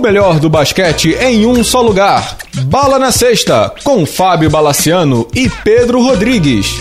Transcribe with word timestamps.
melhor 0.00 0.40
do 0.40 0.48
basquete 0.48 1.14
em 1.20 1.46
um 1.46 1.62
só 1.62 1.82
lugar. 1.82 2.38
Bala 2.64 2.98
na 2.98 3.12
Sexta, 3.12 3.72
com 3.84 4.06
Fábio 4.06 4.50
Balaciano 4.50 5.28
e 5.34 5.48
Pedro 5.48 6.02
Rodrigues. 6.02 6.78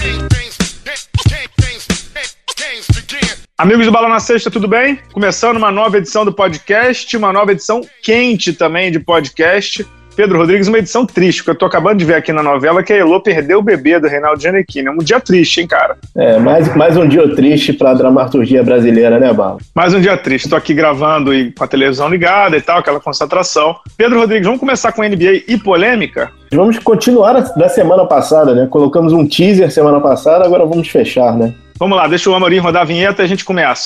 Amigos 3.58 3.86
do 3.86 3.92
Bala 3.92 4.08
na 4.08 4.22
Sexta, 4.22 4.50
tudo 4.50 4.70
bem? 4.70 4.98
Começando 5.12 5.58
uma 5.58 5.70
nova 5.70 5.98
edição 5.98 6.24
do 6.24 6.32
podcast, 6.32 7.18
uma 7.18 7.34
nova 7.34 7.52
edição 7.52 7.82
quente 8.02 8.54
também 8.54 8.90
de 8.90 9.00
podcast. 9.00 9.86
Pedro 10.20 10.38
Rodrigues, 10.38 10.68
uma 10.68 10.80
edição 10.80 11.06
triste, 11.06 11.46
que 11.46 11.50
eu 11.50 11.56
tô 11.56 11.66
acabando 11.66 12.00
de 12.00 12.04
ver 12.04 12.16
aqui 12.16 12.34
na 12.34 12.44
novela 12.44 12.84
que 12.84 12.92
a 12.92 12.98
Elô 12.98 13.22
perdeu 13.22 13.60
o 13.60 13.62
bebê 13.62 13.98
do 14.02 14.08
Reinaldo 14.10 14.42
Giannichini. 14.42 14.90
É 14.90 14.92
um 14.92 14.98
dia 14.98 15.18
triste, 15.18 15.62
hein, 15.62 15.68
cara? 15.68 15.96
É, 16.14 16.38
mais, 16.38 16.76
mais 16.76 16.98
um 16.98 17.08
dia 17.08 17.34
triste 17.34 17.72
pra 17.72 17.94
dramaturgia 17.94 18.62
brasileira, 18.62 19.18
né, 19.18 19.32
Bala? 19.32 19.60
Mais 19.74 19.94
um 19.94 20.02
dia 20.02 20.18
triste. 20.18 20.50
Tô 20.50 20.58
aqui 20.58 20.74
gravando 20.74 21.34
e 21.34 21.54
com 21.54 21.64
a 21.64 21.68
televisão 21.68 22.10
ligada 22.10 22.58
e 22.58 22.62
tal, 22.62 22.80
aquela 22.80 23.00
concentração. 23.00 23.78
Pedro 23.96 24.20
Rodrigues, 24.20 24.46
vamos 24.46 24.60
começar 24.60 24.92
com 24.92 25.04
NBA 25.04 25.44
e 25.48 25.58
polêmica? 25.58 26.30
Vamos 26.52 26.78
continuar 26.80 27.40
da 27.56 27.70
semana 27.70 28.06
passada, 28.06 28.54
né? 28.54 28.68
Colocamos 28.70 29.14
um 29.14 29.26
teaser 29.26 29.72
semana 29.72 30.02
passada, 30.02 30.44
agora 30.44 30.66
vamos 30.66 30.90
fechar, 30.90 31.34
né? 31.34 31.54
Vamos 31.80 31.98
lá, 31.98 32.10
deixa 32.10 32.30
o 32.30 32.36
Amorim 32.36 32.58
rodar 32.58 32.82
a 32.82 32.86
vinheta 32.86 33.22
e 33.22 33.26
a 33.26 33.28
gente 33.30 33.46
começa. 33.46 33.86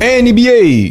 NBA. 0.00 0.90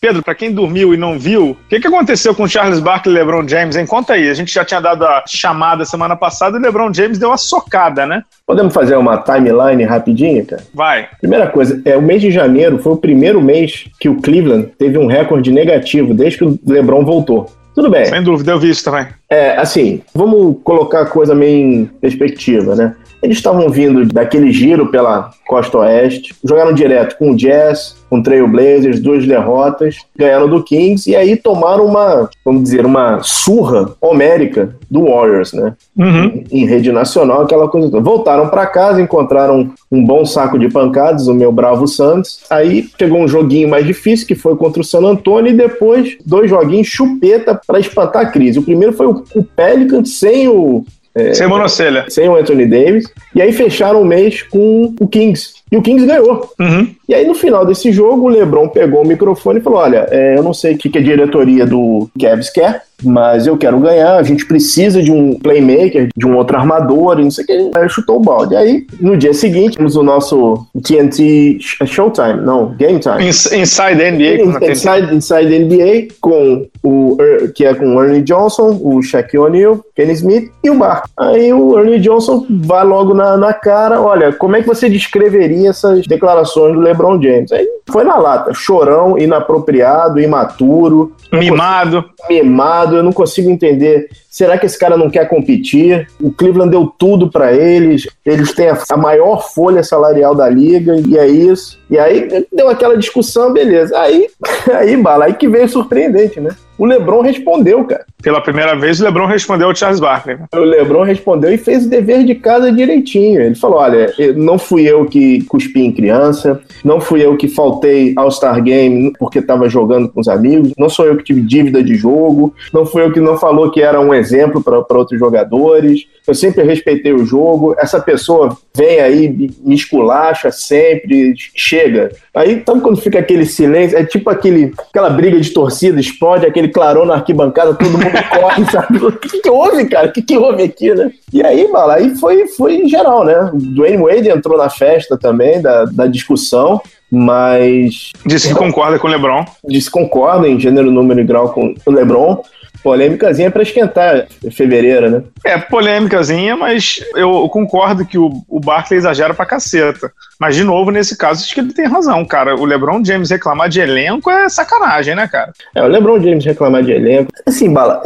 Pedro, 0.00 0.22
para 0.22 0.34
quem 0.34 0.52
dormiu 0.52 0.94
e 0.94 0.96
não 0.96 1.18
viu, 1.18 1.50
o 1.50 1.56
que, 1.68 1.80
que 1.80 1.86
aconteceu 1.86 2.34
com 2.34 2.46
Charles 2.46 2.80
Barkley 2.80 3.14
e 3.14 3.18
LeBron 3.18 3.46
James, 3.48 3.76
hein? 3.76 3.86
Conta 3.86 4.14
aí. 4.14 4.28
A 4.28 4.34
gente 4.34 4.52
já 4.52 4.64
tinha 4.64 4.80
dado 4.80 5.04
a 5.04 5.24
chamada 5.26 5.84
semana 5.84 6.14
passada 6.16 6.56
e 6.56 6.60
LeBron 6.60 6.92
James 6.92 7.18
deu 7.18 7.30
uma 7.30 7.36
socada, 7.36 8.06
né? 8.06 8.22
Podemos 8.46 8.72
fazer 8.72 8.96
uma 8.96 9.18
timeline 9.18 9.84
rapidinha, 9.84 10.44
cara? 10.44 10.62
Vai. 10.72 11.08
Primeira 11.20 11.48
coisa, 11.48 11.80
é, 11.84 11.96
o 11.96 12.02
mês 12.02 12.22
de 12.22 12.30
janeiro 12.30 12.78
foi 12.78 12.92
o 12.92 12.96
primeiro 12.96 13.40
mês 13.40 13.86
que 13.98 14.08
o 14.08 14.20
Cleveland 14.20 14.70
teve 14.78 14.98
um 14.98 15.06
recorde 15.06 15.50
negativo 15.50 16.14
desde 16.14 16.38
que 16.38 16.44
o 16.44 16.58
LeBron 16.66 17.04
voltou. 17.04 17.50
Tudo 17.74 17.90
bem. 17.90 18.06
Sem 18.06 18.22
dúvida, 18.22 18.52
eu 18.52 18.58
vi 18.58 18.70
isso 18.70 18.84
também. 18.84 19.06
É, 19.30 19.56
assim, 19.56 20.02
vamos 20.12 20.56
colocar 20.64 21.02
a 21.02 21.06
coisa 21.06 21.32
meio 21.32 21.56
em 21.58 21.84
perspectiva, 21.86 22.74
né? 22.74 22.96
Eles 23.22 23.36
estavam 23.36 23.68
vindo 23.68 24.04
daquele 24.06 24.50
giro 24.52 24.90
pela 24.90 25.30
costa 25.46 25.78
oeste, 25.78 26.34
jogaram 26.44 26.72
direto 26.72 27.16
com 27.16 27.30
o 27.30 27.36
Jazz, 27.36 27.96
com 28.08 28.18
o 28.18 28.22
Trailblazers, 28.22 29.00
duas 29.00 29.26
derrotas, 29.26 29.98
ganharam 30.16 30.48
do 30.48 30.62
Kings 30.62 31.08
e 31.10 31.16
aí 31.16 31.36
tomaram 31.36 31.86
uma, 31.86 32.28
vamos 32.44 32.62
dizer, 32.62 32.86
uma 32.86 33.20
surra 33.22 33.94
homérica 34.00 34.76
do 34.90 35.04
Warriors, 35.04 35.52
né? 35.52 35.74
Uhum. 35.96 36.44
Em, 36.50 36.62
em 36.62 36.66
rede 36.66 36.90
nacional, 36.90 37.42
aquela 37.42 37.68
coisa 37.68 37.90
toda. 37.90 38.02
Voltaram 38.02 38.48
para 38.48 38.66
casa, 38.66 39.00
encontraram 39.00 39.70
um 39.90 40.04
bom 40.04 40.24
saco 40.24 40.58
de 40.58 40.68
pancadas, 40.68 41.28
o 41.28 41.34
meu 41.34 41.52
bravo 41.52 41.86
Santos. 41.86 42.40
Aí 42.50 42.88
pegou 42.96 43.20
um 43.20 43.28
joguinho 43.28 43.68
mais 43.68 43.86
difícil, 43.86 44.26
que 44.26 44.34
foi 44.34 44.56
contra 44.56 44.80
o 44.80 44.84
San 44.84 45.00
Antonio, 45.00 45.52
e 45.52 45.56
depois 45.56 46.16
dois 46.24 46.48
joguinhos 46.48 46.86
chupeta 46.86 47.60
para 47.66 47.80
espantar 47.80 48.22
a 48.22 48.26
crise. 48.26 48.58
O 48.58 48.62
primeiro 48.62 48.92
foi 48.92 49.06
o, 49.06 49.24
o 49.34 49.44
Pelicans 49.44 50.18
sem 50.18 50.48
o 50.48 50.84
é, 51.14 51.34
sem 51.34 51.48
monocelha. 51.48 52.06
Sem 52.08 52.28
o 52.28 52.36
Anthony 52.36 52.64
Davis. 52.64 53.04
E 53.34 53.42
aí 53.42 53.52
fecharam 53.52 54.00
o 54.00 54.04
mês 54.04 54.42
com 54.42 54.94
o 55.00 55.08
Kings. 55.08 55.54
E 55.70 55.76
o 55.76 55.82
Kings 55.82 56.06
ganhou. 56.06 56.50
Uhum. 56.58 56.94
E 57.08 57.14
aí, 57.14 57.26
no 57.26 57.34
final 57.34 57.66
desse 57.66 57.92
jogo, 57.92 58.26
o 58.26 58.28
LeBron 58.28 58.68
pegou 58.68 59.02
o 59.02 59.06
microfone 59.06 59.60
e 59.60 59.62
falou: 59.62 59.80
Olha, 59.80 60.06
é, 60.10 60.36
eu 60.36 60.42
não 60.42 60.54
sei 60.54 60.74
o 60.74 60.78
que, 60.78 60.88
que 60.88 60.98
a 60.98 61.02
diretoria 61.02 61.66
do 61.66 62.08
Cavs 62.18 62.50
quer, 62.50 62.82
mas 63.02 63.46
eu 63.46 63.56
quero 63.56 63.78
ganhar. 63.78 64.16
A 64.16 64.22
gente 64.22 64.46
precisa 64.46 65.02
de 65.02 65.10
um 65.12 65.38
playmaker, 65.38 66.08
de 66.16 66.26
um 66.26 66.36
outro 66.36 66.56
armador, 66.56 67.18
e 67.18 67.24
não 67.24 67.30
sei 67.30 67.44
o 67.44 67.46
que. 67.46 67.70
Aí 67.74 67.88
chutou 67.88 68.16
o 68.16 68.20
balde. 68.20 68.56
Aí, 68.56 68.86
no 69.00 69.16
dia 69.16 69.32
seguinte, 69.34 69.76
temos 69.76 69.96
o 69.96 70.02
nosso 70.02 70.66
TNT 70.82 71.58
Showtime, 71.60 72.40
não, 72.42 72.74
Game 72.76 72.98
Time. 72.98 73.28
Inside 73.28 74.10
NBA. 74.10 74.70
Inside, 74.70 75.14
Inside 75.14 75.58
NBA, 75.58 76.14
com 76.20 76.66
o, 76.82 77.16
que 77.54 77.64
é 77.64 77.74
com 77.74 77.96
o 77.96 78.02
Ernie 78.02 78.22
Johnson, 78.22 78.78
o 78.82 79.02
Shaquille 79.02 79.44
O'Neal, 79.44 79.80
Kenny 79.94 80.12
Smith 80.12 80.50
e 80.62 80.70
o 80.70 80.78
Bar. 80.78 81.04
Aí 81.18 81.52
o 81.52 81.78
Ernie 81.78 82.00
Johnson 82.00 82.46
vai 82.48 82.84
logo 82.84 83.14
na, 83.14 83.36
na 83.36 83.52
cara: 83.52 84.00
Olha, 84.00 84.32
como 84.32 84.56
é 84.56 84.60
que 84.60 84.66
você 84.66 84.88
descreveria 84.88 85.70
essas 85.70 86.06
declarações 86.06 86.74
do 86.74 86.80
LeBron 86.80 87.20
James? 87.20 87.52
Aí 87.52 87.66
foi 87.90 88.04
na 88.04 88.16
lata, 88.16 88.52
chorão, 88.54 89.18
inapropriado, 89.18 90.20
imaturo. 90.20 91.14
Mimado. 91.32 92.02
Consigo, 92.02 92.28
mimado, 92.28 92.96
eu 92.96 93.02
não 93.02 93.12
consigo 93.12 93.50
entender. 93.50 94.08
Será 94.38 94.56
que 94.56 94.66
esse 94.66 94.78
cara 94.78 94.96
não 94.96 95.10
quer 95.10 95.28
competir? 95.28 96.06
O 96.20 96.30
Cleveland 96.30 96.70
deu 96.70 96.86
tudo 96.86 97.28
para 97.28 97.52
eles, 97.52 98.06
eles 98.24 98.52
têm 98.52 98.68
a, 98.68 98.96
maior 98.96 99.52
folha 99.52 99.82
salarial 99.82 100.32
da 100.32 100.48
liga, 100.48 100.94
e 101.08 101.18
é 101.18 101.26
isso. 101.26 101.76
E 101.90 101.98
aí 101.98 102.46
deu 102.52 102.68
aquela 102.68 102.96
discussão, 102.96 103.52
beleza. 103.52 103.98
Aí, 103.98 104.28
aí 104.78 104.96
bala, 104.96 105.24
aí 105.24 105.34
que 105.34 105.48
veio 105.48 105.68
surpreendente, 105.68 106.38
né? 106.38 106.50
O 106.78 106.86
LeBron 106.86 107.22
respondeu, 107.22 107.84
cara. 107.84 108.06
Pela 108.22 108.40
primeira 108.40 108.76
vez, 108.76 109.00
o 109.00 109.04
LeBron 109.04 109.26
respondeu 109.26 109.66
ao 109.68 109.74
Charles 109.74 109.98
Barkley. 109.98 110.36
Né? 110.36 110.46
O 110.54 110.58
LeBron 110.58 111.02
respondeu 111.02 111.52
e 111.52 111.58
fez 111.58 111.84
o 111.84 111.90
dever 111.90 112.24
de 112.24 112.36
casa 112.36 112.70
direitinho. 112.70 113.40
Ele 113.40 113.56
falou: 113.56 113.80
olha, 113.80 114.12
não 114.36 114.58
fui 114.58 114.82
eu 114.88 115.04
que 115.04 115.42
cuspi 115.46 115.80
em 115.80 115.92
criança, 115.92 116.60
não 116.84 117.00
fui 117.00 117.24
eu 117.24 117.36
que 117.36 117.48
faltei 117.48 118.12
ao 118.16 118.30
Star 118.30 118.62
Game 118.62 119.12
porque 119.18 119.40
estava 119.40 119.68
jogando 119.68 120.08
com 120.08 120.20
os 120.20 120.28
amigos, 120.28 120.72
não 120.78 120.88
sou 120.88 121.04
eu 121.04 121.16
que 121.16 121.24
tive 121.24 121.40
dívida 121.40 121.82
de 121.82 121.96
jogo, 121.96 122.54
não 122.72 122.86
fui 122.86 123.02
eu 123.02 123.12
que 123.12 123.20
não 123.20 123.36
falou 123.36 123.72
que 123.72 123.82
era 123.82 124.00
um 124.00 124.14
exemplo 124.14 124.27
para 124.62 124.98
outros 124.98 125.18
jogadores. 125.18 126.06
Eu 126.26 126.34
sempre 126.34 126.62
respeitei 126.62 127.12
o 127.12 127.24
jogo. 127.24 127.74
Essa 127.78 128.00
pessoa 128.00 128.56
vem 128.74 129.00
aí, 129.00 129.28
me 129.28 129.74
esculacha 129.74 130.50
sempre, 130.50 131.34
chega. 131.54 132.10
Aí, 132.34 132.52
então, 132.52 132.80
quando 132.80 133.00
fica 133.00 133.18
aquele 133.18 133.46
silêncio, 133.46 133.96
é 133.96 134.04
tipo 134.04 134.28
aquele, 134.30 134.72
aquela 134.88 135.10
briga 135.10 135.40
de 135.40 135.50
torcida, 135.50 135.98
explode 135.98 136.46
aquele 136.46 136.68
clarão 136.68 137.04
na 137.04 137.14
arquibancada, 137.14 137.74
todo 137.74 137.90
mundo 137.90 138.04
corre, 138.38 138.64
sabe? 138.70 138.98
O 138.98 139.12
que, 139.12 139.40
que 139.40 139.50
houve, 139.50 139.86
cara? 139.86 140.08
O 140.08 140.12
que, 140.12 140.22
que 140.22 140.36
houve 140.36 140.62
aqui, 140.62 140.94
né? 140.94 141.10
E 141.32 141.42
aí, 141.42 141.70
bala, 141.70 141.94
aí 141.94 142.14
foi, 142.16 142.46
foi 142.48 142.86
geral, 142.88 143.24
né? 143.24 143.50
O 143.52 143.56
Dwayne 143.56 144.02
Wade 144.02 144.28
entrou 144.28 144.58
na 144.58 144.68
festa 144.68 145.16
também, 145.16 145.60
da, 145.60 145.84
da 145.84 146.06
discussão 146.06 146.80
mas. 147.10 148.12
Disse 148.26 148.48
que 148.48 148.54
concorda 148.54 148.98
com 148.98 149.06
o 149.06 149.10
Lebron. 149.10 149.44
Disse 149.66 149.90
que 149.90 149.98
concorda 149.98 150.46
em 150.46 150.60
gênero, 150.60 150.90
número 150.90 151.20
e 151.20 151.24
grau 151.24 151.52
com 151.52 151.74
o 151.86 151.90
Lebron. 151.90 152.42
Polêmicazinha 152.88 153.50
para 153.50 153.62
esquentar 153.62 154.26
fevereiro, 154.50 155.10
né? 155.10 155.22
É, 155.44 155.58
polêmicazinha, 155.58 156.56
mas 156.56 157.04
eu 157.14 157.46
concordo 157.50 158.06
que 158.06 158.16
o, 158.16 158.32
o 158.48 158.58
Barkley 158.58 158.96
exagera 158.96 159.34
pra 159.34 159.44
caceta. 159.44 160.10
Mas, 160.40 160.56
de 160.56 160.64
novo, 160.64 160.90
nesse 160.90 161.14
caso, 161.14 161.44
acho 161.44 161.52
que 161.52 161.60
ele 161.60 161.74
tem 161.74 161.86
razão, 161.86 162.24
cara. 162.24 162.56
O 162.56 162.64
LeBron 162.64 163.04
James 163.04 163.28
reclamar 163.28 163.68
de 163.68 163.78
elenco 163.78 164.30
é 164.30 164.48
sacanagem, 164.48 165.14
né, 165.14 165.28
cara? 165.28 165.52
É, 165.74 165.82
o 165.82 165.86
LeBron 165.86 166.18
James 166.18 166.46
reclamar 166.46 166.82
de 166.82 166.92
elenco. 166.92 167.30
Assim, 167.46 167.70
Bala, 167.70 168.00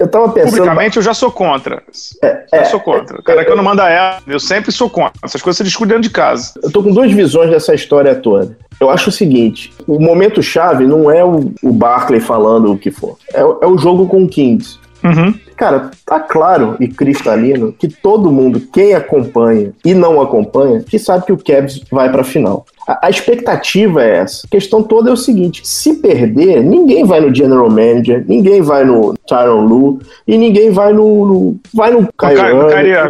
eu 0.00 0.08
tava 0.08 0.30
pensando. 0.30 0.56
Publicamente, 0.56 0.96
eu 0.96 1.02
já 1.02 1.14
sou 1.14 1.30
contra. 1.30 1.80
É, 2.24 2.44
já 2.50 2.62
é, 2.62 2.64
sou 2.64 2.80
contra. 2.80 3.20
O 3.20 3.22
cara 3.22 3.44
que 3.44 3.52
eu 3.52 3.56
não 3.56 3.62
manda 3.62 3.88
ela, 3.88 4.18
eu 4.26 4.40
sempre 4.40 4.72
sou 4.72 4.90
contra. 4.90 5.20
Essas 5.22 5.40
coisas 5.40 5.58
você 5.58 5.64
discute 5.64 5.90
dentro 5.90 6.02
de 6.02 6.10
casa. 6.10 6.54
Eu 6.60 6.72
tô 6.72 6.82
com 6.82 6.90
duas 6.90 7.12
visões 7.12 7.50
dessa 7.50 7.72
história 7.72 8.16
toda. 8.16 8.56
Eu 8.82 8.90
acho 8.90 9.10
o 9.10 9.12
seguinte: 9.12 9.72
o 9.86 10.00
momento 10.00 10.42
chave 10.42 10.84
não 10.84 11.08
é 11.08 11.24
o, 11.24 11.52
o 11.62 11.72
Barkley 11.72 12.20
falando 12.20 12.72
o 12.72 12.76
que 12.76 12.90
for, 12.90 13.16
é, 13.32 13.40
é 13.40 13.66
o 13.66 13.78
jogo 13.78 14.08
com 14.08 14.24
o 14.24 14.28
Kings. 14.28 14.76
Uhum. 15.04 15.34
Cara, 15.56 15.90
tá 16.04 16.18
claro 16.18 16.76
e 16.80 16.88
cristalino 16.88 17.72
que 17.72 17.88
todo 17.88 18.32
mundo, 18.32 18.60
quem 18.72 18.94
acompanha 18.94 19.72
e 19.84 19.94
não 19.94 20.20
acompanha, 20.20 20.82
que 20.82 20.98
sabe 20.98 21.26
que 21.26 21.32
o 21.32 21.38
Cavs 21.38 21.80
vai 21.90 22.10
pra 22.10 22.24
final. 22.24 22.66
A, 22.86 23.06
a, 23.06 23.10
expectativa 23.10 24.02
é 24.02 24.16
essa. 24.18 24.46
A 24.46 24.50
questão 24.50 24.82
toda 24.82 25.10
é 25.10 25.12
o 25.12 25.16
seguinte: 25.16 25.62
se 25.64 25.94
perder, 25.94 26.62
ninguém 26.62 27.04
vai 27.04 27.20
no 27.20 27.34
General 27.34 27.68
Manager, 27.68 28.24
ninguém 28.26 28.60
vai 28.60 28.84
no 28.84 29.14
Tyron 29.26 29.64
Lu 29.64 30.00
e 30.26 30.36
ninguém 30.36 30.70
vai 30.70 30.92
no. 30.92 31.26
no 31.26 31.56
vai 31.72 31.90
no 31.90 32.08
Caio. 32.16 32.38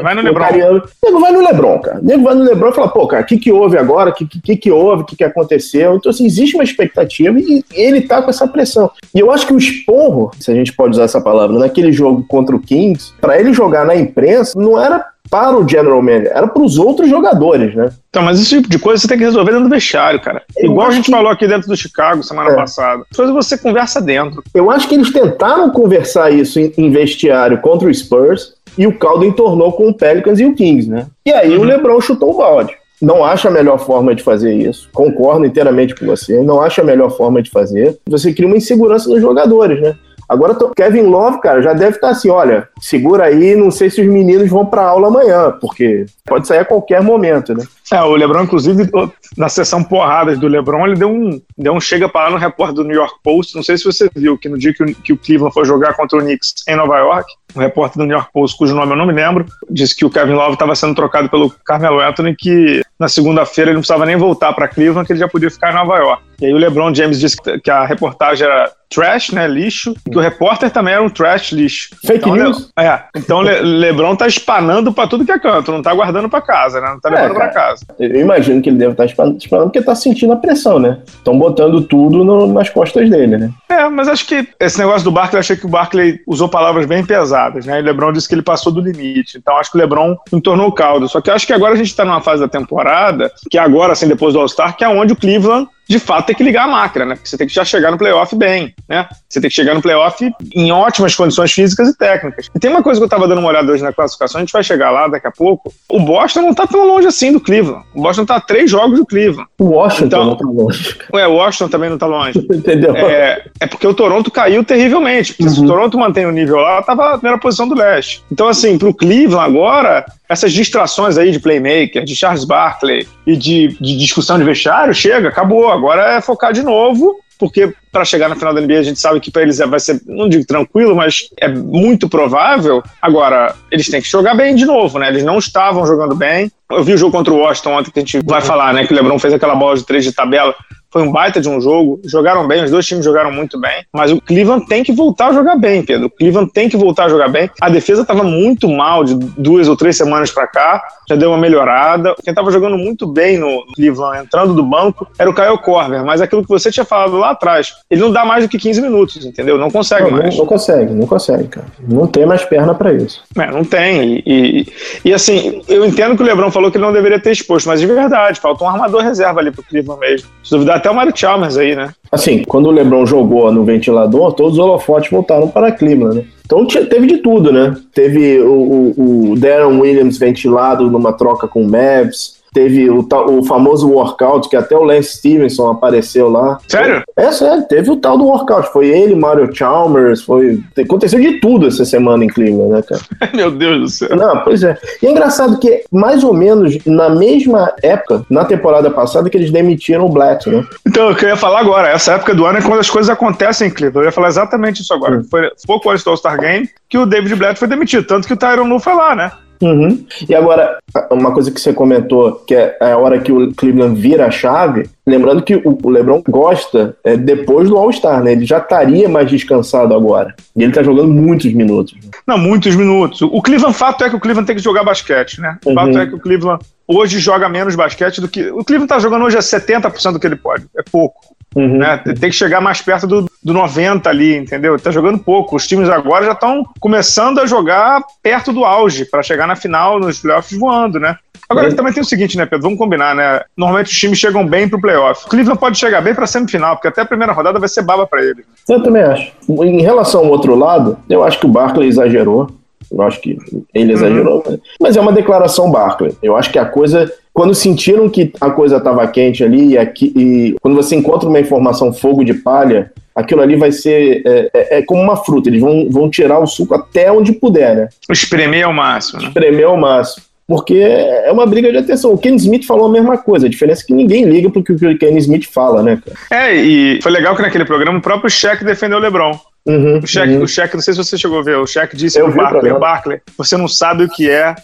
Vai 0.02 0.14
no 0.14 0.22
Lebron. 0.22 0.82
Nego 1.04 1.20
vai 1.20 1.32
no 1.32 1.40
Lebron, 1.40 1.78
cara. 1.80 2.00
Nego 2.02 2.24
vai 2.24 2.34
no 2.34 2.44
Lebron 2.44 2.70
e 2.70 2.74
fala, 2.74 2.88
pô, 2.88 3.06
cara, 3.06 3.22
o 3.22 3.26
que, 3.26 3.38
que 3.38 3.52
houve 3.52 3.78
agora? 3.78 4.10
O 4.10 4.14
que, 4.14 4.26
que, 4.26 4.56
que 4.56 4.70
houve? 4.70 5.02
O 5.02 5.06
que, 5.06 5.16
que 5.16 5.24
aconteceu? 5.24 5.96
Então, 5.96 6.10
assim, 6.10 6.26
existe 6.26 6.54
uma 6.54 6.64
expectativa 6.64 7.38
e 7.38 7.64
ele 7.72 8.02
tá 8.02 8.22
com 8.22 8.30
essa 8.30 8.46
pressão. 8.46 8.90
E 9.14 9.20
eu 9.20 9.30
acho 9.30 9.46
que 9.46 9.54
o 9.54 9.58
esporro, 9.58 10.30
se 10.38 10.50
a 10.50 10.54
gente 10.54 10.72
pode 10.72 10.92
usar 10.92 11.04
essa 11.04 11.20
palavra, 11.20 11.58
naquele 11.58 11.92
jogo 11.92 12.24
contra 12.28 12.54
o 12.54 12.60
Kings, 12.60 13.12
para 13.20 13.38
ele 13.38 13.52
jogar 13.52 13.84
na 13.86 13.94
imprensa, 13.94 14.58
não 14.58 14.80
era 14.80 15.11
para 15.30 15.56
o 15.56 15.66
general 15.66 16.02
manager, 16.02 16.32
era 16.34 16.46
para 16.46 16.62
os 16.62 16.78
outros 16.78 17.08
jogadores, 17.08 17.74
né? 17.74 17.90
Então, 18.10 18.22
mas 18.22 18.40
esse 18.40 18.50
tipo 18.50 18.68
de 18.68 18.78
coisa 18.78 19.00
você 19.00 19.08
tem 19.08 19.16
que 19.16 19.24
resolver 19.24 19.52
dentro 19.52 19.68
do 19.68 19.74
vestiário, 19.74 20.20
cara. 20.20 20.42
Eu 20.56 20.72
Igual 20.72 20.88
a 20.88 20.90
gente 20.90 21.06
que... 21.06 21.10
falou 21.10 21.30
aqui 21.30 21.48
dentro 21.48 21.68
do 21.68 21.76
Chicago 21.76 22.22
semana 22.22 22.50
é. 22.50 22.54
passada. 22.54 23.04
Coisa 23.14 23.32
você 23.32 23.56
conversa 23.56 24.00
dentro. 24.00 24.42
Eu 24.52 24.70
acho 24.70 24.86
que 24.86 24.94
eles 24.94 25.10
tentaram 25.10 25.70
conversar 25.70 26.30
isso 26.30 26.60
em, 26.60 26.72
em 26.76 26.90
vestiário 26.90 27.58
contra 27.60 27.88
o 27.88 27.94
Spurs 27.94 28.54
e 28.76 28.86
o 28.86 28.98
caldo 28.98 29.24
entornou 29.24 29.72
com 29.72 29.88
o 29.88 29.94
Pelicans 29.94 30.38
e 30.38 30.44
o 30.44 30.54
Kings, 30.54 30.88
né? 30.88 31.06
E 31.24 31.32
aí 31.32 31.56
uhum. 31.56 31.62
o 31.62 31.64
LeBron 31.64 32.00
chutou 32.00 32.34
o 32.34 32.38
balde. 32.38 32.74
Não 33.00 33.24
acho 33.24 33.48
a 33.48 33.50
melhor 33.50 33.78
forma 33.78 34.14
de 34.14 34.22
fazer 34.22 34.54
isso. 34.54 34.88
Concordo 34.92 35.44
inteiramente 35.44 35.92
com 35.94 36.06
você. 36.06 36.40
Não 36.40 36.62
acho 36.62 36.80
a 36.80 36.84
melhor 36.84 37.10
forma 37.10 37.42
de 37.42 37.50
fazer. 37.50 37.98
Você 38.06 38.32
cria 38.32 38.46
uma 38.46 38.56
insegurança 38.56 39.08
nos 39.08 39.20
jogadores, 39.20 39.80
né? 39.80 39.96
Agora, 40.32 40.56
Kevin 40.74 41.02
Love, 41.02 41.40
cara, 41.42 41.60
já 41.60 41.74
deve 41.74 41.96
estar 41.96 42.08
assim, 42.08 42.30
olha, 42.30 42.66
segura 42.80 43.24
aí, 43.24 43.54
não 43.54 43.70
sei 43.70 43.90
se 43.90 44.00
os 44.00 44.06
meninos 44.06 44.48
vão 44.48 44.64
pra 44.64 44.82
aula 44.82 45.08
amanhã, 45.08 45.52
porque 45.60 46.06
pode 46.24 46.46
sair 46.46 46.60
a 46.60 46.64
qualquer 46.64 47.02
momento, 47.02 47.54
né? 47.54 47.64
É, 47.92 48.00
o 48.00 48.14
Lebron, 48.14 48.44
inclusive, 48.44 48.90
na 49.36 49.50
sessão 49.50 49.84
porradas 49.84 50.38
do 50.38 50.48
Lebron, 50.48 50.86
ele 50.86 50.96
deu 50.96 51.10
um, 51.10 51.38
deu 51.58 51.74
um 51.74 51.80
chega 51.80 52.08
para 52.08 52.24
lá 52.24 52.30
no 52.30 52.38
repórter 52.38 52.76
do 52.76 52.84
New 52.84 52.96
York 52.96 53.16
Post. 53.22 53.54
Não 53.54 53.62
sei 53.62 53.76
se 53.76 53.84
você 53.84 54.08
viu 54.16 54.38
que 54.38 54.48
no 54.48 54.56
dia 54.56 54.72
que 54.72 54.82
o, 54.82 54.94
que 54.94 55.12
o 55.12 55.18
Cleveland 55.18 55.52
foi 55.52 55.66
jogar 55.66 55.92
contra 55.94 56.18
o 56.18 56.22
Knicks 56.22 56.54
em 56.66 56.76
Nova 56.76 56.96
York, 56.96 57.30
o 57.54 57.60
repórter 57.60 57.98
do 57.98 58.06
New 58.06 58.16
York 58.16 58.30
Post, 58.32 58.56
cujo 58.56 58.74
nome 58.74 58.92
eu 58.92 58.96
não 58.96 59.06
me 59.06 59.12
lembro, 59.12 59.46
disse 59.70 59.96
que 59.96 60.04
o 60.04 60.10
Kevin 60.10 60.34
Love 60.34 60.54
estava 60.54 60.74
sendo 60.74 60.94
trocado 60.94 61.28
pelo 61.28 61.50
Carmelo 61.64 62.00
Anthony, 62.00 62.34
que 62.36 62.82
na 62.98 63.08
segunda-feira 63.08 63.70
ele 63.70 63.74
não 63.74 63.80
precisava 63.80 64.06
nem 64.06 64.16
voltar 64.16 64.52
para 64.52 64.68
Cleveland, 64.68 65.06
que 65.06 65.12
ele 65.12 65.20
já 65.20 65.28
podia 65.28 65.50
ficar 65.50 65.72
em 65.72 65.74
Nova 65.74 65.96
York. 65.96 66.22
E 66.40 66.46
aí 66.46 66.52
o 66.52 66.56
LeBron 66.56 66.92
James 66.92 67.20
disse 67.20 67.36
que 67.36 67.70
a 67.70 67.84
reportagem 67.84 68.46
era 68.46 68.70
trash, 68.92 69.30
né, 69.30 69.46
lixo, 69.48 69.94
que 70.10 70.18
o 70.18 70.20
repórter 70.20 70.70
também 70.70 70.92
era 70.94 71.02
um 71.02 71.08
trash 71.08 71.52
lixo. 71.52 71.90
Fake 72.04 72.28
então, 72.28 72.34
news. 72.34 72.70
Le, 72.76 72.84
é, 72.84 73.02
então 73.16 73.40
Le, 73.40 73.60
LeBron 73.60 74.14
tá 74.14 74.26
espanando 74.26 74.92
para 74.92 75.08
tudo 75.08 75.24
que 75.24 75.32
é 75.32 75.38
canto, 75.38 75.72
não 75.72 75.80
tá 75.80 75.94
guardando 75.94 76.28
para 76.28 76.42
casa, 76.42 76.80
né? 76.80 76.88
Não 76.90 77.00
tá 77.00 77.08
levando 77.08 77.30
é, 77.30 77.34
para 77.34 77.48
casa. 77.48 77.86
Eu 77.98 78.20
imagino 78.20 78.60
que 78.60 78.68
ele 78.68 78.76
deve 78.76 78.92
estar 78.92 79.04
tá 79.04 79.10
espanando, 79.10 79.38
espanando 79.38 79.70
porque 79.70 79.82
tá 79.82 79.94
sentindo 79.94 80.32
a 80.32 80.36
pressão, 80.36 80.78
né? 80.78 80.98
Estão 81.06 81.38
botando 81.38 81.82
tudo 81.82 82.22
no, 82.22 82.46
nas 82.46 82.68
costas 82.68 83.08
dele, 83.08 83.38
né? 83.38 83.50
É, 83.68 83.88
mas 83.88 84.08
acho 84.08 84.26
que 84.26 84.46
esse 84.60 84.78
negócio 84.78 85.04
do 85.04 85.10
Barkley, 85.10 85.36
eu 85.36 85.40
achei 85.40 85.56
que 85.56 85.66
o 85.66 85.70
Barkley 85.70 86.20
usou 86.26 86.48
palavras 86.48 86.84
bem 86.84 87.04
pesadas, 87.04 87.41
né? 87.50 87.80
E 87.80 87.82
LeBron 87.82 88.12
disse 88.12 88.28
que 88.28 88.34
ele 88.34 88.42
passou 88.42 88.72
do 88.72 88.80
limite. 88.80 89.38
Então 89.38 89.56
acho 89.56 89.70
que 89.70 89.76
o 89.76 89.80
LeBron 89.80 90.16
entornou 90.32 90.68
o 90.68 90.72
caldo. 90.72 91.08
Só 91.08 91.20
que 91.20 91.30
acho 91.30 91.46
que 91.46 91.52
agora 91.52 91.74
a 91.74 91.76
gente 91.76 91.94
tá 91.94 92.04
numa 92.04 92.20
fase 92.20 92.40
da 92.40 92.48
temporada, 92.48 93.32
que 93.50 93.58
agora, 93.58 93.92
assim, 93.92 94.08
depois 94.08 94.34
do 94.34 94.40
All-Star, 94.40 94.76
que 94.76 94.84
é 94.84 94.88
onde 94.88 95.12
o 95.12 95.16
Cleveland 95.16 95.68
de 95.92 95.98
fato 95.98 96.26
tem 96.26 96.34
que 96.34 96.42
ligar 96.42 96.64
a 96.64 96.68
máquina, 96.68 97.04
né? 97.04 97.14
Porque 97.14 97.28
você 97.28 97.36
tem 97.36 97.46
que 97.46 97.54
já 97.54 97.64
chegar 97.64 97.90
no 97.90 97.98
playoff 97.98 98.34
bem, 98.34 98.74
né? 98.88 99.06
Você 99.28 99.40
tem 99.40 99.50
que 99.50 99.54
chegar 99.54 99.74
no 99.74 99.82
playoff 99.82 100.32
em 100.54 100.72
ótimas 100.72 101.14
condições 101.14 101.52
físicas 101.52 101.88
e 101.88 101.96
técnicas. 101.96 102.48
E 102.54 102.58
tem 102.58 102.70
uma 102.70 102.82
coisa 102.82 102.98
que 102.98 103.04
eu 103.04 103.08
tava 103.08 103.28
dando 103.28 103.38
uma 103.38 103.48
olhada 103.48 103.70
hoje 103.70 103.82
na 103.82 103.92
classificação, 103.92 104.38
a 104.38 104.42
gente 104.42 104.52
vai 104.52 104.62
chegar 104.62 104.90
lá 104.90 105.06
daqui 105.06 105.26
a 105.26 105.30
pouco. 105.30 105.72
O 105.88 106.00
Boston 106.00 106.42
não 106.42 106.54
tá 106.54 106.66
tão 106.66 106.86
longe 106.86 107.06
assim 107.06 107.30
do 107.30 107.40
Cleveland. 107.40 107.84
O 107.94 108.00
Boston 108.00 108.24
tá 108.24 108.36
a 108.36 108.40
três 108.40 108.70
jogos 108.70 108.98
do 108.98 109.04
Cleveland. 109.04 109.48
O 109.58 109.64
Washington 109.64 110.06
então, 110.06 110.24
não 110.24 110.36
tá 110.36 110.46
longe. 110.46 110.98
Ué, 111.12 111.26
o 111.26 111.34
Washington 111.34 111.68
também 111.68 111.90
não 111.90 111.98
tá 111.98 112.06
longe. 112.06 112.38
Entendeu? 112.50 112.96
É, 112.96 113.44
é, 113.60 113.66
porque 113.66 113.86
o 113.86 113.94
Toronto 113.94 114.30
caiu 114.30 114.64
terrivelmente. 114.64 115.36
Uhum. 115.38 115.48
Se 115.48 115.60
o 115.60 115.66
Toronto 115.66 115.98
mantém 115.98 116.24
o 116.24 116.32
nível 116.32 116.56
lá, 116.56 116.82
tava 116.82 117.10
na 117.10 117.18
primeira 117.18 117.38
posição 117.38 117.68
do 117.68 117.74
leste. 117.74 118.24
Então, 118.32 118.48
assim, 118.48 118.78
pro 118.78 118.94
Cleveland 118.94 119.44
agora, 119.44 120.06
essas 120.32 120.52
distrações 120.52 121.18
aí 121.18 121.30
de 121.30 121.38
playmaker, 121.38 122.04
de 122.04 122.16
Charles 122.16 122.44
Barkley 122.44 123.06
e 123.26 123.36
de, 123.36 123.76
de 123.80 123.96
discussão 123.96 124.38
de 124.38 124.44
vestiário, 124.44 124.94
chega, 124.94 125.28
acabou. 125.28 125.70
Agora 125.70 126.16
é 126.16 126.20
focar 126.20 126.52
de 126.52 126.62
novo, 126.62 127.20
porque 127.38 127.74
para 127.90 128.04
chegar 128.04 128.28
na 128.28 128.36
final 128.36 128.54
da 128.54 128.60
NBA 128.60 128.78
a 128.78 128.82
gente 128.82 128.98
sabe 128.98 129.20
que 129.20 129.30
para 129.30 129.42
eles 129.42 129.58
vai 129.58 129.78
ser, 129.78 130.00
não 130.06 130.28
digo 130.28 130.46
tranquilo, 130.46 130.96
mas 130.96 131.28
é 131.38 131.48
muito 131.48 132.08
provável. 132.08 132.82
Agora, 133.00 133.54
eles 133.70 133.88
têm 133.88 134.00
que 134.00 134.08
jogar 134.08 134.34
bem 134.34 134.54
de 134.54 134.64
novo, 134.64 134.98
né? 134.98 135.08
Eles 135.08 135.22
não 135.22 135.38
estavam 135.38 135.86
jogando 135.86 136.14
bem. 136.14 136.50
Eu 136.70 136.82
vi 136.82 136.94
o 136.94 136.98
jogo 136.98 137.12
contra 137.12 137.34
o 137.34 137.38
Washington 137.38 137.72
ontem 137.72 137.90
que 137.90 137.98
a 137.98 138.02
gente 138.02 138.20
vai 138.24 138.40
falar, 138.40 138.72
né? 138.72 138.86
Que 138.86 138.92
o 138.92 138.96
LeBron 138.96 139.18
fez 139.18 139.34
aquela 139.34 139.54
bola 139.54 139.76
de 139.76 139.84
três 139.84 140.04
de 140.04 140.12
tabela. 140.12 140.54
Foi 140.92 141.02
um 141.02 141.10
baita 141.10 141.40
de 141.40 141.48
um 141.48 141.60
jogo, 141.60 142.00
jogaram 142.04 142.46
bem, 142.46 142.64
os 142.64 142.70
dois 142.70 142.86
times 142.86 143.04
jogaram 143.04 143.32
muito 143.32 143.58
bem, 143.58 143.84
mas 143.92 144.12
o 144.12 144.20
Cleveland 144.20 144.66
tem 144.66 144.84
que 144.84 144.92
voltar 144.92 145.28
a 145.28 145.32
jogar 145.32 145.56
bem, 145.56 145.82
Pedro. 145.82 146.06
O 146.06 146.10
Cleveland 146.10 146.52
tem 146.52 146.68
que 146.68 146.76
voltar 146.76 147.06
a 147.06 147.08
jogar 147.08 147.28
bem. 147.28 147.50
A 147.60 147.70
defesa 147.70 148.02
estava 148.02 148.22
muito 148.22 148.68
mal 148.68 149.02
de 149.02 149.14
duas 149.14 149.68
ou 149.68 149.76
três 149.76 149.96
semanas 149.96 150.30
para 150.30 150.46
cá, 150.46 150.82
já 151.08 151.16
deu 151.16 151.30
uma 151.30 151.38
melhorada. 151.38 152.14
Quem 152.22 152.30
estava 152.30 152.50
jogando 152.50 152.76
muito 152.76 153.06
bem 153.06 153.38
no 153.38 153.64
Cleveland, 153.74 154.24
entrando 154.24 154.52
do 154.52 154.62
banco, 154.62 155.08
era 155.18 155.30
o 155.30 155.34
Kyle 155.34 155.58
Korver, 155.58 156.04
mas 156.04 156.20
aquilo 156.20 156.42
que 156.42 156.48
você 156.48 156.70
tinha 156.70 156.84
falado 156.84 157.16
lá 157.16 157.30
atrás, 157.30 157.74
ele 157.90 158.02
não 158.02 158.10
dá 158.12 158.24
mais 158.24 158.44
do 158.44 158.50
que 158.50 158.58
15 158.58 158.82
minutos, 158.82 159.24
entendeu? 159.24 159.56
Não 159.56 159.70
consegue 159.70 160.10
não, 160.10 160.18
mais. 160.18 160.34
Não, 160.34 160.40
não, 160.40 160.46
consegue, 160.46 160.92
não 160.92 161.06
consegue, 161.06 161.48
cara. 161.48 161.66
Não 161.80 162.06
tem 162.06 162.26
mais 162.26 162.44
perna 162.44 162.74
para 162.74 162.92
isso. 162.92 163.22
É, 163.38 163.50
não 163.50 163.64
tem. 163.64 164.02
E, 164.02 164.22
e, 164.26 164.66
e, 165.06 165.14
assim, 165.14 165.62
eu 165.68 165.86
entendo 165.86 166.16
que 166.16 166.22
o 166.22 166.26
Lebron 166.26 166.50
falou 166.50 166.70
que 166.70 166.76
ele 166.76 166.84
não 166.84 166.92
deveria 166.92 167.18
ter 167.18 167.30
exposto, 167.30 167.66
mas 167.66 167.80
de 167.80 167.86
verdade, 167.86 168.40
falta 168.40 168.64
um 168.64 168.68
armador 168.68 169.02
reserva 169.02 169.40
ali 169.40 169.50
pro 169.50 169.62
Cleveland 169.62 170.00
mesmo. 170.00 170.28
Se 170.44 170.50
duvidar, 170.50 170.81
até 170.82 170.90
o 170.90 170.94
Mario 170.94 171.16
Chalmers 171.16 171.56
aí, 171.56 171.76
né? 171.76 171.94
Assim, 172.10 172.42
quando 172.44 172.66
o 172.66 172.70
LeBron 172.72 173.06
jogou 173.06 173.50
no 173.52 173.64
ventilador, 173.64 174.32
todos 174.32 174.54
os 174.54 174.58
holofotes 174.58 175.10
voltaram 175.10 175.46
para 175.48 175.70
Clima, 175.70 176.12
né? 176.12 176.24
Então 176.44 176.66
teve 176.66 177.06
de 177.06 177.18
tudo, 177.18 177.52
né? 177.52 177.74
Teve 177.94 178.40
o, 178.40 178.92
o, 178.96 179.30
o 179.30 179.38
Darren 179.38 179.80
Williams 179.80 180.18
ventilado 180.18 180.90
numa 180.90 181.12
troca 181.12 181.46
com 181.46 181.62
o 181.62 181.70
Mavs, 181.70 182.41
Teve 182.52 182.90
o, 182.90 183.06
o 183.28 183.42
famoso 183.44 183.88
workout, 183.90 184.48
que 184.48 184.56
até 184.56 184.76
o 184.76 184.82
Lance 184.82 185.16
Stevenson 185.16 185.70
apareceu 185.70 186.28
lá. 186.28 186.58
Sério? 186.68 187.02
É 187.16 187.32
sério, 187.32 187.64
teve 187.68 187.90
o 187.90 187.96
tal 187.96 188.18
do 188.18 188.24
workout. 188.24 188.70
Foi 188.72 188.88
ele, 188.88 189.14
Mario 189.14 189.54
Chalmers, 189.54 190.22
foi. 190.22 190.60
Aconteceu 190.78 191.20
de 191.20 191.40
tudo 191.40 191.66
essa 191.66 191.84
semana 191.84 192.24
em 192.24 192.28
Cleveland, 192.28 192.72
né, 192.72 192.82
cara? 192.82 193.00
Meu 193.34 193.50
Deus 193.50 193.80
do 193.80 193.88
céu. 193.88 194.16
Não, 194.16 194.38
pois 194.44 194.62
é. 194.62 194.76
E 195.02 195.06
é 195.06 195.10
engraçado 195.10 195.58
que, 195.58 195.84
mais 195.90 196.22
ou 196.22 196.34
menos, 196.34 196.78
na 196.84 197.08
mesma 197.08 197.72
época, 197.82 198.24
na 198.28 198.44
temporada 198.44 198.90
passada, 198.90 199.30
que 199.30 199.36
eles 199.36 199.50
demitiram 199.50 200.06
o 200.06 200.08
Black, 200.08 200.48
né? 200.50 200.64
Então, 200.86 201.08
eu 201.08 201.16
queria 201.16 201.36
falar 201.36 201.60
agora. 201.60 201.88
Essa 201.88 202.12
época 202.12 202.34
do 202.34 202.44
ano 202.44 202.58
é 202.58 202.62
quando 202.62 202.80
as 202.80 202.90
coisas 202.90 203.10
acontecem 203.10 203.68
em 203.68 203.70
Cleveland. 203.70 203.98
Eu 203.98 204.04
ia 204.04 204.12
falar 204.12 204.28
exatamente 204.28 204.82
isso 204.82 204.92
agora. 204.92 205.18
Hum. 205.18 205.24
Foi 205.30 205.50
pouco 205.66 205.90
antes 205.90 206.04
do 206.04 206.10
All-Star 206.10 206.38
Game 206.38 206.68
que 206.88 206.98
o 206.98 207.06
David 207.06 207.36
Blatt 207.36 207.58
foi 207.58 207.68
demitido. 207.68 208.06
Tanto 208.06 208.26
que 208.26 208.34
o 208.34 208.36
Tyron 208.36 208.68
Lu 208.68 208.78
foi 208.78 208.94
lá, 208.94 209.14
né? 209.14 209.32
Uhum. 209.62 210.04
E 210.28 210.34
agora, 210.34 210.78
uma 211.10 211.32
coisa 211.32 211.50
que 211.50 211.60
você 211.60 211.72
comentou, 211.72 212.32
que 212.46 212.54
é 212.54 212.76
a 212.80 212.98
hora 212.98 213.20
que 213.20 213.30
o 213.32 213.54
Cleveland 213.54 213.98
vira 213.98 214.26
a 214.26 214.30
chave, 214.30 214.90
lembrando 215.06 215.42
que 215.42 215.54
o 215.54 215.88
LeBron 215.88 216.22
gosta 216.28 216.96
é, 217.04 217.16
depois 217.16 217.68
do 217.68 217.76
All-Star, 217.76 218.22
né? 218.22 218.32
Ele 218.32 218.44
já 218.44 218.58
estaria 218.58 219.08
mais 219.08 219.30
descansado 219.30 219.94
agora. 219.94 220.34
E 220.56 220.62
ele 220.62 220.72
tá 220.72 220.82
jogando 220.82 221.08
muitos 221.08 221.52
minutos. 221.52 221.94
Não, 222.26 222.36
muitos 222.36 222.74
minutos. 222.74 223.22
O 223.22 223.40
Cleveland, 223.40 223.76
fato 223.76 224.04
é 224.04 224.10
que 224.10 224.16
o 224.16 224.20
Cleveland 224.20 224.46
tem 224.46 224.56
que 224.56 224.62
jogar 224.62 224.84
basquete, 224.84 225.40
né? 225.40 225.56
O 225.64 225.70
uhum. 225.70 225.74
fato 225.74 225.98
é 225.98 226.06
que 226.06 226.14
o 226.14 226.18
Cleveland 226.18 226.62
hoje 226.96 227.18
joga 227.18 227.48
menos 227.48 227.74
basquete 227.74 228.20
do 228.20 228.28
que. 228.28 228.50
O 228.50 228.64
Cleveland 228.64 228.88
tá 228.88 228.98
jogando 228.98 229.24
hoje 229.24 229.36
a 229.36 229.40
70% 229.40 230.12
do 230.12 230.20
que 230.20 230.26
ele 230.26 230.36
pode. 230.36 230.66
É 230.76 230.82
pouco. 230.82 231.32
Uhum. 231.54 231.78
Né? 231.78 231.98
Tem 231.98 232.30
que 232.30 232.32
chegar 232.32 232.60
mais 232.60 232.80
perto 232.80 233.06
do, 233.06 233.30
do 233.42 233.52
90 233.52 234.08
ali, 234.08 234.36
entendeu? 234.36 234.78
Tá 234.78 234.90
jogando 234.90 235.18
pouco. 235.18 235.56
Os 235.56 235.66
times 235.66 235.88
agora 235.88 236.24
já 236.24 236.32
estão 236.32 236.64
começando 236.80 237.40
a 237.40 237.46
jogar 237.46 238.02
perto 238.22 238.52
do 238.52 238.64
auge 238.64 239.04
para 239.04 239.22
chegar 239.22 239.46
na 239.46 239.56
final, 239.56 240.00
nos 240.00 240.20
playoffs 240.20 240.58
voando, 240.58 240.98
né? 240.98 241.16
Agora 241.48 241.68
é. 241.68 241.74
também 241.74 241.92
tem 241.92 242.02
o 242.02 242.06
seguinte, 242.06 242.36
né, 242.36 242.46
Pedro? 242.46 242.62
Vamos 242.62 242.78
combinar, 242.78 243.14
né? 243.14 243.42
Normalmente 243.56 243.92
os 243.92 243.98
times 243.98 244.18
chegam 244.18 244.46
bem 244.46 244.68
pro 244.68 244.80
playoff. 244.80 245.26
O 245.26 245.28
Cleveland 245.28 245.60
pode 245.60 245.78
chegar 245.78 246.00
bem 246.00 246.14
pra 246.14 246.26
semifinal, 246.26 246.76
porque 246.76 246.88
até 246.88 247.02
a 247.02 247.06
primeira 247.06 247.32
rodada 247.32 247.58
vai 247.58 247.68
ser 247.68 247.82
baba 247.82 248.06
para 248.06 248.24
ele. 248.24 248.44
Eu 248.68 248.82
também 248.82 249.02
acho. 249.02 249.32
Em 249.48 249.82
relação 249.82 250.22
ao 250.22 250.28
outro 250.28 250.54
lado, 250.54 250.96
eu 251.10 251.22
acho 251.22 251.38
que 251.38 251.46
o 251.46 251.50
Barkley 251.50 251.88
exagerou. 251.88 252.50
Eu 252.92 253.02
acho 253.02 253.20
que 253.20 253.38
ele 253.74 253.92
exagerou, 253.92 254.42
uhum. 254.46 254.58
mas 254.78 254.96
é 254.96 255.00
uma 255.00 255.12
declaração 255.12 255.70
Barkley. 255.70 256.12
Eu 256.22 256.36
acho 256.36 256.50
que 256.50 256.58
a 256.58 256.64
coisa 256.64 257.10
quando 257.32 257.54
sentiram 257.54 258.10
que 258.10 258.30
a 258.40 258.50
coisa 258.50 258.76
estava 258.76 259.06
quente 259.08 259.42
ali 259.42 259.70
e, 259.70 259.78
aqui, 259.78 260.12
e, 260.14 260.54
quando 260.60 260.74
você 260.74 260.94
encontra 260.94 261.28
uma 261.28 261.40
informação 261.40 261.92
fogo 261.92 262.22
de 262.24 262.34
palha, 262.34 262.92
aquilo 263.14 263.40
ali 263.40 263.56
vai 263.56 263.72
ser 263.72 264.22
é, 264.26 264.50
é, 264.52 264.78
é, 264.78 264.82
como 264.82 265.00
uma 265.00 265.16
fruta, 265.16 265.48
eles 265.48 265.60
vão, 265.60 265.88
vão 265.90 266.10
tirar 266.10 266.38
o 266.38 266.46
suco 266.46 266.74
até 266.74 267.10
onde 267.10 267.32
puder, 267.32 267.74
né? 267.74 267.88
Espremer 268.10 268.66
ao 268.66 268.72
máximo. 268.72 269.20
Né? 269.20 269.28
Espremer 269.28 269.66
ao 269.66 269.78
máximo. 269.78 270.26
Porque 270.46 270.74
é 270.74 271.30
uma 271.32 271.46
briga 271.46 271.70
de 271.70 271.78
atenção. 271.78 272.12
O 272.12 272.18
Ken 272.18 272.34
Smith 272.34 272.66
falou 272.66 272.86
a 272.86 272.92
mesma 272.92 273.16
coisa. 273.16 273.46
A 273.46 273.48
diferença 273.48 273.82
é 273.82 273.86
que 273.86 273.94
ninguém 273.94 274.24
liga 274.24 274.50
pro 274.50 274.62
que 274.62 274.72
o 274.72 274.98
Ken 274.98 275.16
Smith 275.16 275.46
fala, 275.50 275.82
né, 275.82 276.02
cara? 276.04 276.44
É, 276.44 276.54
e 276.54 277.00
foi 277.00 277.10
legal 277.12 277.34
que 277.34 277.40
naquele 277.40 277.64
programa 277.64 277.98
o 277.98 278.02
próprio 278.02 278.28
Shaq 278.28 278.62
defendeu 278.62 278.98
o 278.98 279.00
LeBron. 279.00 279.32
Uhum, 279.64 279.98
o 279.98 280.06
Shaq, 280.06 280.32
uhum. 280.32 280.42
o 280.42 280.48
Shaq, 280.48 280.74
não 280.74 280.82
sei 280.82 280.92
se 280.92 280.98
você 280.98 281.16
chegou 281.16 281.38
a 281.38 281.42
ver, 281.42 281.56
o 281.56 281.66
Shaq 281.66 281.96
disse 281.96 282.18
Eu 282.18 282.26
pro 282.26 282.36
Barkley, 282.36 282.72
Barkley, 282.72 283.20
você 283.38 283.56
não 283.56 283.68
sabe 283.68 284.04
o 284.04 284.08
que 284.08 284.28
é 284.28 284.56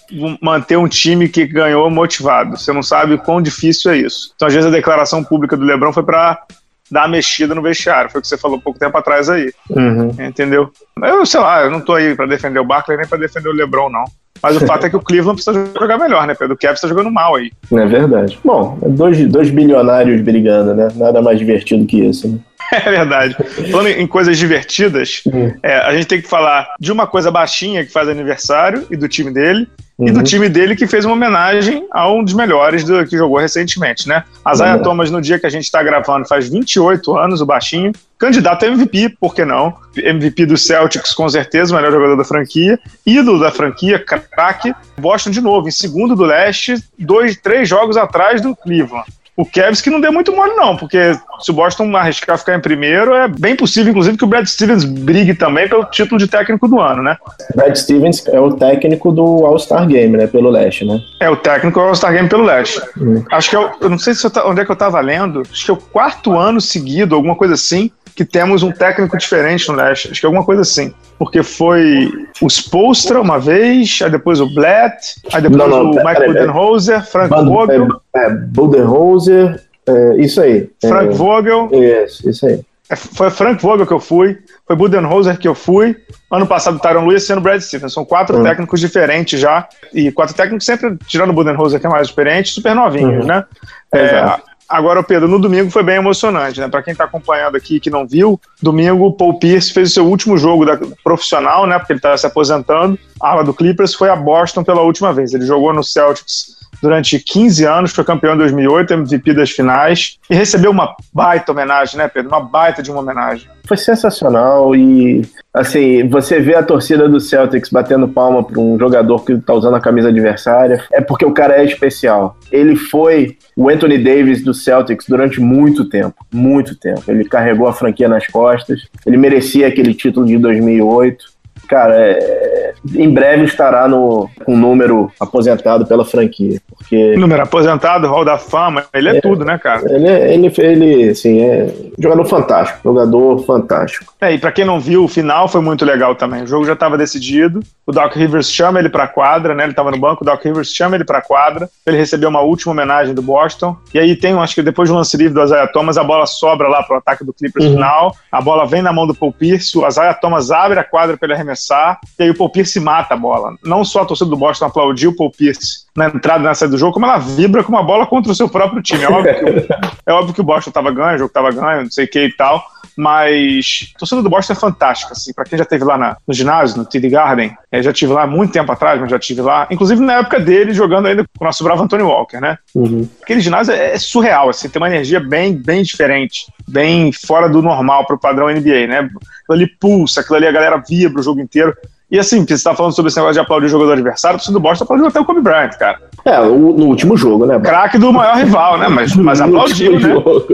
manter 0.43 0.77
um 0.77 0.89
time 0.89 1.29
que 1.29 1.47
ganhou 1.47 1.89
motivado. 1.89 2.57
Você 2.57 2.73
não 2.73 2.83
sabe 2.83 3.15
o 3.15 3.19
quão 3.19 3.41
difícil 3.41 3.93
é 3.93 3.99
isso. 3.99 4.33
Então, 4.35 4.49
às 4.49 4.55
vezes, 4.55 4.69
a 4.69 4.73
declaração 4.73 5.23
pública 5.23 5.57
do 5.57 5.65
LeBron 5.65 5.93
foi 5.93 6.03
para 6.03 6.43
dar 6.91 7.03
uma 7.03 7.09
mexida 7.09 7.55
no 7.55 7.63
vestiário. 7.63 8.11
Foi 8.11 8.19
o 8.19 8.23
que 8.23 8.29
você 8.29 8.37
falou 8.37 8.61
pouco 8.61 8.79
tempo 8.79 8.97
atrás 8.99 9.31
aí. 9.31 9.53
Uhum. 9.71 10.15
Entendeu? 10.19 10.71
Eu, 11.01 11.25
sei 11.25 11.41
lá, 11.41 11.63
eu 11.63 11.71
não 11.71 11.81
tô 11.81 11.95
aí 11.95 12.17
para 12.17 12.27
defender 12.27 12.59
o 12.59 12.65
Barkley 12.65 12.97
nem 12.97 13.07
para 13.07 13.19
defender 13.19 13.49
o 13.49 13.53
LeBron, 13.53 13.91
não. 13.91 14.05
Mas 14.43 14.57
o 14.57 14.67
fato 14.67 14.87
é 14.87 14.91
que 14.91 14.97
o 14.97 15.01
Cleveland 15.01 15.43
precisa 15.43 15.71
jogar 15.79 15.99
melhor, 15.99 16.27
né, 16.27 16.35
Pedro? 16.35 16.55
O 16.55 16.59
Kevin 16.59 16.75
está 16.75 16.89
jogando 16.89 17.11
mal 17.11 17.35
aí. 17.35 17.51
É 17.73 17.87
verdade. 17.87 18.39
Bom, 18.45 18.79
dois, 18.83 19.27
dois 19.27 19.51
bilionários 19.51 20.21
brigando, 20.21 20.75
né? 20.75 20.89
Nada 20.95 21.21
mais 21.23 21.39
divertido 21.39 21.87
que 21.87 22.01
isso, 22.01 22.29
né? 22.29 22.39
É 22.71 22.91
verdade. 22.91 23.37
Falando 23.71 23.89
em 23.89 24.07
coisas 24.07 24.37
divertidas, 24.37 25.23
uhum. 25.27 25.55
é, 25.63 25.79
a 25.79 25.95
gente 25.95 26.07
tem 26.07 26.21
que 26.21 26.29
falar 26.29 26.69
de 26.79 26.93
uma 26.93 27.07
coisa 27.07 27.31
baixinha 27.31 27.85
que 27.85 27.91
faz 27.91 28.09
aniversário 28.09 28.87
e 28.91 28.97
do 28.97 29.09
time 29.09 29.33
dele, 29.33 29.67
uhum. 29.99 30.09
e 30.09 30.13
do 30.13 30.19
uhum. 30.19 30.25
time 30.25 30.49
dele 30.49 30.77
que 30.77 30.87
fez 30.87 31.05
uma 31.05 31.15
homenagem 31.15 31.87
a 31.91 32.11
um 32.11 32.23
dos 32.23 32.35
melhores 32.35 32.85
do, 32.85 33.05
que 33.07 33.17
jogou 33.17 33.39
recentemente, 33.39 34.09
né? 34.09 34.25
A 34.45 34.55
Zaya 34.55 34.77
uhum. 34.77 34.83
Thomas, 34.83 35.11
no 35.11 35.21
dia 35.21 35.39
que 35.39 35.47
a 35.47 35.51
gente 35.51 35.65
está 35.65 35.83
gravando, 35.83 36.27
faz 36.27 36.49
28 36.49 37.17
anos, 37.17 37.41
o 37.41 37.47
baixinho, 37.47 37.93
candidato 38.19 38.65
a 38.65 38.69
MVP, 38.69 39.17
por 39.21 39.35
que 39.35 39.45
não? 39.45 39.75
MVP 39.97 40.47
do 40.47 40.57
Celtics, 40.57 41.13
com 41.13 41.29
certeza, 41.29 41.73
o 41.73 41.77
melhor 41.77 41.93
jogador 41.93 42.17
da 42.17 42.25
franquia, 42.25 42.79
ídolo 43.05 43.41
da 43.41 43.51
franquia, 43.51 43.99
craque. 43.99 44.73
Boston 44.99 45.31
de 45.31 45.41
novo, 45.41 45.69
em 45.69 45.73
segundo 45.73 46.17
do 46.17 46.25
leste, 46.25 46.75
dois, 46.99 47.37
três 47.37 47.69
jogos 47.69 47.97
atrás 47.97 48.41
do 48.41 48.55
Cleveland. 48.55 49.07
O 49.39 49.47
Cavs 49.47 49.81
que 49.81 49.89
não 49.89 50.01
deu 50.01 50.13
muito 50.13 50.35
mole, 50.35 50.55
não, 50.55 50.77
porque 50.77 51.17
se 51.39 51.53
o 51.53 51.55
Boston 51.55 51.97
arriscar 51.97 52.37
ficar 52.37 52.57
em 52.57 52.61
primeiro, 52.61 53.15
é 53.15 53.29
bem 53.29 53.55
possível, 53.55 53.91
inclusive, 53.91 54.19
que 54.19 54.25
o 54.25 54.27
Brad 54.27 54.45
Stevens 54.45 54.85
brigue 54.85 55.33
também 55.33 55.69
pelo 55.69 55.85
título 55.85 56.19
de 56.19 56.27
técnico 56.27 56.67
do 56.67 56.81
ano, 56.81 57.05
né? 57.05 57.17
Brad 57.55 57.77
Stevens 57.77 58.27
é 58.27 58.41
o 58.41 58.53
técnico 58.55 59.13
do 59.13 59.47
All-Star 59.47 59.87
Game, 59.87 60.17
né? 60.17 60.27
Pelo 60.27 60.51
leste, 60.51 60.85
né? 60.85 61.01
É 61.21 61.31
o 61.31 61.37
técnico 61.37 61.79
do 61.79 61.87
All-Star 61.87 62.13
Game 62.13 62.29
pelo 62.29 62.43
leste. 62.43 62.83
Hum. 63.01 63.23
Acho 63.31 63.51
que 63.51 63.55
é 63.55 63.61
o, 63.61 63.71
eu 63.81 63.89
não 63.89 63.99
sei 63.99 64.13
se 64.13 64.27
eu, 64.27 64.33
onde 64.45 64.61
é 64.61 64.65
que 64.65 64.73
eu 64.73 64.77
tava 64.77 65.01
lendo, 65.01 65.43
acho 65.43 65.65
que 65.65 65.71
é 65.71 65.75
o 65.75 65.77
quarto 65.77 66.37
ano 66.37 66.61
seguido, 66.61 67.15
alguma 67.15 67.37
coisa 67.37 67.55
assim, 67.55 67.93
que 68.19 68.25
temos 68.25 68.65
um 68.65 68.73
técnico 68.73 69.17
diferente 69.17 69.69
no 69.69 69.77
leste. 69.77 70.11
Acho 70.11 70.19
que 70.19 70.27
é 70.27 70.29
alguma 70.29 70.45
coisa 70.45 70.63
assim. 70.63 70.93
Porque 71.17 71.41
foi 71.45 72.11
o 72.43 72.49
Spolstra 72.49 73.21
uma 73.21 73.39
vez, 73.39 74.01
aí 74.03 74.11
depois 74.11 74.41
o 74.41 74.53
Blatt, 74.53 75.15
aí 75.33 75.41
depois 75.41 75.71
não, 75.71 75.85
não, 75.85 75.91
o 75.93 76.05
Mike 76.05 76.27
Budenholzer, 76.27 77.07
Frank 77.07 77.29
Vogel. 77.29 77.87
É, 78.13 78.27
é, 78.27 78.31
Budenholzer, 78.31 79.63
é, 79.87 80.17
isso 80.17 80.41
aí. 80.41 80.69
Frank 80.81 81.13
é, 81.13 81.17
Vogel. 81.17 81.71
Isso, 81.73 82.29
isso 82.29 82.45
aí. 82.45 82.61
É, 82.91 82.97
foi 82.97 83.31
Frank 83.31 83.63
Vogel 83.63 83.87
que 83.87 83.93
eu 83.93 84.01
fui, 84.01 84.37
foi 84.67 84.75
Budenholzer 84.75 85.39
que 85.39 85.47
eu 85.47 85.55
fui. 85.55 85.97
Ano 86.29 86.49
passado, 86.49 86.81
Tyron 86.81 87.07
Lewis 87.07 87.25
sendo 87.25 87.41
Brad 87.41 87.61
Stevens. 87.61 87.93
São 87.93 88.05
quatro 88.05 88.39
uhum. 88.39 88.43
técnicos 88.43 88.81
diferentes 88.81 89.39
já. 89.39 89.69
E 89.95 90.11
quatro 90.11 90.35
técnicos 90.35 90.67
sempre, 90.67 90.99
tirando 91.07 91.31
o 91.31 91.35
Budenholzer, 91.35 91.79
que 91.79 91.87
é 91.87 91.89
mais 91.89 92.09
experiente, 92.09 92.51
super 92.53 92.75
novinhos, 92.75 93.21
uhum. 93.21 93.27
né? 93.27 93.45
É, 93.93 94.39
Agora, 94.69 95.03
Pedro, 95.03 95.27
no 95.27 95.39
domingo 95.39 95.71
foi 95.71 95.83
bem 95.83 95.97
emocionante, 95.97 96.61
né? 96.61 96.69
Para 96.69 96.83
quem 96.83 96.93
está 96.93 97.05
acompanhando 97.05 97.57
aqui 97.57 97.81
que 97.81 97.89
não 97.89 98.07
viu, 98.07 98.39
domingo 98.61 99.07
o 99.07 99.13
Paul 99.13 99.39
Pierce 99.39 99.73
fez 99.73 99.91
o 99.91 99.95
seu 99.95 100.07
último 100.07 100.37
jogo 100.37 100.67
da, 100.67 100.79
profissional, 101.03 101.67
né? 101.67 101.79
Porque 101.79 101.95
ele 101.95 101.99
estava 101.99 102.19
se 102.19 102.27
aposentando. 102.27 102.99
A 103.21 103.31
ala 103.31 103.45
do 103.45 103.55
Clippers 103.55 103.95
foi 103.95 104.11
a 104.11 104.17
Boston 104.17 104.63
pela 104.63 104.83
última 104.83 105.11
vez. 105.11 105.33
Ele 105.33 105.47
jogou 105.47 105.73
no 105.73 105.83
Celtics 105.83 106.58
durante 106.83 107.19
15 107.19 107.65
anos, 107.65 107.93
foi 107.93 108.05
campeão 108.05 108.35
em 108.35 108.39
2008, 108.39 108.95
MVP 108.95 109.35
das 109.35 109.51
finais, 109.51 110.19
e 110.31 110.35
recebeu 110.35 110.71
uma 110.71 110.95
baita 111.13 111.53
homenagem, 111.53 111.99
né, 111.99 112.09
Pedro? 112.09 112.31
Uma 112.31 112.41
baita 112.41 112.83
de 112.83 112.91
uma 112.91 113.01
homenagem. 113.01 113.49
Foi 113.67 113.77
sensacional 113.77 114.75
e, 114.75 115.23
assim, 115.53 116.09
você 116.09 116.41
vê 116.41 116.55
a 116.55 116.63
torcida 116.63 117.07
do 117.07 117.21
Celtics 117.21 117.69
batendo 117.69 118.09
palma 118.09 118.43
para 118.43 118.59
um 118.59 118.79
jogador 118.79 119.23
que 119.25 119.33
está 119.33 119.53
usando 119.53 119.75
a 119.75 119.81
camisa 119.81 120.09
adversária, 120.09 120.83
é 120.91 121.03
porque 121.03 121.25
o 121.25 121.33
cara 121.33 121.61
é 121.61 121.65
especial. 121.65 122.37
Ele 122.51 122.77
foi 122.77 123.37
o 123.55 123.69
Anthony 123.69 123.99
Davis 123.99 124.43
do 124.43 124.55
Celtics 124.55 125.07
durante 125.07 125.39
muito 125.41 125.85
tempo, 125.85 126.15
muito 126.33 126.75
tempo. 126.75 127.03
Ele 127.09 127.25
carregou 127.25 127.69
a 127.69 127.73
franquia 127.75 128.09
nas 128.09 128.27
costas, 128.27 128.87
ele 129.05 129.19
merecia 129.19 129.69
aquele 129.69 129.93
título 129.93 130.25
de 130.25 130.39
2008 130.39 131.38
cara, 131.69 131.95
é, 131.97 132.73
em 132.95 133.13
breve 133.13 133.45
estará 133.45 133.87
no, 133.87 134.29
um 134.47 134.57
número 134.57 135.13
aposentado 135.21 135.87
pela 135.87 136.05
franquia. 136.05 136.61
Porque... 136.77 137.15
Número 137.17 137.43
aposentado, 137.43 138.09
Hall 138.09 138.25
da 138.25 138.39
Fama, 138.39 138.85
ele 138.95 139.11
é, 139.11 139.17
é 139.19 139.21
tudo, 139.21 139.45
né, 139.45 139.59
cara? 139.59 139.83
Ele, 139.93 140.09
ele, 140.09 140.53
ele, 140.59 141.11
assim, 141.11 141.41
é 141.43 141.69
jogador 141.99 142.25
fantástico, 142.25 142.81
jogador 142.83 143.45
fantástico. 143.45 144.15
É, 144.21 144.33
e 144.33 144.39
pra 144.39 144.51
quem 144.51 144.65
não 144.65 144.81
viu, 144.81 145.05
o 145.05 145.09
final 145.09 145.49
foi 145.49 145.61
muito 145.61 145.85
legal 145.85 146.15
também. 146.15 146.43
O 146.43 146.47
jogo 146.47 146.65
já 146.65 146.73
estava 146.73 146.97
decidido, 146.97 147.61
o 147.87 147.93
Doc 147.93 148.15
Rivers 148.15 148.51
chama 148.51 148.79
ele 148.79 148.89
pra 148.89 149.07
quadra, 149.07 149.55
né? 149.55 149.65
Ele 149.65 149.75
tava 149.75 149.91
no 149.91 149.99
banco, 149.99 150.23
o 150.23 150.27
Doc 150.27 150.43
Rivers 150.43 150.73
chama 150.73 150.97
ele 150.97 151.05
pra 151.05 151.21
quadra, 151.21 151.69
ele 151.87 151.97
recebeu 151.97 152.29
uma 152.29 152.41
última 152.41 152.73
homenagem 152.73 153.15
do 153.15 153.23
Boston, 153.23 153.77
e 153.93 153.99
aí 153.99 154.17
tem, 154.17 154.33
acho 154.39 154.55
que 154.55 154.63
depois 154.63 154.89
do 154.89 154.95
lance 154.95 155.17
livre 155.17 155.35
do 155.35 155.43
Isaiah 155.43 155.67
Thomas, 155.67 155.99
a 155.99 156.05
bola 156.05 156.27
sobra 156.27 156.69
lá 156.69 156.83
pro 156.83 156.97
ataque 156.97 157.25
do 157.25 157.33
Clippers 157.33 157.67
uhum. 157.67 157.73
final, 157.75 158.15
a 158.33 158.41
bola 158.41 158.67
vem 158.67 158.83
na 158.83 158.93
mão 158.93 159.07
do 159.07 159.15
Paul 159.15 159.33
Pierce, 159.33 159.77
o 159.77 159.87
Isaiah 159.87 160.15
Thomas 160.15 160.51
abre 160.51 160.79
a 160.79 160.85
quadra 160.85 161.17
pra 161.17 161.27
ele 161.27 161.35
arremessar 161.35 161.58
arremessar, 161.59 161.99
e 162.19 162.23
aí 162.23 162.31
o 162.31 162.35
Paul 162.35 162.51
Pierce 162.51 162.79
mata 162.79 163.15
a 163.15 163.17
bola. 163.17 163.57
Não 163.65 163.85
só 163.85 164.03
a 164.03 164.05
torcida 164.05 164.31
do 164.31 164.37
Boston 164.37 164.67
aplaudiu 164.67 165.11
o 165.11 165.17
Paul 165.17 165.31
Pierce 165.31 165.87
na 165.97 166.07
entrada 166.07 166.45
e 166.45 166.47
na 166.47 166.55
saída 166.55 166.73
do 166.73 166.79
jogo, 166.79 166.93
como 166.93 167.07
ela 167.07 167.19
vibra 167.19 167.65
com 167.65 167.73
uma 167.73 167.83
bola 167.83 168.07
contra 168.07 168.31
o 168.31 168.35
seu 168.35 168.49
próprio 168.49 168.81
time. 168.81 169.03
É 169.03 169.09
óbvio 169.11 169.35
que, 169.35 169.69
é 170.07 170.13
óbvio 170.13 170.35
que 170.35 170.41
o 170.41 170.45
Boston 170.45 170.71
estava 170.71 170.91
ganho, 170.93 171.17
o 171.17 171.19
jogo 171.19 171.29
estava 171.29 171.51
ganho, 171.51 171.83
não 171.83 171.91
sei 171.91 172.05
o 172.05 172.09
que 172.09 172.27
e 172.27 172.33
tal, 172.37 172.65
mas 172.97 173.93
a 173.95 173.99
torcida 173.99 174.23
do 174.23 174.31
Boston 174.31 174.53
é 174.53 174.57
fantástica, 174.57 175.13
assim, 175.13 175.33
para 175.33 175.45
quem 175.45 175.59
já 175.59 175.65
esteve 175.65 175.85
lá 175.85 175.99
na, 175.99 176.17
no 176.27 176.35
ginásio, 176.35 176.79
no 176.79 176.85
TD 176.85 177.09
Garden, 177.09 177.57
é, 177.71 177.83
já 177.83 177.93
tive 177.93 178.13
lá 178.13 178.27
muito 178.27 178.53
tempo 178.53 178.71
atrás, 178.71 179.01
mas 179.01 179.11
já 179.11 179.19
tive 179.19 179.41
lá, 179.41 179.67
inclusive 179.71 180.01
na 180.01 180.15
época 180.15 180.41
dele, 180.41 180.73
jogando 180.73 181.07
ainda 181.07 181.23
com 181.23 181.45
o 181.45 181.47
nosso 181.47 181.65
bravo 181.65 181.83
Anthony 181.83 182.03
Walker, 182.03 182.41
né? 182.41 182.59
Uhum. 182.75 183.09
Aquele 183.23 183.41
ginásio 183.41 183.73
é, 183.73 183.95
é, 183.95 183.99
surreal, 183.99 184.49
assim, 184.49 184.69
tem 184.69 184.81
uma 184.81 184.89
energia 184.89 185.21
bem, 185.21 185.55
bem 185.55 185.83
diferente, 185.83 186.53
bem 186.67 187.13
fora 187.13 187.49
do 187.49 187.63
normal 187.63 188.07
para 188.07 188.17
o 188.17 188.21
padrão 188.21 188.49
NBA, 188.49 188.87
né? 188.87 189.09
Aquilo 189.49 189.63
ali 189.63 189.67
pulsa, 189.81 190.21
aquilo 190.21 190.37
ali 190.37 190.47
a 190.47 190.53
galera 190.53 190.83
vibra 190.87 191.21
o 191.21 191.25
jogo 191.25 191.41
inteiro. 191.41 191.75
E 192.11 192.19
assim, 192.19 192.45
você 192.47 192.63
tá 192.63 192.75
falando 192.75 192.95
sobre 192.95 193.11
esse 193.11 193.19
negócio 193.19 193.35
de 193.35 193.41
aplaudir 193.41 193.67
o 193.67 193.69
jogador 193.69 193.93
adversário, 193.93 194.41
o 194.47 194.53
do 194.53 194.61
Boston 194.61 194.85
aplaudiu 194.85 195.09
até 195.09 195.21
o 195.21 195.27
Kobe 195.27 195.43
Bryant, 195.43 195.77
cara. 195.79 196.01
É, 196.25 196.39
no 196.41 196.87
último 196.87 197.19
jogo, 197.19 197.45
né? 197.45 197.59
Craque 197.61 197.99
do 197.99 198.11
maior 198.13 198.37
rival, 198.37 198.79
né? 198.79 198.89
Mas, 198.89 199.15
mas 199.15 199.41
aplaudiu, 199.43 199.93
né? 199.93 200.01
Jogo. 200.01 200.47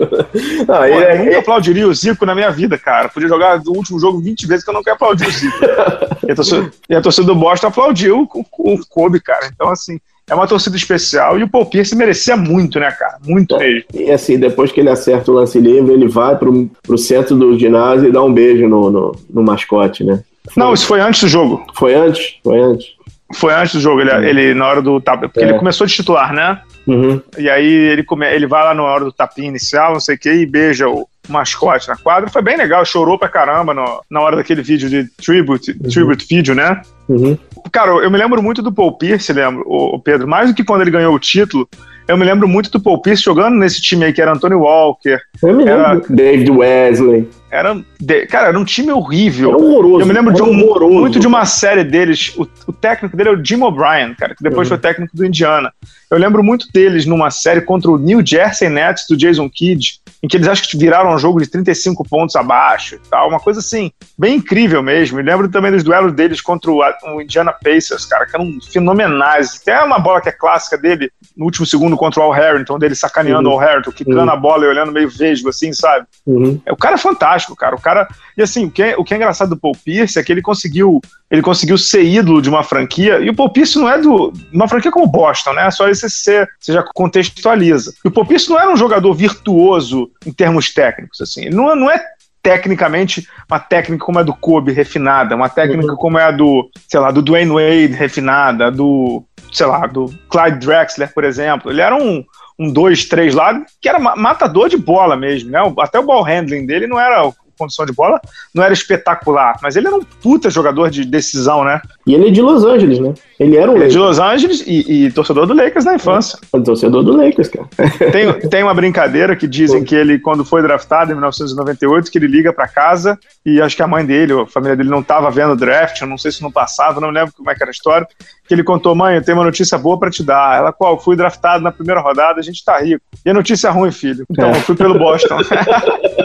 Não, 0.67 0.77
Pô, 0.77 0.85
é, 0.85 1.15
eu 1.15 1.19
nunca 1.19 1.31
é... 1.31 1.39
aplaudiria 1.39 1.87
o 1.87 1.95
Zico 1.95 2.27
na 2.27 2.35
minha 2.35 2.51
vida, 2.51 2.77
cara. 2.77 3.09
Podia 3.09 3.29
jogar 3.29 3.59
do 3.59 3.73
último 3.73 4.01
jogo 4.01 4.21
20 4.21 4.47
vezes 4.49 4.65
que 4.65 4.71
eu 4.71 4.75
não 4.75 4.83
quero 4.83 4.97
aplaudir 4.97 5.29
o 5.29 5.31
Zico. 5.31 5.57
e, 6.27 6.33
a 6.33 6.35
torcida, 6.35 6.71
e 6.91 6.95
a 6.97 7.01
torcida 7.01 7.27
do 7.27 7.37
Boston 7.37 7.69
aplaudiu 7.69 8.27
com 8.27 8.45
o 8.59 8.87
Kobe, 8.89 9.21
cara. 9.21 9.47
Então, 9.47 9.69
assim, 9.69 10.01
é 10.29 10.35
uma 10.35 10.47
torcida 10.47 10.77
especial 10.77 11.39
e 11.39 11.43
o 11.43 11.49
Paul 11.49 11.67
Pierce 11.67 11.95
merecia 11.95 12.37
muito, 12.37 12.81
né, 12.81 12.91
cara? 12.93 13.19
Muito 13.25 13.57
é, 13.57 13.59
mesmo. 13.59 13.85
E 13.95 14.11
assim, 14.11 14.39
depois 14.39 14.73
que 14.73 14.81
ele 14.81 14.89
acerta 14.89 15.31
o 15.31 15.35
lance 15.35 15.59
livre, 15.59 15.93
ele 15.93 16.09
vai 16.09 16.37
pro, 16.37 16.71
pro 16.83 16.99
centro 16.99 17.37
do 17.37 17.59
ginásio 17.59 18.09
e 18.09 18.13
dá 18.13 18.23
um 18.23 18.33
beijo 18.33 18.67
no, 18.67 18.91
no, 18.91 19.17
no 19.29 19.43
mascote, 19.43 20.03
né? 20.03 20.23
Não, 20.57 20.73
isso 20.73 20.87
foi 20.87 21.01
antes 21.01 21.23
do 21.23 21.29
jogo. 21.29 21.65
Foi 21.75 21.95
antes? 21.95 22.39
Foi 22.43 22.61
antes. 22.61 22.87
Foi 23.35 23.55
antes 23.55 23.75
do 23.75 23.81
jogo, 23.81 24.01
ele, 24.01 24.11
uhum. 24.11 24.23
ele 24.23 24.55
na 24.55 24.67
hora 24.67 24.83
do 24.83 25.01
tapa. 25.01 25.29
Porque 25.29 25.41
é. 25.41 25.49
ele 25.49 25.59
começou 25.59 25.87
de 25.87 25.95
titular, 25.95 26.33
né? 26.33 26.61
Uhum. 26.87 27.21
E 27.39 27.49
aí 27.49 27.67
ele, 27.67 28.03
come, 28.03 28.27
ele 28.33 28.47
vai 28.47 28.63
lá 28.63 28.75
na 28.75 28.83
hora 28.83 29.05
do 29.05 29.13
tapinha 29.13 29.49
inicial, 29.49 29.95
não 29.95 30.01
sei 30.01 30.17
o 30.17 30.19
que, 30.19 30.31
e 30.31 30.47
beija 30.47 30.89
o 30.89 31.09
mascote 31.29 31.89
na 31.89 31.97
quadra. 31.97 32.31
Foi 32.31 32.43
bem 32.43 32.57
legal, 32.57 32.85
chorou 32.85 33.19
pra 33.19 33.29
caramba 33.29 33.75
no, 33.75 34.03
na 34.11 34.21
hora 34.21 34.37
daquele 34.37 34.63
vídeo 34.63 34.89
de 34.89 35.05
tribute, 35.17 35.73
uhum. 35.73 35.91
tribute 35.91 36.27
vídeo, 36.29 36.55
né? 36.55 36.81
Uhum. 37.09 37.37
Cara, 37.73 37.91
eu 37.91 38.11
me 38.11 38.19
lembro 38.19 38.43
muito 38.43 38.63
do 38.63 38.73
Paul 38.73 38.97
Pierce, 38.97 39.33
lembro, 39.33 39.65
o, 39.67 39.99
Pedro, 39.99 40.27
mais 40.27 40.51
do 40.51 40.55
que 40.55 40.65
quando 40.65 40.83
ele 40.83 40.91
ganhou 40.91 41.15
o 41.15 41.19
título, 41.19 41.69
eu 42.07 42.17
me 42.19 42.25
lembro 42.25 42.47
muito 42.47 42.71
do 42.71 42.81
Paul 42.81 43.01
Pierce 43.01 43.23
jogando 43.23 43.57
nesse 43.57 43.81
time 43.81 44.05
aí, 44.05 44.13
que 44.13 44.21
era 44.21 44.33
Anthony 44.33 44.55
Walker. 44.55 45.19
Eu 45.43 45.55
me 45.55 45.65
lembro. 45.65 45.81
Era, 45.81 46.03
David 46.09 46.51
Wesley. 46.51 47.29
Era, 47.51 47.83
cara, 48.29 48.49
era 48.49 48.59
um 48.59 48.65
time 48.65 48.93
horrível. 48.93 49.51
Era 49.51 49.59
horroroso. 49.59 50.01
Eu 50.03 50.07
me 50.07 50.13
lembro 50.13 50.35
de 50.35 50.43
um, 50.43 50.53
muito 50.53 51.19
de 51.19 51.27
uma 51.27 51.47
série 51.47 51.83
deles. 51.83 52.35
O, 52.37 52.47
o, 52.67 52.73
técnico 52.73 53.17
dele 53.17 53.31
é 53.31 53.33
o 53.33 53.45
Jim 53.45 53.63
O'Brien, 53.63 54.15
cara, 54.15 54.35
que 54.35 54.43
depois 54.43 54.69
uhum. 54.69 54.77
foi 54.77 54.79
técnico 54.79 55.17
do 55.17 55.25
Indiana. 55.25 55.73
Eu 56.11 56.19
lembro 56.19 56.43
muito 56.43 56.67
deles 56.75 57.07
numa 57.07 57.31
série 57.31 57.63
contra 57.63 57.91
o 57.91 57.97
New 57.97 58.25
Jersey 58.25 58.69
Nets 58.69 59.07
do 59.09 59.17
Jason 59.17 59.49
Kidd, 59.49 60.01
em 60.25 60.27
que 60.27 60.39
eles 60.39 60.49
acho 60.49 60.67
que 60.67 60.79
viraram 60.79 61.15
um 61.15 61.19
jogo 61.19 61.39
de 61.39 61.47
35 61.47 62.03
pontos 62.09 62.35
abaixo 62.35 62.95
e 62.95 62.99
tal. 63.11 63.29
Uma 63.29 63.39
coisa 63.39 63.61
assim, 63.61 63.93
bem 64.19 64.37
incrível 64.37 64.83
mesmo. 64.83 65.19
Me 65.19 65.23
lembro 65.23 65.51
também 65.51 65.71
dos 65.71 65.85
duelos 65.85 66.15
deles 66.15 66.41
contra 66.41 66.71
o, 66.71 66.81
o 67.15 67.21
Indiana 67.21 67.53
Pacers, 67.53 68.07
cara, 68.07 68.25
que 68.25 68.35
eram 68.35 68.51
fenomenais. 68.73 69.59
Tem 69.59 69.75
uma 69.85 69.99
bola 69.99 70.23
que 70.23 70.31
é 70.31 70.33
clássica 70.33 70.79
dele 70.79 71.11
no 71.37 71.45
último 71.45 71.67
segundo 71.67 71.95
contra 71.95 72.21
o 72.21 72.23
Al 72.23 72.31
Harrington, 72.31 72.79
dele 72.79 72.95
sacaneando 72.95 73.51
uhum. 73.51 73.57
o 73.57 73.59
Al 73.59 73.67
Harrington, 73.67 73.93
quicando 73.93 74.23
uhum. 74.23 74.31
a 74.31 74.37
bola 74.37 74.65
e 74.65 74.69
olhando 74.69 74.93
meio 74.93 75.11
vesgo, 75.11 75.51
assim, 75.51 75.75
sabe? 75.75 76.07
Uhum. 76.25 76.59
É, 76.65 76.73
o 76.73 76.77
cara 76.77 76.95
é 76.95 76.99
fantástico, 76.99 77.55
cara. 77.55 77.77
O 77.77 77.81
cara. 77.81 78.09
E 78.35 78.43
assim, 78.43 78.65
o 78.65 78.71
que, 78.71 78.83
é, 78.83 78.97
o 78.97 79.05
que 79.05 79.13
é 79.13 79.19
engraçado 79.19 79.51
do 79.51 79.59
Paul 79.59 79.77
Pierce 79.85 80.19
é 80.19 80.23
que 80.23 80.33
ele 80.33 80.41
conseguiu. 80.41 81.03
Ele 81.31 81.43
conseguiu 81.43 81.77
ser 81.77 82.03
ídolo 82.03 82.41
de 82.41 82.49
uma 82.49 82.63
franquia, 82.63 83.19
e 83.19 83.29
o 83.29 83.35
Paul 83.35 83.51
Pierce 83.51 83.77
não 83.77 83.91
é 83.91 84.01
do. 84.01 84.33
Uma 84.51 84.69
franquia 84.69 84.91
como 84.91 85.07
Boston, 85.07 85.53
né? 85.53 85.71
Só 85.71 85.87
isso 85.91 86.09
você, 86.09 86.47
você 86.59 86.73
já 86.73 86.83
contextualiza. 86.95 87.93
E 88.03 88.09
o 88.09 88.11
Paul 88.11 88.27
Pierce 88.27 88.49
não 88.49 88.59
era 88.59 88.73
um 88.73 88.77
jogador 88.77 89.13
virtuoso 89.13 90.11
em 90.27 90.33
termos 90.33 90.73
técnicos, 90.73 91.21
assim. 91.21 91.47
Ele 91.47 91.55
não, 91.55 91.75
não 91.75 91.91
é 91.91 92.03
tecnicamente 92.43 93.27
uma 93.51 93.59
técnica 93.59 94.05
como 94.05 94.19
a 94.19 94.23
do 94.23 94.35
Kobe 94.35 94.71
refinada, 94.71 95.35
uma 95.35 95.49
técnica 95.49 95.93
uhum. 95.93 95.97
como 95.97 96.19
é 96.19 96.25
a 96.25 96.31
do, 96.31 96.71
sei 96.89 97.01
lá, 97.01 97.11
do 97.11 97.23
Dwayne 97.23 97.51
Wade 97.51 97.95
refinada, 97.95 98.71
do, 98.71 99.25
sei 99.51 99.67
lá, 99.67 99.87
do 99.87 100.13
Clyde 100.29 100.59
Drexler, 100.59 101.13
por 101.13 101.25
exemplo. 101.25 101.71
Ele 101.71 101.81
era 101.81 101.97
um, 101.97 102.23
um 102.59 102.71
dois, 102.71 103.07
três 103.07 103.35
lá, 103.35 103.63
que 103.81 103.89
era 103.89 103.99
matador 103.99 104.69
de 104.69 104.77
bola 104.77 105.17
mesmo, 105.17 105.51
né? 105.51 105.61
Até 105.79 105.99
o 105.99 106.05
ball 106.05 106.23
handling 106.23 106.67
dele 106.67 106.87
não 106.87 107.01
era 107.01 107.33
condição 107.59 107.87
de 107.87 107.93
bola, 107.93 108.21
não 108.55 108.63
era 108.63 108.73
espetacular, 108.73 109.59
mas 109.63 109.77
ele 109.77 109.87
era 109.87 109.97
um 109.97 110.03
puta 110.03 110.51
jogador 110.51 110.91
de 110.91 111.05
decisão, 111.05 111.65
né? 111.65 111.81
E 112.07 112.15
ele 112.15 112.29
é 112.29 112.31
de 112.31 112.43
Los 112.43 112.65
Angeles, 112.65 112.99
né? 112.99 113.15
Ele 113.39 113.57
era 113.57 113.71
um 113.71 113.77
ele 113.77 113.87
é 113.87 113.89
de 113.89 113.99
Los 113.99 114.19
Angeles 114.19 114.63
e, 114.67 115.07
e, 115.07 115.13
torcedor 115.13 115.47
do 115.47 115.55
Lakers 115.55 115.85
na 115.85 115.95
infância. 115.95 116.39
É, 116.53 116.61
torcedor 116.61 117.03
do 117.03 117.17
Lakers, 117.17 117.49
cara. 117.49 117.67
Tem, 118.13 118.49
tem 118.49 118.63
uma 118.63 118.75
brincadeira 118.75 119.35
que 119.35 119.49
dizem 119.49 119.83
que 119.83 119.95
ele, 119.95 120.19
quando 120.19 120.45
foi 120.45 120.63
draftado 120.63 121.11
em 121.11 121.15
1998, 121.15 122.11
que 122.11 122.19
ele 122.19 122.27
liga 122.27 122.53
para 122.53 122.69
casa 122.69 123.19
e 123.45 123.61
acho 123.61 123.75
que 123.75 123.83
a 123.83 123.87
mãe 123.87 124.05
dele, 124.05 124.33
a 124.33 124.47
família 124.47 124.77
dele 124.77 124.89
não 124.89 125.01
estava 125.01 125.31
vendo 125.31 125.53
o 125.53 125.57
draft, 125.57 126.01
eu 126.01 126.07
não 126.07 126.19
sei 126.19 126.31
se 126.31 126.43
não 126.43 126.51
passava, 126.51 127.01
não 127.01 127.11
lembro 127.11 127.33
como 127.35 127.51
é 127.51 127.55
que 127.55 127.63
era 127.63 127.71
a 127.71 127.73
história, 127.73 128.07
que 128.47 128.55
ele 128.55 128.63
contou, 128.63 128.95
mãe, 128.95 129.17
eu 129.17 129.25
tenho 129.25 129.39
uma 129.39 129.45
notícia 129.45 129.77
boa 129.79 129.99
para 129.99 130.11
te 130.11 130.23
dar. 130.23 130.57
Ela, 130.57 130.73
qual? 130.73 131.01
Fui 131.01 131.17
draftado 131.17 131.63
na 131.65 131.73
primeira 131.73 132.01
rodada, 132.01 132.41
a 132.41 132.43
gente 132.43 132.65
tá 132.65 132.79
rico. 132.79 133.03
E 133.25 133.31
a 133.31 133.35
notícia 133.35 133.71
ruim, 133.71 133.91
filho. 133.91 134.25
Então, 134.31 134.51
é. 134.51 134.57
eu 134.57 134.61
fui 134.61 134.77
pelo 134.77 134.99
Boston. 134.99 135.39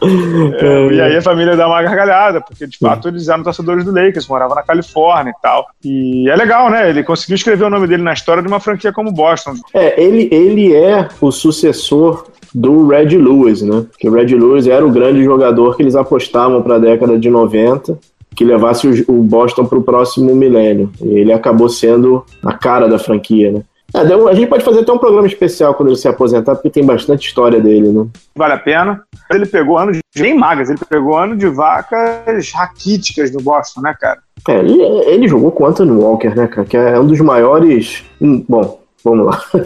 É, 0.60 0.92
e 0.92 1.00
aí 1.00 1.16
a 1.16 1.22
família 1.22 1.56
dá 1.56 1.66
uma 1.66 1.82
gargalhada, 1.82 2.40
porque 2.40 2.66
de 2.66 2.78
fato 2.78 3.08
eles 3.08 3.28
eram 3.28 3.42
torcedores 3.42 3.84
do 3.84 3.92
Lakers, 3.92 4.26
moravam 4.26 4.54
na 4.54 4.62
Califórnia 4.62 5.30
e 5.30 5.42
tal. 5.42 5.66
E 5.84 6.28
é 6.28 6.36
legal, 6.36 6.70
né? 6.70 6.88
Ele 6.88 7.02
conseguiu 7.02 7.36
escrever 7.36 7.64
o 7.64 7.70
nome 7.70 7.86
dele 7.86 8.02
na 8.02 8.12
história 8.12 8.42
de 8.42 8.48
uma 8.48 8.60
franquia 8.60 8.92
como 8.92 9.12
Boston. 9.12 9.54
É, 9.74 10.00
ele, 10.02 10.28
ele 10.32 10.74
é 10.74 11.08
o 11.20 11.30
sucessor 11.30 12.26
do 12.54 12.88
Red 12.88 13.16
Lewis, 13.16 13.62
né? 13.62 13.84
Que 13.98 14.08
o 14.08 14.12
Red 14.12 14.34
Lewis 14.34 14.66
era 14.66 14.84
o 14.84 14.90
grande 14.90 15.22
jogador 15.22 15.76
que 15.76 15.82
eles 15.82 15.94
apostavam 15.94 16.62
para 16.62 16.76
a 16.76 16.78
década 16.78 17.18
de 17.18 17.30
90 17.30 17.98
que 18.34 18.44
levasse 18.44 19.04
o 19.08 19.22
Boston 19.24 19.64
para 19.64 19.78
o 19.78 19.82
próximo 19.82 20.32
milênio. 20.34 20.92
E 21.02 21.08
ele 21.08 21.32
acabou 21.32 21.68
sendo 21.68 22.24
a 22.44 22.52
cara 22.52 22.86
da 22.88 22.96
franquia, 22.96 23.50
né? 23.50 23.62
É, 23.94 24.00
a 24.00 24.34
gente 24.34 24.48
pode 24.48 24.64
fazer 24.64 24.80
até 24.80 24.92
um 24.92 24.98
programa 24.98 25.26
especial 25.26 25.74
quando 25.74 25.88
ele 25.88 25.96
se 25.96 26.06
aposentar, 26.06 26.54
porque 26.54 26.68
tem 26.68 26.84
bastante 26.84 27.26
história 27.26 27.58
dele, 27.58 27.88
né? 27.88 28.06
Vale 28.36 28.52
a 28.52 28.58
pena. 28.58 29.02
Ele 29.30 29.46
pegou 29.46 29.78
ano 29.78 29.92
de. 29.92 30.00
bem 30.16 30.36
magas, 30.36 30.68
ele 30.68 30.78
pegou 30.88 31.16
ano 31.16 31.36
de 31.36 31.48
vacas 31.48 32.52
raquíticas 32.52 33.30
do 33.30 33.40
Boston, 33.40 33.80
né, 33.80 33.94
cara? 33.98 34.18
É, 34.46 34.58
ele, 34.58 34.82
ele 34.82 35.28
jogou 35.28 35.50
com 35.50 35.64
o 35.64 35.66
Anthony 35.66 35.90
Walker, 35.92 36.34
né, 36.34 36.46
cara? 36.46 36.66
Que 36.66 36.76
é 36.76 37.00
um 37.00 37.06
dos 37.06 37.20
maiores. 37.20 38.04
Hum, 38.20 38.44
bom, 38.46 38.78
vamos 39.02 39.26
lá. 39.26 39.42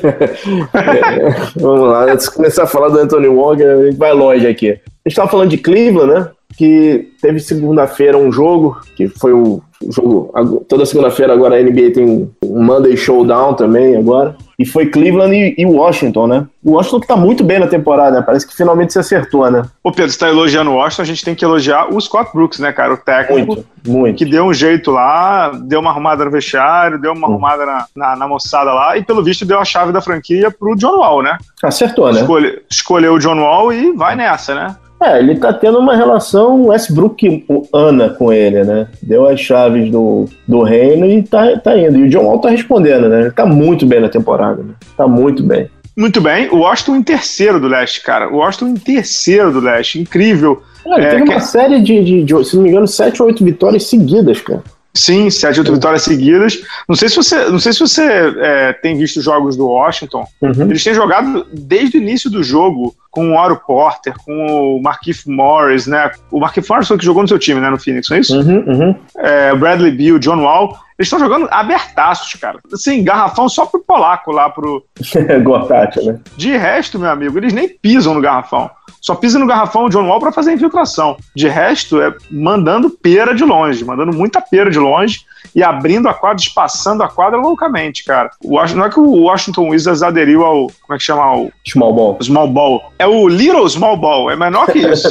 é, 0.73 1.31
vamos 1.57 1.89
lá. 1.89 2.05
Antes 2.05 2.27
de 2.27 2.35
começar 2.35 2.63
a 2.63 2.69
falar 2.69 2.91
do 2.91 2.99
Anthony 2.99 3.29
Walker, 3.29 3.65
a 3.65 3.85
gente 3.87 3.99
vai 3.99 4.13
longe 4.13 4.47
aqui. 4.47 4.71
A 4.71 4.73
gente 4.73 4.81
estava 5.07 5.29
falando 5.29 5.51
de 5.51 5.59
Cleveland, 5.59 6.13
né? 6.13 6.31
Que 6.57 7.11
teve 7.21 7.41
segunda-feira 7.41 8.17
um 8.17 8.31
jogo, 8.31 8.81
que 8.95 9.09
foi 9.09 9.33
o 9.33 9.61
jogo. 9.91 10.33
Toda 10.69 10.87
segunda-feira 10.87 11.33
agora 11.33 11.57
a 11.57 11.63
NBA 11.63 11.93
tem 11.95 12.05
um 12.45 12.63
Monday 12.63 12.97
Showdown 12.97 13.55
também 13.55 13.97
agora. 13.97 14.37
E 14.59 14.67
foi 14.67 14.87
Cleveland 14.87 15.35
e, 15.35 15.55
e 15.59 15.67
Washington, 15.67 16.27
né? 16.27 16.47
O 16.63 16.73
Washington 16.73 17.01
que 17.01 17.07
tá 17.07 17.17
muito 17.17 17.43
bem 17.43 17.59
na 17.59 17.67
temporada, 17.67 18.19
né? 18.19 18.23
Parece 18.25 18.47
que 18.47 18.55
finalmente 18.55 18.93
se 18.93 18.99
acertou, 18.99 19.51
né? 19.51 19.63
Ô 19.83 19.91
Pedro, 19.91 20.13
você 20.13 20.19
tá 20.19 20.29
elogiando 20.29 20.71
o 20.71 20.75
Washington, 20.75 21.03
a 21.03 21.07
gente 21.07 21.25
tem 21.25 21.35
que 21.35 21.45
elogiar 21.45 21.93
o 21.93 22.01
Scott 22.01 22.31
Brooks, 22.33 22.61
né, 22.61 22.73
cara? 22.73 22.95
O 22.95 22.97
técnico. 22.97 23.55
Muito, 23.55 23.67
muito. 23.85 24.19
Que 24.19 24.25
deu 24.25 24.45
um 24.45 24.55
jeito 24.55 24.91
lá, 24.93 25.51
deu 25.51 25.81
uma 25.81 25.91
arrumada 25.91 26.25
no 26.25 26.31
vestiário, 26.31 27.01
deu 27.01 27.13
uma 27.13 27.27
hum. 27.27 27.33
arrumada 27.33 27.67
na, 27.67 27.87
na, 27.97 28.17
na, 28.17 28.29
moçada 28.29 28.73
lá 28.73 28.97
e, 28.97 29.03
pelo 29.03 29.25
visto, 29.25 29.45
deu 29.45 29.59
a 29.59 29.65
chave 29.65 29.91
da 29.91 30.01
franquia 30.01 30.51
pro 30.51 30.77
John 30.77 30.99
Wall, 30.99 31.23
né? 31.23 31.37
Acertou, 31.63 32.13
né? 32.13 32.21
Escolhe, 32.21 32.63
escolheu 32.71 33.15
o 33.15 33.19
John 33.19 33.41
Wall 33.41 33.73
e 33.73 33.93
vai 33.93 34.15
nessa, 34.15 34.55
né? 34.55 34.77
É, 35.03 35.19
ele 35.19 35.37
tá 35.37 35.53
tendo 35.53 35.79
uma 35.79 35.97
relação 35.97 36.67
Westbrook-Ana 36.67 38.11
com 38.11 38.33
ele, 38.33 38.63
né? 38.63 38.87
Deu 39.03 39.27
as 39.27 39.41
chaves 39.41 39.91
do, 39.91 40.27
do 40.47 40.63
reino 40.63 41.07
e 41.07 41.23
tá, 41.23 41.59
tá 41.59 41.77
indo. 41.77 41.99
E 41.99 42.05
o 42.05 42.09
John 42.09 42.25
Wall 42.25 42.39
tá 42.39 42.51
respondendo, 42.51 43.09
né? 43.09 43.23
Ele 43.23 43.31
tá 43.33 43.45
muito 43.45 43.85
bem 43.85 44.01
na 44.01 44.09
temporada, 44.09 44.63
né? 44.63 44.75
Tá 44.97 45.09
muito 45.09 45.43
bem. 45.43 45.69
Muito 45.97 46.21
bem. 46.21 46.49
O 46.51 46.59
Washington 46.59 46.97
em 46.97 47.03
terceiro 47.03 47.61
do 47.61 47.67
leste, 47.67 48.03
cara. 48.03 48.29
O 48.29 48.37
Washington 48.37 48.69
em 48.69 48.77
terceiro 48.77 49.53
do 49.53 49.61
leste. 49.61 50.01
Incrível. 50.01 50.63
Ele 50.87 51.05
é, 51.05 51.11
teve 51.11 51.23
uma 51.25 51.41
série 51.41 51.81
de, 51.81 52.05
de, 52.05 52.25
de, 52.25 52.45
se 52.45 52.57
não 52.57 52.63
me 52.63 52.71
engano, 52.71 52.87
sete 52.87 53.21
ou 53.21 53.29
oito 53.29 53.45
vitórias 53.45 53.85
seguidas, 53.87 54.41
cara. 54.41 54.63
Sim, 54.95 55.31
sete 55.31 55.59
oito 55.59 55.73
vitórias 55.73 56.03
seguidas. 56.03 56.61
Não 56.89 56.95
sei 56.95 57.09
se 57.09 57.17
você, 57.17 57.45
não 57.47 57.59
sei 57.59 57.73
se 57.73 57.81
você 57.81 58.03
é, 58.39 58.73
tem 58.73 58.97
visto 58.97 59.21
jogos 59.21 59.57
do 59.57 59.67
Washington. 59.67 60.25
Uhum. 60.41 60.63
Eles 60.63 60.85
têm 60.85 60.95
jogado 60.95 61.47
desde 61.53 61.99
o 61.99 62.01
início 62.01 62.31
do 62.31 62.43
jogo 62.43 62.95
com 63.13 63.31
o 63.31 63.37
Oro 63.37 63.61
Porter, 63.65 64.15
com 64.25 64.77
o 64.77 64.83
Marquise 64.83 65.31
Morris, 65.31 65.87
né? 65.87 66.11
O 66.31 66.41
Marquise 66.41 66.67
Morris 66.69 66.89
foi 66.89 66.99
que 66.99 67.05
jogou 67.05 67.23
no 67.23 67.29
seu 67.29 67.39
time, 67.39 67.61
né? 67.61 67.69
No 67.69 67.79
Phoenix, 67.79 68.09
não 68.09 68.17
é 68.17 68.21
isso? 68.21 68.41
Uhum, 68.41 68.65
uhum. 68.67 68.95
É, 69.19 69.55
Bradley 69.55 69.93
Beal, 69.93 70.19
John 70.19 70.43
Wall. 70.43 70.77
Eles 70.99 71.09
estão 71.09 71.19
jogando 71.19 71.47
abertaços, 71.51 72.35
cara. 72.35 72.59
Assim, 72.73 73.05
garrafão 73.05 73.49
só 73.49 73.67
pro 73.67 73.81
polaco 73.81 74.33
lá, 74.33 74.49
pro. 74.49 74.85
Gotati, 75.43 76.01
né? 76.05 76.19
De 76.37 76.57
resto, 76.57 76.99
meu 76.99 77.11
amigo, 77.11 77.39
eles 77.39 77.53
nem 77.53 77.69
pisam 77.69 78.15
no 78.15 78.21
garrafão. 78.21 78.71
Só 79.03 79.17
pisa 79.17 79.37
no 79.37 79.47
garrafão 79.47 79.89
John 79.89 80.07
Wall 80.07 80.21
para 80.21 80.31
fazer 80.31 80.53
infiltração. 80.53 81.17
De 81.35 81.49
resto, 81.49 82.01
é 82.01 82.15
mandando 82.31 82.89
pera 82.89 83.35
de 83.35 83.43
longe, 83.43 83.85
mandando 83.85 84.17
muita 84.17 84.41
pera 84.41 84.71
de 84.71 84.79
longe 84.79 85.23
e 85.55 85.63
abrindo 85.63 86.09
a 86.09 86.15
quadra, 86.15 86.41
espaçando 86.41 87.03
a 87.03 87.09
quadra 87.09 87.37
loucamente, 87.37 88.05
cara. 88.05 88.31
O, 88.41 88.63
não 88.75 88.85
é 88.85 88.89
que 88.89 89.01
o 89.01 89.23
Washington 89.23 89.71
Wizards 89.71 90.05
aderiu 90.05 90.45
ao. 90.45 90.69
Como 90.83 90.95
é 90.95 90.99
que 90.99 91.03
chama? 91.03 91.37
O, 91.37 91.53
small 91.67 91.93
ball. 91.93 92.19
Small 92.23 92.47
ball. 92.47 92.93
É 93.03 93.07
o 93.07 93.27
Little 93.27 93.69
Small 93.69 93.97
Ball, 93.97 94.31
é 94.31 94.37
menor 94.37 94.67
que 94.67 94.79
isso. 94.79 95.09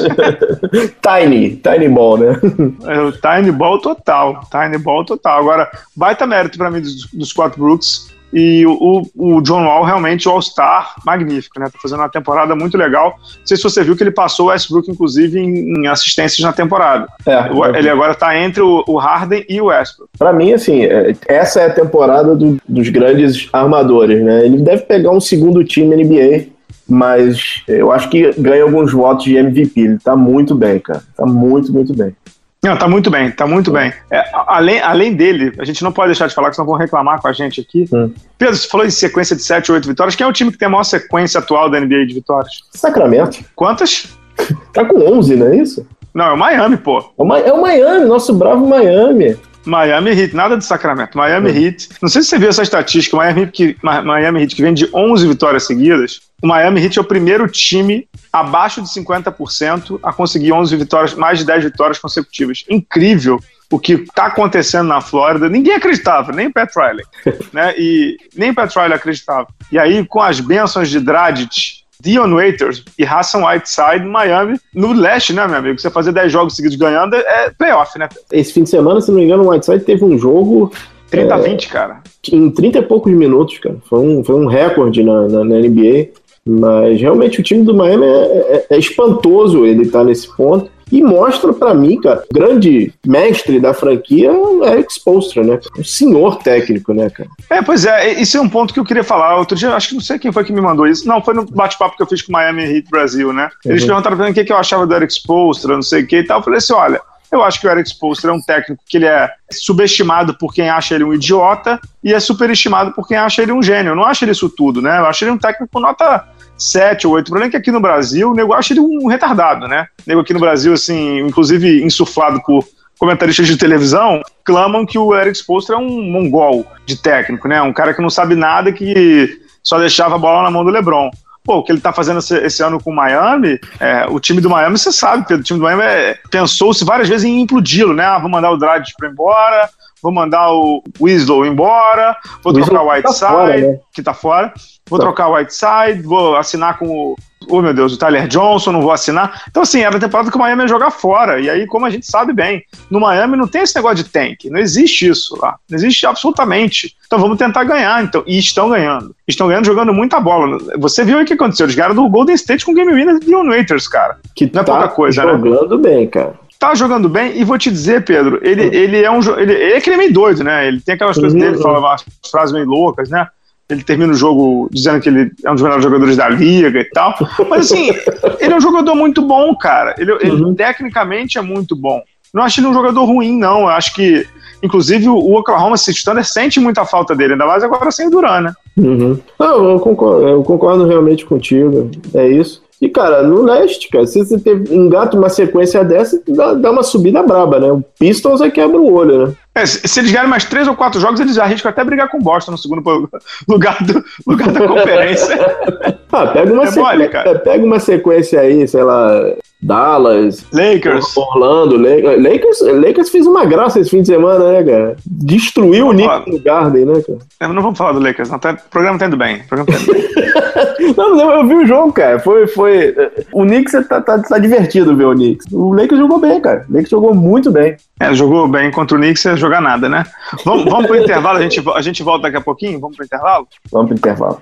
tiny, 1.03 1.57
tiny 1.57 1.89
ball, 1.89 2.17
né? 2.17 2.39
É 2.88 3.01
o 3.01 3.12
Tiny 3.12 3.51
Ball 3.51 3.79
total. 3.79 4.39
Tiny 4.50 4.77
Ball 4.77 5.03
total. 5.03 5.39
Agora, 5.39 5.69
baita 5.93 6.25
mérito 6.25 6.57
para 6.57 6.71
mim 6.71 6.79
dos, 6.79 7.07
dos 7.12 7.33
Brooks 7.57 8.10
e 8.33 8.65
o, 8.65 9.01
o 9.13 9.41
John 9.41 9.65
Wall 9.65 9.83
realmente 9.83 10.25
All-Star 10.25 10.95
magnífico, 11.05 11.60
né? 11.60 11.65
Tá 11.65 11.77
fazendo 11.81 11.99
uma 11.99 12.08
temporada 12.08 12.56
muito 12.56 12.77
legal. 12.77 13.15
Não 13.19 13.45
sei 13.45 13.58
se 13.58 13.63
você 13.63 13.84
viu 13.84 13.93
que 13.93 14.04
ele 14.04 14.12
passou 14.12 14.45
o 14.45 14.49
Westbrook, 14.49 14.89
inclusive, 14.89 15.38
em, 15.38 15.82
em 15.82 15.88
assistências 15.88 16.39
na 16.39 16.54
temporada. 16.54 17.10
É, 17.25 17.77
ele 17.77 17.89
agora 17.89 18.15
tá 18.15 18.38
entre 18.38 18.62
o, 18.62 18.86
o 18.88 18.95
Harden 18.95 19.43
e 19.49 19.60
o 19.60 19.65
Westbrook. 19.65 20.12
Para 20.17 20.32
mim, 20.32 20.54
assim, 20.54 20.86
é, 20.86 21.13
essa 21.27 21.60
é 21.60 21.65
a 21.65 21.73
temporada 21.73 22.34
do, 22.38 22.58
dos 22.65 22.88
grandes 22.88 23.49
armadores, 23.51 24.23
né? 24.23 24.45
Ele 24.45 24.62
deve 24.62 24.84
pegar 24.84 25.12
um 25.12 25.19
segundo 25.19 25.62
time 25.65 25.93
NBA, 25.93 26.51
mas 26.88 27.63
eu 27.67 27.91
acho 27.91 28.10
que 28.10 28.32
ganha 28.39 28.63
alguns 28.63 28.91
votos 28.91 29.26
de 29.26 29.36
MVP. 29.36 29.80
Ele 29.80 30.00
tá 30.00 30.15
muito 30.15 30.56
bem, 30.56 30.80
cara. 30.80 31.04
Tá 31.15 31.26
muito, 31.26 31.72
muito 31.72 31.94
bem. 31.94 32.15
Não, 32.63 32.78
tá 32.78 32.88
muito 32.88 33.10
bem, 33.10 33.32
tá 33.32 33.48
muito 33.48 33.72
bem. 33.72 33.91
É, 34.12 34.24
além, 34.34 34.80
além 34.82 35.15
dele, 35.15 35.52
a 35.58 35.65
gente 35.65 35.84
não 35.84 35.91
pode 35.91 36.10
deixar 36.10 36.28
de 36.28 36.36
falar, 36.36 36.52
que 36.52 36.56
senão 36.56 36.67
vão 36.67 36.78
reclamar 36.78 37.20
com 37.20 37.28
a 37.28 37.34
gente 37.34 37.60
aqui. 37.60 37.88
Hum. 37.91 38.12
Pedro, 38.38 38.56
você 38.56 38.67
falou 38.67 38.86
em 38.86 38.91
sequência 38.91 39.36
de 39.36 39.41
7 39.41 39.72
ou 39.72 39.76
8 39.76 39.88
vitórias. 39.88 40.15
Quem 40.15 40.26
é 40.26 40.30
o 40.30 40.34
time 40.34 40.52
que 40.52 40.60
tem 40.60 40.67
a 40.67 40.70
maior 40.70 40.84
sequência 40.84 41.39
atual 41.39 41.72
da 41.72 41.80
NBA 41.80 42.06
de 42.06 42.13
vitórias? 42.13 42.60
Sacramento. 42.72 43.44
Quantas? 43.56 44.15
tá 44.74 44.86
com 44.86 45.00
11, 45.00 45.36
não 45.38 45.48
é 45.48 45.58
isso? 45.58 45.88
Não, 46.13 46.26
é 46.26 46.34
o 46.34 46.38
Miami, 46.38 46.78
pô. 46.78 47.00
É 47.00 47.24
o, 47.24 47.36
é 47.36 47.54
o 47.54 47.62
Miami, 47.62 48.06
nosso 48.06 48.32
bravo 48.32 48.67
Miami. 48.67 49.36
Miami 49.65 50.12
Heat, 50.12 50.36
nada 50.36 50.56
de 50.56 50.65
Sacramento. 50.65 51.17
Miami 51.17 51.50
hum. 51.52 51.56
Heat. 51.56 51.89
Não 52.00 52.10
sei 52.10 52.22
se 52.22 52.30
você 52.30 52.38
viu 52.38 52.50
essa 52.50 52.62
estatística, 52.62 53.17
Miami 53.17 53.41
Heat, 53.41 53.52
que, 53.52 53.78
Miami 53.82 54.41
Heat 54.41 54.56
que 54.56 54.62
vem 54.62 54.74
de 54.74 54.88
11 54.94 55.28
vitórias 55.28 55.65
seguidas. 55.65 56.20
O 56.41 56.47
Miami 56.47 56.84
Heat 56.84 56.97
é 56.97 57.01
o 57.01 57.06
primeiro 57.06 57.47
time 57.47 58.08
abaixo 58.34 58.82
de 58.82 58.88
50% 58.88 59.99
a 60.01 60.12
conseguir 60.12 60.54
11 60.54 60.75
vitórias, 60.75 61.13
mais 61.13 61.39
de 61.39 61.45
10 61.45 61.65
vitórias 61.65 61.99
consecutivas. 61.99 62.63
Incrível 62.69 63.39
o 63.71 63.80
que 63.80 63.93
está 63.93 64.25
acontecendo 64.25 64.88
na 64.88 64.99
Flórida. 64.99 65.47
Ninguém 65.47 65.73
acreditava, 65.73 66.32
nem 66.32 66.47
o 66.47 66.54
Pat 66.54 66.71
Riley. 66.75 67.06
né? 67.54 67.73
E 67.77 68.17
nem 68.36 68.49
o 68.49 68.56
Pat 68.56 68.73
Riley 68.75 68.93
acreditava. 68.93 69.47
E 69.71 69.80
aí, 69.80 70.06
com 70.06 70.21
as 70.21 70.39
bênçãos 70.39 70.89
de 70.89 70.99
Dragic, 70.99 71.82
Dion 72.01 72.34
Waiters 72.34 72.84
e 72.97 73.06
Hassan 73.06 73.45
Whiteside 73.45 74.06
Miami, 74.06 74.60
no 74.73 74.91
leste, 74.91 75.34
né, 75.34 75.47
meu 75.47 75.58
amigo? 75.58 75.80
Você 75.80 75.89
fazer 75.89 76.12
10 76.12 76.32
jogos 76.32 76.56
seguidos 76.56 76.77
ganhando 76.77 77.15
é 77.15 77.51
playoff, 77.51 77.97
né? 77.97 78.10
Esse 78.32 78.51
fim 78.51 78.63
de 78.63 78.69
semana, 78.69 78.99
se 78.99 79.10
não 79.10 79.17
me 79.17 79.23
engano, 79.23 79.43
o 79.43 79.49
Whiteside 79.49 79.86
teve 79.86 80.04
um 80.04 80.17
jogo. 80.17 80.71
30 81.12 81.36
a 81.36 81.39
é, 81.39 81.41
20, 81.41 81.67
cara. 81.67 82.01
Em 82.32 82.49
30 82.49 82.80
e 82.80 82.82
poucos 82.82 83.13
minutos, 83.13 83.60
cara. 83.60 83.77
Foi 83.88 83.99
um, 83.99 84.23
foi 84.23 84.36
um 84.36 84.47
recorde 84.47 85.04
na, 85.04 85.27
na, 85.27 85.43
na 85.43 85.56
NBA. 85.60 86.10
Mas 86.45 86.99
realmente 86.99 87.39
o 87.39 87.43
time 87.43 87.63
do 87.63 87.75
Miami 87.75 88.06
é, 88.06 88.10
é, 88.10 88.65
é 88.71 88.77
espantoso 88.77 89.65
ele 89.65 89.84
estar 89.84 89.99
tá 89.99 90.06
nesse 90.06 90.27
ponto. 90.36 90.69
E 90.91 91.01
mostra 91.01 91.54
para 91.54 91.73
mim, 91.73 92.01
cara, 92.01 92.21
o 92.30 92.34
grande 92.34 92.93
mestre 93.08 93.62
da 93.62 93.73
franquia 93.73 94.27
é 94.27 94.32
o 94.32 94.65
Eric 94.65 94.91
Spolstra, 94.91 95.41
né? 95.41 95.58
Um 95.80 95.84
senhor 95.84 96.39
técnico, 96.39 96.93
né, 96.93 97.10
cara? 97.10 97.30
É, 97.49 97.62
pois 97.62 97.86
é, 97.86 98.19
isso 98.19 98.36
é 98.36 98.41
um 98.41 98.49
ponto 98.49 98.73
que 98.73 98.80
eu 98.80 98.84
queria 98.84 99.04
falar. 99.04 99.38
Outro 99.38 99.56
dia, 99.56 99.73
acho 99.73 99.89
que 99.89 99.93
não 99.93 100.01
sei 100.01 100.19
quem 100.19 100.34
foi 100.34 100.43
que 100.43 100.51
me 100.51 100.60
mandou 100.60 100.86
isso. 100.86 101.08
Não, 101.08 101.23
foi 101.23 101.34
no 101.34 101.45
bate-papo 101.45 101.95
que 101.95 102.04
eu 102.04 102.08
fiz 102.08 102.21
com 102.21 102.34
o 102.34 102.34
Miami 102.34 102.63
Heat 102.63 102.89
Brasil, 102.89 103.32
né? 103.32 103.49
Eles 103.63 103.84
uhum. 103.84 103.88
perguntaram 103.88 104.17
pra 104.17 104.25
mim 104.25 104.32
o 104.32 104.36
que, 104.36 104.43
que 104.43 104.51
eu 104.51 104.58
achava 104.58 104.86
do 104.86 104.93
Eric 104.93 105.13
Spolstra, 105.13 105.75
não 105.75 105.82
sei 105.82 106.04
o 106.04 106.08
que 106.08 106.17
e 106.17 106.25
tal. 106.25 106.39
Eu 106.39 106.43
falei 106.43 106.58
assim, 106.58 106.73
olha, 106.73 107.01
eu 107.32 107.44
acho 107.44 107.60
que 107.62 107.67
o 107.67 107.72
Eric 107.72 107.88
Spolstra 107.88 108.32
é 108.32 108.34
um 108.34 108.41
técnico 108.41 108.84
que 108.86 108.98
ele 108.98 109.06
é 109.06 109.32
subestimado 109.50 110.38
por 110.38 110.54
quem 110.54 110.70
acha 110.70 110.96
ele 110.96 111.04
um 111.04 111.13
idiota 111.13 111.80
e 112.04 112.13
é 112.13 112.20
superestimado 112.20 112.91
por 112.91 113.08
quem 113.08 113.17
acha 113.17 113.41
ele 113.41 113.54
um 113.54 113.63
gênio. 113.63 113.91
Eu 113.91 113.96
não 113.96 114.04
acho 114.04 114.26
ele 114.26 114.32
isso 114.32 114.50
tudo, 114.50 114.82
né? 114.82 115.00
Eu 115.00 115.06
acho 115.06 115.24
ele 115.24 115.32
um 115.32 115.38
técnico 115.38 115.80
nota 115.80 116.28
7 116.58 117.08
ou 117.08 117.13
8. 117.13 117.28
O 117.28 117.30
problema 117.32 117.48
é 117.48 117.52
que 117.52 117.58
aqui 117.58 117.72
no 117.72 117.80
Brasil 117.80 118.32
o 118.32 118.34
nego 118.34 118.54
acha 118.54 118.74
ele 118.74 118.82
um 118.82 119.08
retardado, 119.08 119.67
né? 119.67 119.88
O 120.06 120.10
nego 120.10 120.22
aqui 120.22 120.34
no 120.34 120.39
Brasil, 120.39 120.74
assim, 120.74 121.20
inclusive 121.20 121.84
insuflado 121.84 122.41
por 122.44 122.67
comentaristas 123.00 123.48
de 123.48 123.58
televisão, 123.58 124.22
clamam 124.44 124.86
que 124.86 124.98
o 124.98 125.15
Eric 125.15 125.38
Spoelstra 125.38 125.76
é 125.76 125.80
um 125.80 126.04
mongol 126.04 126.67
de 126.86 127.02
técnico, 127.02 127.48
né? 127.48 127.62
Um 127.62 127.74
cara 127.74 127.94
que 127.94 128.02
não 128.02 128.10
sabe 128.10 128.36
nada, 128.36 128.72
que 128.72 129.39
só 129.63 129.80
deixava 129.80 130.15
a 130.15 130.20
bola 130.20 130.44
na 130.44 130.52
mão 130.52 130.63
do 130.63 130.70
LeBron. 130.70 131.10
Pô, 131.43 131.58
o 131.58 131.63
que 131.63 131.71
ele 131.71 131.82
tá 131.82 131.91
fazendo 131.91 132.19
esse, 132.19 132.38
esse 132.38 132.63
ano 132.63 132.82
com 132.82 132.91
o 132.91 132.95
Miami, 132.95 133.60
é, 133.80 134.06
o 134.08 134.19
time 134.19 134.39
do 134.39 134.49
Miami, 134.49 134.77
você 134.77 134.91
sabe, 134.91 135.34
o 135.34 135.41
time 135.41 135.60
do 135.60 135.63
Miami 135.63 135.82
é, 135.84 136.19
pensou-se 136.30 136.86
várias 136.86 137.10
vezes 137.10 137.25
em 137.25 137.41
implodi-lo, 137.41 137.93
né? 137.93 138.06
Ah, 138.06 138.19
vou 138.19 138.30
mandar 138.30 138.51
o 138.51 138.58
Dragic 138.58 138.95
para 138.97 139.10
embora, 139.10 139.69
vou 140.01 140.11
mandar 140.11 140.51
o 140.51 140.83
Winslow 140.99 141.45
embora, 141.45 142.15
vou 142.43 142.53
trocar 142.53 142.81
o 142.81 142.89
Whiteside, 142.89 143.19
tá 143.19 143.29
fora, 143.29 143.57
né? 143.57 143.79
que 143.93 144.03
tá 144.03 144.13
fora, 144.13 144.53
vou 144.89 144.99
tá. 144.99 145.05
trocar 145.05 145.27
o 145.27 145.35
Whiteside, 145.35 146.01
vou 146.03 146.35
assinar 146.35 146.77
com 146.77 146.87
o 146.87 147.15
oh 147.49 147.61
meu 147.61 147.73
Deus, 147.73 147.93
o 147.93 147.97
Tyler 147.97 148.27
Johnson, 148.27 148.71
não 148.71 148.81
vou 148.81 148.91
assinar. 148.91 149.43
Então, 149.49 149.63
assim, 149.63 149.81
era 149.81 149.97
a 149.97 149.99
temporada 149.99 150.29
que 150.29 150.35
o 150.35 150.39
Miami 150.39 150.63
ia 150.63 150.67
jogar 150.67 150.91
fora. 150.91 151.39
E 151.39 151.49
aí, 151.49 151.65
como 151.65 151.85
a 151.85 151.89
gente 151.89 152.05
sabe 152.05 152.33
bem, 152.33 152.63
no 152.89 152.99
Miami 152.99 153.35
não 153.35 153.47
tem 153.47 153.61
esse 153.61 153.75
negócio 153.75 154.03
de 154.03 154.09
tank. 154.09 154.45
Não 154.45 154.59
existe 154.59 155.07
isso 155.07 155.37
lá. 155.41 155.55
Não 155.69 155.77
existe 155.77 156.05
absolutamente. 156.05 156.95
Então 157.05 157.19
vamos 157.19 157.37
tentar 157.37 157.63
ganhar. 157.63 158.03
Então, 158.03 158.23
e 158.25 158.37
estão 158.37 158.69
ganhando. 158.69 159.15
Estão 159.27 159.47
ganhando 159.47 159.65
jogando 159.65 159.93
muita 159.93 160.19
bola. 160.19 160.57
Você 160.77 161.03
viu 161.03 161.19
o 161.19 161.25
que 161.25 161.33
aconteceu? 161.33 161.65
Eles 161.65 161.75
ganharam 161.75 161.95
do 161.95 162.09
Golden 162.09 162.35
State 162.35 162.65
com 162.65 162.73
Game 162.73 162.93
Winner 162.93 163.19
e 163.25 163.35
o 163.35 163.45
Waiters, 163.45 163.87
cara. 163.87 164.17
Que 164.35 164.49
não 164.53 164.61
é 164.61 164.63
tá 164.63 164.73
pouca 164.73 164.87
coisa, 164.89 165.21
jogando 165.23 165.43
né? 165.43 165.51
Jogando 165.51 165.77
bem, 165.79 166.07
cara 166.07 166.39
tá 166.62 166.76
jogando 166.76 167.10
bem, 167.10 167.38
e 167.38 167.43
vou 167.43 167.58
te 167.58 167.71
dizer, 167.71 168.06
Pedro, 168.06 168.39
ele, 168.43 168.63
ele 168.76 169.04
é 169.04 169.10
um 169.10 169.19
ele, 169.39 169.52
ele 169.52 169.74
é 169.74 169.82
que 169.82 169.89
ele 169.89 169.95
é 169.95 169.97
meio 169.97 170.13
doido, 170.13 170.43
né? 170.43 170.67
Ele 170.67 170.80
tem 170.80 170.93
aquelas 170.95 171.17
coisas 171.17 171.34
uhum. 171.34 171.39
dele, 171.39 171.62
fala 171.62 171.80
umas 171.80 172.06
frases 172.30 172.54
meio 172.54 172.67
loucas, 172.67 173.10
né? 173.10 173.28
ele 173.74 173.84
termina 173.84 174.12
o 174.12 174.15
jogo 174.15 174.69
dizendo 174.71 175.00
que 175.00 175.10
ele 175.10 175.32
é 175.43 175.50
um 175.50 175.54
dos 175.54 175.63
melhores 175.63 175.84
jogadores 175.84 176.17
da 176.17 176.28
liga 176.28 176.80
e 176.80 176.86
tal. 176.86 177.15
Mas 177.50 177.71
assim, 177.71 177.89
ele 178.39 178.54
é 178.54 178.58
um 178.58 178.62
jogador 178.62 178.95
muito 178.95 179.21
bom, 179.21 179.56
cara. 179.56 179.95
Ele, 179.97 180.12
ele 180.19 180.43
uhum. 180.43 180.54
tecnicamente 180.54 181.38
é 181.38 181.41
muito 181.41 181.76
bom. 181.76 182.02
Não 182.34 182.43
acho 182.43 182.60
ele 182.60 182.67
um 182.67 182.74
jogador 182.74 183.06
ruim, 183.06 183.38
não. 183.38 183.62
Eu 183.62 183.69
acho 183.69 183.93
que, 183.93 184.26
inclusive, 184.62 185.08
o 185.08 185.34
Oklahoma 185.34 185.78
City 185.78 186.04
Thunder 186.04 186.26
sente 186.26 186.60
muita 186.60 186.86
falta 186.86 187.15
dele, 187.15 187.34
ainda 187.34 187.45
mais 187.45 187.63
agora 187.63 187.91
sem 187.91 188.08
o 188.08 188.10
Duran, 188.10 188.41
né? 188.41 188.54
Uhum. 188.78 189.19
Não, 189.39 189.71
eu 189.71 189.80
concordo, 189.80 190.28
eu 190.28 190.43
concordo 190.43 190.86
realmente 190.86 191.26
contigo. 191.26 191.89
É 192.13 192.28
isso. 192.28 192.62
E, 192.82 192.89
cara, 192.89 193.22
no 193.22 193.44
leste, 193.44 193.89
cara, 193.89 194.08
se 194.08 194.26
você 194.26 194.36
engata 194.72 195.15
uma 195.15 195.30
sequência 195.30 195.84
dessa, 195.84 196.20
dá, 196.28 196.56
dá 196.56 196.72
uma 196.72 196.82
subida 196.82 197.22
braba, 197.22 197.60
né? 197.60 197.72
O 197.72 197.84
Pistons 198.00 198.41
é 198.41 198.50
quebra 198.50 198.82
o 198.82 198.91
olho, 198.91 199.28
né? 199.28 199.34
É, 199.54 199.65
se 199.65 200.00
eles 200.00 200.12
ganharem 200.12 200.30
mais 200.30 200.46
três 200.46 200.67
ou 200.67 200.76
quatro 200.76 201.00
jogos, 201.00 201.20
eles 201.20 201.38
arriscam 201.38 201.70
até 201.70 201.84
brigar 201.84 202.10
com 202.10 202.17
o 202.17 202.22
Boston 202.22 202.52
no 202.52 202.58
segundo 202.58 202.82
lugar, 203.48 203.78
do, 203.84 204.04
lugar 204.26 204.52
da 204.52 204.67
conferência. 204.67 205.38
ah, 206.12 206.28
pega 206.28 206.54
uma, 206.54 206.63
é 206.63 206.72
mole, 206.72 207.04
é, 207.04 207.34
pega 207.36 207.63
uma 207.63 207.80
sequência 207.80 208.39
aí, 208.39 208.67
sei 208.67 208.82
lá, 208.82 209.32
Dallas, 209.62 210.44
Lakers, 210.52 211.15
Orlando, 211.15 211.78
Lakers, 211.78 212.62
Lakers 212.62 213.10
fez 213.10 213.28
uma 213.28 213.46
graça 213.46 213.80
esse 213.80 213.91
fim 213.91 214.02
de 214.02 214.08
semana, 214.08 214.54
né, 214.54 214.63
cara? 214.63 214.96
Destruiu 215.06 215.89
o 215.89 215.91
Knicks 215.91 216.34
no 216.34 216.39
Garden, 216.39 216.86
né, 216.86 217.02
cara? 217.06 217.20
É, 217.41 217.48
não 217.48 217.62
vamos 217.62 217.78
falar 217.78 217.91
do 217.91 218.00
Lakers, 218.00 218.30
não. 218.30 218.39
Tá, 218.39 218.54
o 218.54 218.70
programa 218.72 218.98
tá 218.98 219.06
indo 219.06 219.17
bem. 219.17 219.44
Tá 219.48 219.58
indo 219.58 219.65
bem. 219.65 219.76
não, 220.98 221.20
eu, 221.20 221.30
eu 221.32 221.48
vi 221.48 221.56
o 221.56 221.67
jogo, 221.67 221.94
cara. 221.94 222.20
Foi, 222.20 222.48
foi. 222.48 222.96
O 223.32 223.44
Knicks 223.44 223.88
tá, 223.88 224.02
tá, 224.02 224.20
tá 224.20 224.38
divertido 224.38 224.96
ver 224.96 225.06
o 225.06 225.13
Knicks. 225.13 225.46
O 225.52 225.74
Lakers 225.74 226.00
jogou 226.00 226.20
bem, 226.20 226.41
cara. 226.41 226.65
O 226.70 226.74
Lakers 226.74 226.89
jogou 226.89 227.13
muito 227.13 227.52
bem. 227.52 227.76
É, 228.00 228.13
jogou 228.13 228.48
bem 228.48 228.72
contra 228.72 228.98
o 228.98 229.00
Knicks, 229.00 229.26
ia 229.26 229.36
jogar 229.36 229.62
nada, 229.62 229.88
né? 229.88 230.04
Vamos, 230.46 230.65
vamos 230.65 230.88
pro 230.88 230.98
intervalo, 231.02 231.38
a 231.38 231.41
gente, 231.41 231.63
a 231.74 231.82
gente 231.82 232.04
volta 232.04 232.24
daqui 232.24 232.38
a 232.38 232.41
pouquinho? 232.41 232.80
Vamos 232.80 232.96
pro 232.96 233.06
intervalo? 233.06 233.48
Vamos 233.72 233.88
pro 233.88 233.98
intervalo. 233.98 234.41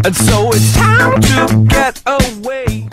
And 0.06 0.14
so 0.14 0.52
it's 0.54 0.72
time 0.74 1.20
to 1.20 1.66
get 1.68 2.00
away. 2.06 2.86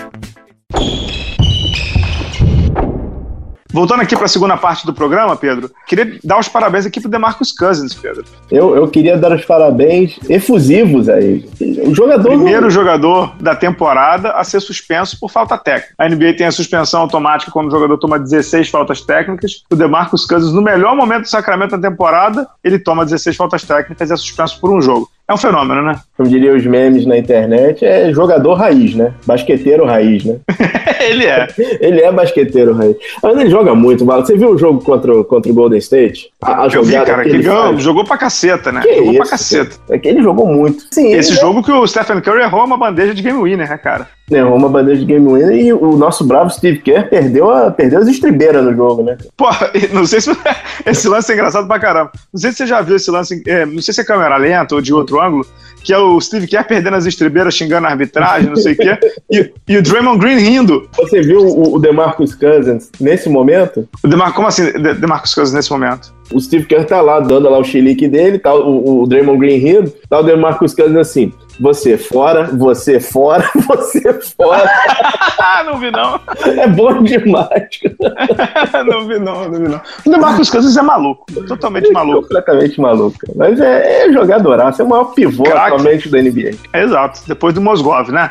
Voltando 3.72 4.02
aqui 4.02 4.14
para 4.14 4.26
a 4.26 4.28
segunda 4.28 4.56
parte 4.56 4.84
do 4.84 4.92
programa, 4.92 5.34
Pedro, 5.34 5.70
queria 5.86 6.18
dar 6.22 6.38
os 6.38 6.46
parabéns 6.46 6.84
aqui 6.84 7.00
para 7.00 7.10
Demarcus 7.10 7.52
Cousins, 7.52 7.94
Pedro. 7.94 8.22
Eu, 8.50 8.76
eu 8.76 8.86
queria 8.86 9.16
dar 9.16 9.34
os 9.34 9.46
parabéns 9.46 10.18
efusivos 10.28 11.08
a 11.08 11.18
ele. 11.18 11.48
O 11.86 11.94
jogador. 11.94 12.28
Primeiro 12.28 12.68
jogador 12.68 13.34
da 13.40 13.56
temporada 13.56 14.32
a 14.32 14.44
ser 14.44 14.60
suspenso 14.60 15.18
por 15.18 15.30
falta 15.30 15.56
técnica. 15.56 15.94
A 15.96 16.06
NBA 16.06 16.36
tem 16.36 16.46
a 16.46 16.52
suspensão 16.52 17.00
automática 17.00 17.50
quando 17.50 17.68
o 17.68 17.70
jogador 17.70 17.96
toma 17.96 18.18
16 18.18 18.68
faltas 18.68 19.00
técnicas. 19.00 19.62
O 19.70 19.74
Demarcus 19.74 20.26
Cousins, 20.26 20.52
no 20.52 20.60
melhor 20.60 20.94
momento 20.94 21.22
do 21.22 21.28
Sacramento 21.28 21.76
da 21.78 21.88
temporada, 21.88 22.46
ele 22.62 22.78
toma 22.78 23.04
16 23.04 23.34
faltas 23.36 23.64
técnicas 23.64 24.10
e 24.10 24.12
é 24.12 24.16
suspenso 24.16 24.60
por 24.60 24.70
um 24.70 24.82
jogo. 24.82 25.08
É 25.32 25.34
um 25.34 25.38
fenômeno, 25.38 25.82
né? 25.82 25.98
Como 26.14 26.28
diria 26.28 26.54
os 26.54 26.66
memes 26.66 27.06
na 27.06 27.16
internet, 27.16 27.82
é 27.82 28.12
jogador 28.12 28.52
raiz, 28.52 28.94
né? 28.94 29.14
Basqueteiro 29.24 29.86
raiz, 29.86 30.26
né? 30.26 30.36
ele 31.00 31.24
é. 31.24 31.48
ele 31.80 32.02
é 32.02 32.12
basqueteiro 32.12 32.74
raiz. 32.74 32.94
Mas 33.22 33.38
ele 33.38 33.48
joga 33.48 33.74
muito. 33.74 34.04
Você 34.04 34.36
viu 34.36 34.50
o 34.50 34.58
jogo 34.58 34.84
contra, 34.84 35.24
contra 35.24 35.50
o 35.50 35.54
Golden 35.54 35.78
State? 35.78 36.30
A, 36.42 36.64
a 36.64 36.66
Eu 36.66 36.84
vi, 36.84 36.92
cara, 36.92 37.22
que 37.22 37.30
ele 37.30 37.42
ganhou, 37.44 37.78
jogou 37.78 38.04
pra 38.04 38.18
caceta, 38.18 38.70
né? 38.70 38.82
Que 38.82 38.94
jogou 38.94 39.10
isso, 39.12 39.20
pra 39.22 39.30
caceta. 39.30 39.76
É 39.88 39.98
que 39.98 40.06
ele 40.06 40.22
jogou 40.22 40.46
muito. 40.46 40.84
Sim, 40.90 41.14
Esse 41.14 41.34
jogo 41.36 41.60
é... 41.60 41.62
que 41.62 41.72
o 41.72 41.86
Stephen 41.86 42.20
Curry 42.20 42.42
errou 42.42 42.66
uma 42.66 42.76
bandeja 42.76 43.14
de 43.14 43.22
game 43.22 43.42
winner, 43.42 43.70
né, 43.70 43.78
cara? 43.78 44.06
Errou 44.36 44.56
uma 44.56 44.68
bandeja 44.68 45.00
de 45.00 45.06
game 45.06 45.26
winner 45.26 45.56
e 45.56 45.72
o 45.72 45.96
nosso 45.96 46.24
bravo 46.24 46.50
Steve 46.50 46.78
Kerr 46.78 47.08
perdeu, 47.08 47.50
a, 47.50 47.70
perdeu 47.70 48.00
as 48.00 48.08
estribeiras 48.08 48.64
no 48.64 48.74
jogo, 48.74 49.02
né? 49.02 49.16
Pô, 49.36 49.46
não 49.92 50.06
sei 50.06 50.20
se 50.20 50.30
esse 50.86 51.08
lance 51.08 51.32
é 51.32 51.34
engraçado 51.34 51.66
pra 51.66 51.78
caramba. 51.78 52.12
Não 52.32 52.40
sei 52.40 52.50
se 52.50 52.58
você 52.58 52.66
já 52.66 52.80
viu 52.80 52.96
esse 52.96 53.10
lance, 53.10 53.42
é, 53.46 53.66
não 53.66 53.80
sei 53.82 53.94
se 53.94 54.00
é 54.00 54.04
câmera 54.04 54.36
lenta 54.36 54.74
ou 54.74 54.80
de 54.80 54.92
outro 54.92 55.20
ângulo, 55.20 55.46
que 55.82 55.92
é 55.92 55.98
o 55.98 56.20
Steve 56.20 56.46
Kerr 56.46 56.66
perdendo 56.66 56.96
as 56.96 57.06
estribeiras, 57.06 57.54
xingando 57.54 57.86
a 57.86 57.90
arbitragem, 57.90 58.48
não 58.48 58.56
sei 58.56 58.74
o 58.74 58.76
quê, 58.76 58.98
e, 59.30 59.52
e, 59.68 59.76
o 59.76 59.82
Draymond 59.82 60.18
Green 60.18 60.38
rindo. 60.38 60.88
Você 60.96 61.20
viu 61.20 61.40
o, 61.40 61.74
o 61.74 61.78
DeMarcus 61.78 62.34
Cousins 62.34 62.90
nesse 63.00 63.28
momento? 63.28 63.88
O 64.02 64.08
DeMar, 64.08 64.32
como 64.32 64.46
assim, 64.46 64.72
De 64.72 64.94
DeMarcus 64.94 65.34
Cousins 65.34 65.54
nesse 65.54 65.70
momento? 65.70 66.12
O 66.30 66.40
Steve 66.40 66.66
Kerr 66.66 66.84
tá 66.86 67.00
lá, 67.00 67.20
dando 67.20 67.48
lá 67.48 67.58
o 67.58 67.64
chilique 67.64 68.08
dele, 68.08 68.38
tá 68.38 68.54
o, 68.54 69.02
o 69.02 69.06
Draymond 69.06 69.38
Green 69.38 69.58
rindo, 69.58 69.92
tá 70.08 70.20
o 70.20 70.22
DeMarcus 70.22 70.74
Cousins 70.74 70.96
assim, 70.96 71.32
você 71.60 71.98
fora, 71.98 72.44
você 72.44 72.98
fora, 73.00 73.48
você 73.66 74.12
fora. 74.20 74.70
não 75.66 75.78
vi 75.78 75.90
não. 75.90 76.20
É 76.58 76.66
bom 76.68 77.02
demais. 77.02 77.68
não 78.86 79.06
vi 79.06 79.18
não, 79.18 79.48
não 79.48 79.60
vi 79.60 79.68
não. 79.68 79.80
O 80.06 80.10
DeMarcus 80.10 80.50
Cousins 80.50 80.76
é 80.76 80.82
maluco, 80.82 81.26
totalmente 81.46 81.88
é 81.88 81.92
maluco. 81.92 82.22
Completamente 82.22 82.80
maluco. 82.80 83.18
Mas 83.36 83.60
é, 83.60 84.06
é 84.06 84.12
jogadoraço, 84.12 84.80
é 84.80 84.84
o 84.84 84.88
maior 84.88 85.12
pivô 85.12 85.44
Crack. 85.44 85.72
atualmente 85.72 86.08
da 86.08 86.22
NBA. 86.22 86.52
É, 86.72 86.82
exato, 86.82 87.20
depois 87.26 87.54
do 87.54 87.60
Mosgov, 87.60 88.10
né? 88.10 88.30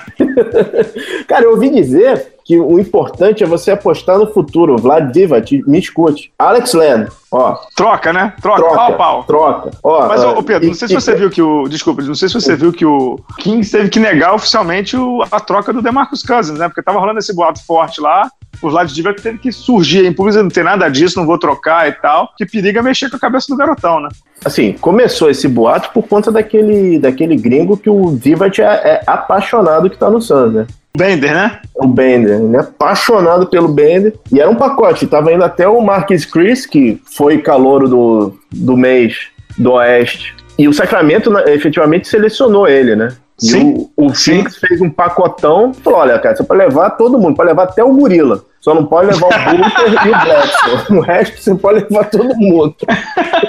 Cara, 1.27 1.45
eu 1.45 1.51
ouvi 1.51 1.69
dizer 1.69 2.31
que 2.51 2.59
o 2.59 2.77
importante 2.77 3.45
é 3.45 3.47
você 3.47 3.71
apostar 3.71 4.17
no 4.17 4.27
futuro. 4.27 4.75
Vlad 4.75 5.09
Divac, 5.09 5.63
me 5.65 5.79
escute. 5.79 6.33
Alex 6.37 6.73
Len, 6.73 7.07
ó. 7.31 7.55
Troca, 7.73 8.11
né? 8.11 8.33
Troca, 8.41 8.59
troca 8.59 8.75
pau 8.75 8.97
pau. 8.97 9.23
Troca. 9.23 9.71
Ó, 9.81 10.05
Mas, 10.05 10.21
ô, 10.21 10.43
Pedro, 10.43 10.67
não 10.67 10.73
sei 10.73 10.89
se 10.89 10.93
você 10.93 11.15
viu 11.15 11.29
que 11.29 11.41
o. 11.41 11.69
Desculpa, 11.69 12.01
não 12.01 12.13
sei 12.13 12.27
se 12.27 12.33
você 12.33 12.53
viu 12.53 12.73
que 12.73 12.85
o 12.85 13.17
Kings 13.39 13.71
teve 13.71 13.89
que 13.89 14.01
negar 14.01 14.33
oficialmente 14.33 14.97
o, 14.97 15.23
a 15.31 15.39
troca 15.39 15.71
do 15.71 15.81
DeMarcus 15.81 16.23
Cousins, 16.23 16.59
né? 16.59 16.67
Porque 16.67 16.81
tava 16.81 16.99
rolando 16.99 17.19
esse 17.19 17.33
boato 17.33 17.65
forte 17.65 18.01
lá. 18.01 18.29
O 18.61 18.69
Vlad 18.69 18.91
Divac 18.91 19.21
teve 19.21 19.37
que 19.37 19.49
surgir 19.49 20.05
em 20.05 20.11
público, 20.11 20.43
não 20.43 20.49
tem 20.49 20.63
nada 20.65 20.89
disso, 20.89 21.17
não 21.17 21.25
vou 21.25 21.39
trocar 21.39 21.87
e 21.87 21.93
tal. 21.93 22.33
Que 22.37 22.45
periga 22.45 22.83
mexer 22.83 23.09
com 23.09 23.15
a 23.15 23.19
cabeça 23.19 23.47
do 23.47 23.55
garotão, 23.55 24.01
né? 24.01 24.09
Assim, 24.43 24.73
começou 24.73 25.29
esse 25.29 25.47
boato 25.47 25.89
por 25.93 26.05
conta 26.05 26.31
daquele, 26.33 26.99
daquele 26.99 27.37
gringo 27.37 27.77
que 27.77 27.89
o 27.89 28.17
Divac 28.17 28.61
é, 28.61 28.65
é 28.65 29.03
apaixonado 29.07 29.89
que 29.89 29.97
tá 29.97 30.09
no 30.09 30.21
Suns, 30.21 30.53
né? 30.53 30.67
Bender, 30.97 31.33
né? 31.33 31.59
O 31.75 31.87
Bender, 31.87 32.39
ele 32.39 32.55
é 32.55 32.59
apaixonado 32.59 33.47
pelo 33.47 33.69
Bender. 33.69 34.13
E 34.31 34.39
era 34.39 34.49
um 34.49 34.55
pacote, 34.55 35.07
tava 35.07 35.31
indo 35.31 35.43
até 35.43 35.67
o 35.67 35.81
Marquis 35.81 36.25
Chris, 36.25 36.65
que 36.65 37.01
foi 37.15 37.37
calouro 37.37 37.87
do, 37.87 38.33
do 38.51 38.75
mês 38.75 39.15
do 39.57 39.73
Oeste. 39.73 40.35
E 40.57 40.67
o 40.67 40.73
Sacramento 40.73 41.35
efetivamente 41.47 42.07
selecionou 42.07 42.67
ele, 42.67 42.95
né? 42.95 43.15
Sim. 43.37 43.89
E 43.97 44.01
o, 44.03 44.07
o 44.07 44.13
Phoenix 44.13 44.57
fez 44.57 44.81
um 44.81 44.89
pacotão. 44.89 45.73
Falou: 45.73 45.99
olha, 45.99 46.19
cara, 46.19 46.35
você 46.35 46.43
pode 46.43 46.59
levar 46.59 46.91
todo 46.91 47.17
mundo, 47.17 47.35
pode 47.35 47.49
levar 47.49 47.63
até 47.63 47.83
o 47.83 47.93
gorila. 47.93 48.43
Só 48.61 48.75
não 48.75 48.85
pode 48.85 49.07
levar 49.07 49.25
o 49.25 49.57
Booker 49.57 50.05
e 50.05 50.09
o 50.09 50.21
Blackson. 50.21 50.95
O 50.95 51.01
resto 51.01 51.41
você 51.41 51.55
pode 51.55 51.83
levar 51.89 52.05
todo 52.05 52.35
mundo. 52.37 52.75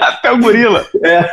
Até 0.01 0.31
o 0.31 0.39
gorila. 0.39 0.83
É. 1.03 1.29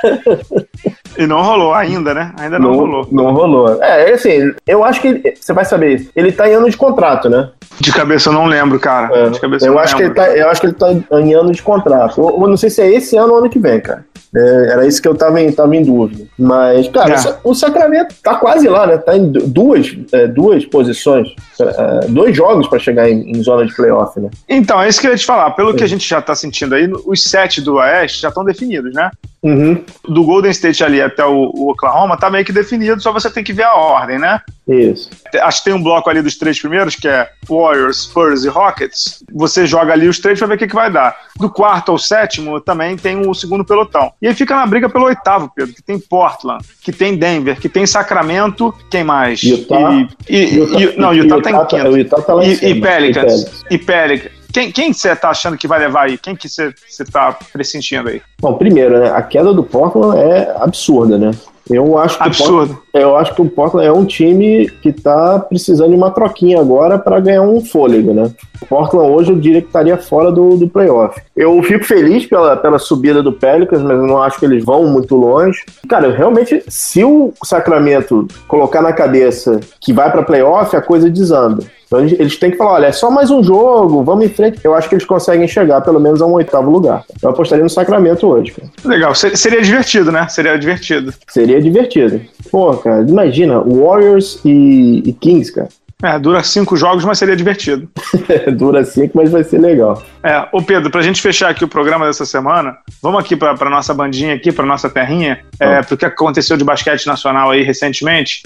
E 1.17 1.27
não 1.27 1.43
rolou 1.43 1.73
ainda, 1.73 2.13
né? 2.13 2.33
Ainda 2.39 2.59
não, 2.59 2.71
não 2.71 2.79
rolou. 2.79 3.09
Não 3.11 3.33
rolou. 3.33 3.83
É, 3.83 4.13
assim, 4.13 4.53
eu 4.67 4.85
acho 4.85 5.01
que 5.01 5.35
você 5.41 5.53
vai 5.55 5.65
saber. 5.65 6.09
Ele 6.15 6.31
tá 6.31 6.49
em 6.49 6.53
ano 6.53 6.69
de 6.69 6.77
contrato, 6.77 7.29
né? 7.31 7.51
De 7.81 7.91
cabeça 7.91 8.29
eu 8.29 8.35
não 8.35 8.47
lembro, 8.47 8.79
cara. 8.79 9.17
É. 9.17 9.31
De 9.31 9.41
cabeça 9.41 9.67
eu, 9.67 9.73
eu 9.73 9.79
acho 9.79 9.97
lembro. 9.97 10.15
que 10.15 10.21
ele 10.21 10.29
tá, 10.29 10.37
eu 10.37 10.51
acho 10.51 10.61
que 10.61 10.67
ele 10.67 10.75
tá 10.75 11.19
em 11.19 11.35
ano 11.35 11.51
de 11.51 11.63
contrato. 11.63 12.21
Eu, 12.21 12.43
eu 12.43 12.49
não 12.49 12.57
sei 12.57 12.69
se 12.69 12.83
é 12.83 12.91
esse 12.91 13.17
ano 13.17 13.33
ou 13.33 13.39
ano 13.39 13.51
que 13.51 13.59
vem, 13.59 13.81
cara. 13.81 14.05
É, 14.35 14.73
era 14.73 14.87
isso 14.87 15.03
que 15.03 15.09
eu 15.09 15.15
tava 15.15 15.41
em, 15.41 15.51
tava 15.51 15.75
em 15.75 15.83
dúvida. 15.83 16.25
Mas, 16.39 16.89
cara, 16.89 17.15
é. 17.15 17.39
o 17.43 17.55
Sacramento 17.55 18.15
tá 18.23 18.37
quase 18.37 18.69
lá, 18.69 18.87
né? 18.87 18.97
Tá 18.97 19.17
em 19.17 19.31
duas, 19.31 19.97
é, 20.13 20.29
duas 20.29 20.65
posições, 20.65 21.29
é, 21.61 22.07
dois 22.09 22.37
jogos 22.37 22.69
para 22.69 22.79
chegar 22.79 23.11
em, 23.11 23.31
em, 23.31 23.43
zona 23.43 23.67
de 23.67 23.75
playoff, 23.75 24.19
né? 24.21 24.31
Então, 24.49 24.81
é 24.81 24.89
isso 24.89 25.01
que 25.01 25.07
eu 25.09 25.11
ia 25.11 25.17
te 25.17 25.27
falar. 25.27 25.51
Pelo 25.53 25.75
que 25.75 25.83
a 25.83 25.89
gente 25.89 26.09
já 26.09 26.23
tá 26.23 26.35
sentindo 26.35 26.75
aí, 26.75 26.89
os 27.07 27.25
sete 27.25 27.61
do 27.61 27.75
Oeste 27.75 28.21
já 28.21 28.29
estão 28.29 28.45
definidos, 28.45 28.95
né? 28.95 29.11
Uhum. 29.43 29.83
Do 30.07 30.23
Golden 30.23 30.51
State 30.51 30.85
ali 30.85 31.01
até 31.01 31.25
o, 31.25 31.51
o, 31.55 31.71
Oklahoma 31.71 32.17
tá 32.17 32.29
meio 32.29 32.45
que 32.45 32.53
definido, 32.53 33.01
só 33.01 33.11
você 33.11 33.31
tem 33.31 33.43
que 33.43 33.55
ver 33.55 33.63
a 33.63 33.75
ordem, 33.75 34.19
né? 34.19 34.41
Isso. 34.69 35.09
Acho 35.41 35.59
que 35.59 35.65
tem 35.65 35.75
um 35.75 35.83
bloco 35.83 36.11
ali 36.11 36.21
dos 36.21 36.37
três 36.37 36.61
primeiros, 36.61 36.95
que 36.95 37.09
é 37.09 37.29
Warriors, 37.49 38.03
Spurs 38.03 38.45
e 38.45 38.49
Rockets. 38.49 39.25
Você 39.33 39.67
joga 39.67 39.95
ali 39.95 40.07
os 40.07 40.19
três 40.19 40.39
pra 40.39 40.47
ver 40.47 40.55
o 40.55 40.59
que, 40.59 40.69
que 40.69 40.75
vai 40.75 40.93
dar. 40.93 41.17
Do 41.37 41.49
quarto 41.49 41.91
ao 41.91 41.99
sétimo 41.99 42.61
também 42.61 42.97
tem 42.97 43.27
o 43.27 43.35
segundo 43.35 43.65
pelotão. 43.65 44.13
E 44.21 44.29
aí 44.29 44.35
fica 44.35 44.55
na 44.55 44.67
briga 44.67 44.91
pelo 44.91 45.07
oitavo, 45.07 45.51
Pedro, 45.55 45.75
que 45.75 45.83
tem 45.83 45.99
Portland, 45.99 46.63
que 46.83 46.93
tem 46.93 47.17
Denver, 47.17 47.59
que 47.59 47.69
tem 47.69 47.87
Sacramento, 47.87 48.75
quem 48.91 49.03
mais? 49.03 49.43
Utah. 49.43 50.07
E, 50.29 50.37
e, 50.37 50.55
Utah, 50.57 50.81
e 50.81 50.97
não, 50.99 51.15
Utah, 51.15 51.37
Utah 51.37 51.51
tá 51.51 51.51
em 51.51 51.67
quinto. 51.67 51.97
Utah 51.97 52.23
tá 52.23 52.35
lá 52.35 52.45
e, 52.45 52.53
e 52.53 52.81
Pelicans. 52.81 53.65
E 53.71 53.79
Pelicans. 53.79 54.40
Quem, 54.53 54.73
quem 54.73 54.93
você 54.93 55.15
tá 55.15 55.31
achando 55.31 55.57
que 55.57 55.69
vai 55.69 55.79
levar 55.79 56.07
aí? 56.07 56.19
Quem 56.19 56.35
que 56.35 56.49
você 56.49 56.73
tá 57.11 57.37
pressentindo 57.53 58.09
aí? 58.09 58.21
Bom, 58.41 58.55
primeiro, 58.55 58.99
né, 58.99 59.11
a 59.11 59.23
queda 59.23 59.53
do 59.53 59.63
Portland 59.63 60.19
é 60.19 60.55
absurda, 60.59 61.19
né? 61.19 61.31
Eu 61.71 61.97
acho 61.97 62.19
que 62.19 62.25
Absurdo. 62.25 62.75
Portland, 62.75 62.83
eu 62.93 63.17
acho 63.17 63.35
que 63.35 63.43
o 63.43 63.49
Portland 63.49 63.87
é 63.87 63.93
um 63.93 64.05
time 64.05 64.69
que 64.83 64.89
está 64.89 65.39
precisando 65.39 65.91
de 65.91 65.97
uma 65.97 66.11
troquinha 66.11 66.61
agora 66.61 66.99
para 66.99 67.21
ganhar 67.21 67.43
um 67.43 67.65
fôlego, 67.65 68.13
né? 68.13 68.33
O 68.61 68.67
Portland 68.67 69.13
hoje 69.13 69.31
eu 69.31 69.39
diria 69.39 69.61
que 69.61 69.69
estaria 69.69 69.97
fora 69.97 70.33
do, 70.33 70.57
do 70.57 70.69
playoff. 70.69 71.21
Eu 71.37 71.63
fico 71.63 71.85
feliz 71.85 72.27
pela, 72.27 72.57
pela 72.57 72.79
subida 72.79 73.23
do 73.23 73.33
Pelicans, 73.33 73.83
mas 73.83 73.97
eu 73.97 74.07
não 74.07 74.21
acho 74.21 74.41
que 74.41 74.45
eles 74.45 74.65
vão 74.65 74.89
muito 74.89 75.15
longe. 75.15 75.65
Cara, 75.89 76.11
realmente, 76.11 76.65
se 76.67 77.05
o 77.05 77.33
Sacramento 77.45 78.27
colocar 78.49 78.83
na 78.83 78.93
cabeça 78.93 79.61
que 79.81 79.93
vai 79.93 80.11
para 80.11 80.25
playoff, 80.25 80.75
a 80.75 80.83
coisa 80.83 81.09
desanda. 81.09 81.63
Então 81.91 82.05
eles 82.05 82.37
têm 82.37 82.53
que 82.53 82.57
falar, 82.57 82.75
olha, 82.75 82.87
é 82.87 82.93
só 82.93 83.11
mais 83.11 83.33
um 83.33 83.43
jogo, 83.43 84.05
vamos 84.05 84.25
em 84.25 84.29
frente. 84.29 84.61
Eu 84.63 84.77
acho 84.77 84.89
que 84.89 84.95
eles 84.95 85.05
conseguem 85.05 85.49
chegar 85.49 85.81
pelo 85.81 85.99
menos 85.99 86.23
a 86.23 86.27
um 86.27 86.35
oitavo 86.35 86.71
lugar. 86.71 87.05
Eu 87.21 87.31
apostaria 87.31 87.65
no 87.65 87.69
Sacramento 87.69 88.29
hoje. 88.29 88.53
Cara. 88.53 88.71
Legal, 88.85 89.13
seria 89.13 89.61
divertido, 89.61 90.13
né? 90.13 90.29
Seria 90.29 90.57
divertido. 90.57 91.13
Seria 91.27 91.61
divertido. 91.61 92.21
Pô, 92.49 92.77
cara, 92.77 93.03
imagina, 93.03 93.59
Warriors 93.59 94.41
e, 94.45 95.03
e 95.05 95.13
Kings, 95.15 95.53
cara. 95.53 95.69
É, 96.01 96.17
dura 96.17 96.45
cinco 96.45 96.77
jogos, 96.77 97.05
mas 97.05 97.19
seria 97.19 97.35
divertido. 97.35 97.89
dura 98.57 98.85
cinco, 98.85 99.19
mas 99.19 99.33
vai 99.33 99.43
ser 99.43 99.59
legal. 99.59 100.01
É, 100.23 100.47
ô 100.53 100.63
Pedro, 100.63 100.93
pra 100.93 101.03
gente 101.03 101.21
fechar 101.21 101.51
aqui 101.51 101.65
o 101.65 101.69
programa 101.69 102.07
dessa 102.07 102.25
semana, 102.25 102.77
vamos 103.03 103.19
aqui 103.19 103.35
pra, 103.35 103.55
pra 103.55 103.69
nossa 103.69 103.93
bandinha 103.93 104.35
aqui, 104.37 104.53
pra 104.53 104.65
nossa 104.65 104.89
terrinha, 104.89 105.41
é, 105.59 105.67
ah. 105.67 105.71
é, 105.79 105.83
pro 105.83 105.97
que 105.97 106.07
aconteceu 106.07 106.57
de 106.57 106.63
basquete 106.63 107.05
nacional 107.09 107.51
aí 107.51 107.65
recentemente. 107.65 108.45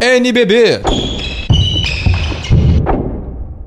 NBB 0.00 0.82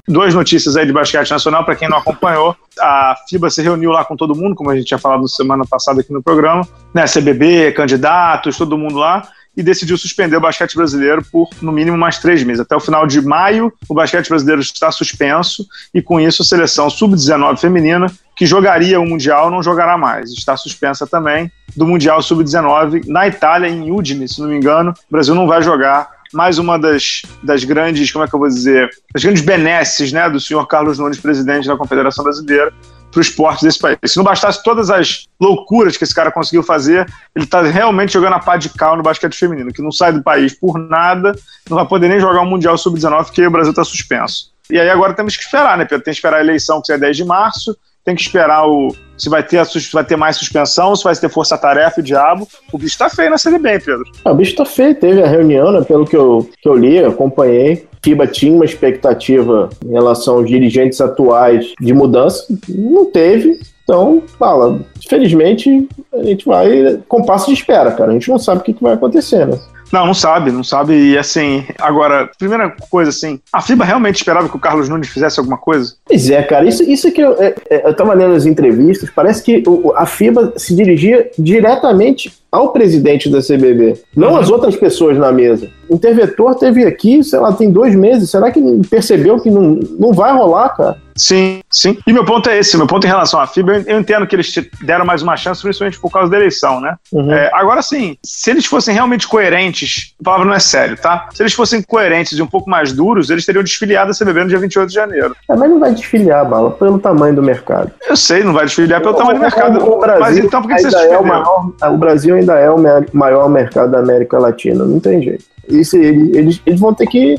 Duas 0.08 0.36
notícias 0.36 0.78
aí 0.78 0.86
de 0.86 0.94
basquete 0.94 1.32
nacional, 1.32 1.66
para 1.66 1.76
quem 1.76 1.90
não 1.90 1.98
acompanhou. 1.98 2.56
A 2.80 3.16
FIBA 3.28 3.50
se 3.50 3.62
reuniu 3.62 3.92
lá 3.92 4.06
com 4.06 4.16
todo 4.16 4.36
mundo, 4.36 4.56
como 4.56 4.70
a 4.70 4.76
gente 4.76 4.86
tinha 4.86 5.00
falado 5.00 5.28
semana 5.28 5.66
passada 5.68 6.02
aqui 6.02 6.14
no 6.14 6.22
programa, 6.22 6.68
né? 6.94 7.06
CBB, 7.06 7.72
candidatos, 7.72 8.56
todo 8.56 8.78
mundo 8.78 9.00
lá, 9.00 9.28
e 9.58 9.64
decidiu 9.64 9.98
suspender 9.98 10.38
o 10.38 10.42
basquete 10.42 10.76
brasileiro 10.76 11.24
por 11.32 11.50
no 11.60 11.72
mínimo 11.72 11.98
mais 11.98 12.20
três 12.20 12.44
meses. 12.44 12.62
Até 12.62 12.76
o 12.76 12.80
final 12.80 13.08
de 13.08 13.20
maio, 13.20 13.74
o 13.90 13.96
basquete 13.96 14.30
brasileiro 14.30 14.62
está 14.62 14.92
suspenso, 14.92 15.66
e 15.94 16.02
com 16.02 16.20
isso 16.20 16.44
a 16.44 16.46
seleção 16.46 16.88
sub-19 16.88 17.58
feminina, 17.58 18.06
que 18.36 18.46
jogaria 18.46 19.00
o 19.00 19.06
Mundial, 19.08 19.50
não 19.50 19.64
jogará 19.64 19.98
mais. 19.98 20.32
Está 20.32 20.56
suspensa 20.58 21.08
também 21.08 21.52
do 21.76 21.88
Mundial 21.88 22.22
Sub-19 22.22 23.08
na 23.08 23.28
Itália, 23.28 23.68
em 23.68 23.92
Udine, 23.92 24.28
se 24.28 24.42
não 24.42 24.50
me 24.50 24.58
engano. 24.58 24.92
O 24.92 25.12
Brasil 25.12 25.34
não 25.34 25.48
vai 25.48 25.62
jogar 25.62 26.15
mais 26.34 26.58
uma 26.58 26.78
das, 26.78 27.22
das 27.44 27.64
grandes, 27.64 28.12
como 28.12 28.24
é 28.24 28.28
que 28.28 28.34
eu 28.34 28.40
vou 28.40 28.48
dizer, 28.48 28.90
das 29.14 29.24
grandes 29.24 29.44
benesses 29.44 30.12
né, 30.12 30.30
do 30.30 30.40
senhor 30.40 30.66
Carlos 30.68 31.00
Nunes, 31.00 31.20
presidente 31.20 31.68
da 31.68 31.78
Confederação 31.78 32.24
Brasileira, 32.24 32.74
para 33.16 33.20
o 33.20 33.22
esporte 33.22 33.64
desse 33.64 33.80
país. 33.80 33.98
Se 34.06 34.18
não 34.18 34.24
bastasse 34.26 34.62
todas 34.62 34.90
as 34.90 35.26
loucuras 35.40 35.96
que 35.96 36.04
esse 36.04 36.14
cara 36.14 36.32
conseguiu 36.32 36.62
fazer, 36.62 37.08
ele 37.34 37.46
está 37.46 37.62
realmente 37.62 38.12
jogando 38.12 38.34
a 38.34 38.40
pá 38.40 38.58
de 38.58 38.70
cal 38.70 38.98
no 38.98 39.04
basquete 39.04 39.36
feminino, 39.36 39.72
que 39.72 39.82
não 39.82 39.92
sai 39.92 40.12
do 40.12 40.22
país 40.22 40.54
por 40.54 40.78
nada, 40.78 41.34
não 41.70 41.78
vai 41.78 41.88
poder 41.88 42.10
nem 42.10 42.20
jogar 42.20 42.42
o 42.42 42.46
Mundial 42.46 42.78
Sub-19, 42.78 43.26
porque 43.26 43.48
o 43.48 43.52
Brasil 43.52 43.72
está 43.72 43.86
suspenso. 43.86 44.54
E 44.70 44.78
aí 44.78 44.90
agora 44.90 45.14
temos 45.14 45.38
que 45.38 45.44
esperar, 45.44 45.78
né, 45.78 45.86
Pedro? 45.86 46.04
Tem 46.04 46.12
que 46.12 46.18
esperar 46.18 46.38
a 46.38 46.42
eleição, 46.42 46.82
que 46.84 46.92
é 46.92 46.98
10 46.98 47.16
de 47.16 47.24
março, 47.24 47.78
tem 48.06 48.16
que 48.16 48.22
esperar 48.22 48.70
o, 48.70 48.96
se 49.18 49.30
vai 49.30 49.42
ter, 49.42 49.62
vai 49.92 50.06
ter 50.06 50.16
mais 50.16 50.38
suspensão, 50.38 50.96
se 50.96 51.04
vai 51.04 51.16
ter 51.16 51.30
força-tarefa 51.30 52.00
e 52.00 52.04
diabo. 52.04 52.48
O 52.72 52.78
bicho 52.78 52.98
tá 52.98 53.10
feio 53.10 53.32
na 53.32 53.38
Série 53.38 53.58
B, 53.58 53.80
Pedro. 53.80 54.04
Ah, 54.24 54.32
o 54.32 54.36
bicho 54.36 54.56
tá 54.56 54.64
feio. 54.64 54.94
Teve 54.94 55.24
a 55.24 55.28
reunião, 55.28 55.72
né, 55.72 55.82
pelo 55.82 56.06
que 56.06 56.16
eu, 56.16 56.48
que 56.62 56.70
eu 56.70 56.76
li, 56.76 57.04
acompanhei. 57.04 57.88
FIBA 58.04 58.28
tinha 58.28 58.54
uma 58.54 58.66
expectativa 58.66 59.70
em 59.84 59.92
relação 59.92 60.36
aos 60.36 60.48
dirigentes 60.48 61.02
atuais 61.02 61.74
de 61.82 61.94
mudança. 61.94 62.46
Não 62.70 63.06
teve. 63.06 63.60
Então, 63.84 64.22
fala, 64.38 64.80
felizmente 65.08 65.88
a 66.14 66.24
gente 66.24 66.46
vai 66.46 67.00
com 67.08 67.24
passo 67.24 67.48
de 67.48 67.54
espera, 67.54 67.92
cara. 67.92 68.12
A 68.12 68.14
gente 68.14 68.30
não 68.30 68.38
sabe 68.38 68.62
o 68.62 68.64
que, 68.64 68.74
que 68.74 68.84
vai 68.84 68.94
acontecer, 68.94 69.48
né? 69.48 69.60
Não, 69.96 70.08
não 70.08 70.14
sabe, 70.14 70.52
não 70.52 70.62
sabe. 70.62 70.94
E 70.94 71.18
assim, 71.18 71.64
agora, 71.80 72.30
primeira 72.38 72.70
coisa 72.90 73.12
assim, 73.12 73.40
a 73.54 73.62
FIBA 73.62 73.86
realmente 73.86 74.18
esperava 74.18 74.50
que 74.50 74.56
o 74.58 74.60
Carlos 74.60 74.90
Nunes 74.90 75.08
fizesse 75.08 75.40
alguma 75.40 75.58
coisa? 75.58 75.96
Pois 76.04 76.30
é, 76.30 76.44
cara, 76.44 76.68
isso, 76.68 76.84
isso 76.84 77.10
que 77.14 77.22
eu, 77.22 77.42
é, 77.42 77.56
é, 77.70 77.88
eu 77.88 77.96
tava 77.96 78.14
lendo 78.14 78.36
as 78.36 78.46
entrevistas, 78.46 79.10
parece 79.10 79.42
que 79.42 79.64
a 79.96 80.06
FIBA 80.06 80.56
se 80.58 80.76
dirigia 80.76 81.32
diretamente 81.40 82.34
ao 82.56 82.72
presidente 82.72 83.30
da 83.30 83.40
CBB, 83.40 84.02
não 84.16 84.32
uhum. 84.32 84.38
às 84.38 84.50
outras 84.50 84.76
pessoas 84.76 85.18
na 85.18 85.32
mesa. 85.32 85.70
O 85.90 85.96
interventor 85.96 86.56
teve 86.56 86.86
aqui, 86.86 87.24
sei 87.24 87.40
lá, 87.40 87.52
tem 87.52 87.72
dois 87.72 87.94
meses. 87.96 88.32
Será 88.32 88.50
que 88.50 88.62
percebeu 88.90 89.40
que 89.40 89.52
não, 89.52 89.80
não 90.00 90.14
vai 90.14 90.34
rolar, 90.34 90.70
cara? 90.70 91.06
Sim, 91.18 91.62
sim. 91.72 91.98
E 92.06 92.12
meu 92.12 92.26
ponto 92.26 92.50
é 92.50 92.58
esse, 92.58 92.76
meu 92.76 92.88
ponto 92.88 93.06
em 93.06 93.10
relação 93.10 93.40
à 93.40 93.48
FIBA, 93.48 93.86
eu 93.88 94.00
entendo 94.00 94.28
que 94.28 94.36
eles 94.36 94.54
deram 94.82 95.06
mais 95.06 95.22
uma 95.22 95.38
chance, 95.38 95.62
principalmente 95.62 96.00
por 96.00 96.12
causa 96.12 96.30
da 96.30 96.36
eleição, 96.36 96.82
né? 96.82 96.96
Uhum. 97.12 97.32
É, 97.32 97.50
agora 97.54 97.82
sim, 97.82 98.18
se 98.24 98.52
eles 98.52 98.66
fossem 98.66 98.94
realmente 98.94 99.26
coerentes, 99.28 100.14
a 100.20 100.24
palavra 100.24 100.46
não 100.46 100.54
é 100.54 100.60
sério, 100.60 100.98
tá? 100.98 101.30
Se 101.34 101.42
eles 101.42 101.54
fossem 101.54 101.82
coerentes 101.82 102.38
e 102.38 102.42
um 102.42 102.48
pouco 102.48 102.70
mais 102.70 102.92
duros, 102.92 103.30
eles 103.30 103.46
teriam 103.46 103.64
desfiliado 103.64 104.12
a 104.12 104.14
CBB 104.14 104.44
no 104.44 104.50
dia 104.50 104.60
28 104.60 104.90
de 104.90 104.94
janeiro. 104.94 105.36
É, 105.50 105.56
mas 105.56 105.70
não 105.70 105.80
vai 105.80 105.94
desfiliar, 105.94 106.48
Bala, 106.48 106.72
pelo 106.72 107.00
tamanho 107.00 107.34
do 107.34 107.42
mercado. 107.42 107.92
Eu 108.10 108.18
sei, 108.18 108.44
não 108.44 108.52
vai 108.52 108.66
desfiliar 108.66 109.00
pelo 109.00 109.14
o, 109.14 109.18
tamanho 109.18 109.38
do 109.38 109.42
mercado. 109.42 109.90
O, 109.90 109.98
Brasil 109.98 110.20
mas 110.20 110.38
então 110.38 110.62
por 110.62 110.68
que, 110.68 110.82
você 110.82 110.98
é 110.98 111.18
o 111.18 111.26
maior, 111.26 111.72
O 111.94 111.98
Brasil 111.98 112.36
ainda 112.36 112.45
é 112.54 112.70
o 112.70 112.78
maior 113.14 113.50
mercado 113.50 113.92
da 113.92 114.00
América 114.00 114.38
Latina, 114.38 114.86
não 114.86 115.00
tem 115.00 115.22
jeito. 115.22 115.44
Isso, 115.68 115.98
eles, 115.98 116.62
eles 116.66 116.80
vão 116.80 116.94
ter 116.94 117.08
que. 117.08 117.38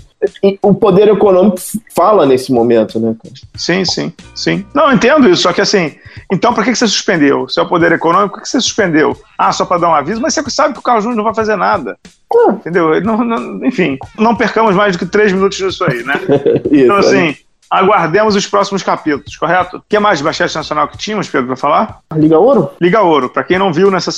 O 0.60 0.74
poder 0.74 1.08
econômico 1.08 1.58
fala 1.94 2.26
nesse 2.26 2.52
momento, 2.52 2.98
né? 2.98 3.14
Sim, 3.54 3.84
sim, 3.84 4.12
sim. 4.34 4.66
Não, 4.74 4.92
entendo 4.92 5.28
isso, 5.28 5.42
só 5.42 5.52
que 5.52 5.60
assim, 5.60 5.94
então 6.32 6.52
por 6.52 6.64
que 6.64 6.74
você 6.74 6.88
suspendeu? 6.88 7.48
Se 7.48 7.60
é 7.60 7.62
o 7.62 7.68
poder 7.68 7.92
econômico, 7.92 8.34
por 8.34 8.42
que 8.42 8.48
você 8.48 8.60
suspendeu? 8.60 9.16
Ah, 9.38 9.52
só 9.52 9.64
para 9.64 9.78
dar 9.78 9.90
um 9.90 9.94
aviso, 9.94 10.20
mas 10.20 10.34
você 10.34 10.42
sabe 10.50 10.74
que 10.74 10.80
o 10.80 10.82
Carlos 10.82 11.04
Júnior 11.04 11.18
não 11.18 11.24
vai 11.24 11.34
fazer 11.34 11.54
nada. 11.54 11.96
Ah. 12.34 12.50
Entendeu? 12.52 13.00
Não, 13.02 13.18
não, 13.18 13.64
enfim, 13.64 13.96
não 14.18 14.34
percamos 14.34 14.74
mais 14.74 14.96
do 14.96 14.98
que 14.98 15.06
três 15.06 15.32
minutos 15.32 15.60
nisso 15.60 15.84
aí, 15.84 16.02
né? 16.02 16.14
isso, 16.72 16.84
então, 16.84 16.96
assim. 16.96 17.36
Aguardemos 17.70 18.36
os 18.36 18.46
próximos 18.46 18.82
capítulos, 18.82 19.36
correto? 19.36 19.78
O 19.78 19.82
que 19.88 19.98
mais 19.98 20.18
de 20.18 20.24
basquete 20.24 20.54
nacional 20.54 20.88
que 20.88 20.96
tínhamos, 20.96 21.28
Pedro, 21.28 21.48
para 21.48 21.56
falar? 21.56 21.98
Liga 22.14 22.38
Ouro? 22.38 22.70
Liga 22.80 23.02
Ouro. 23.02 23.28
Para 23.28 23.44
quem 23.44 23.58
não 23.58 23.72
viu, 23.72 23.90
nessa 23.90 24.10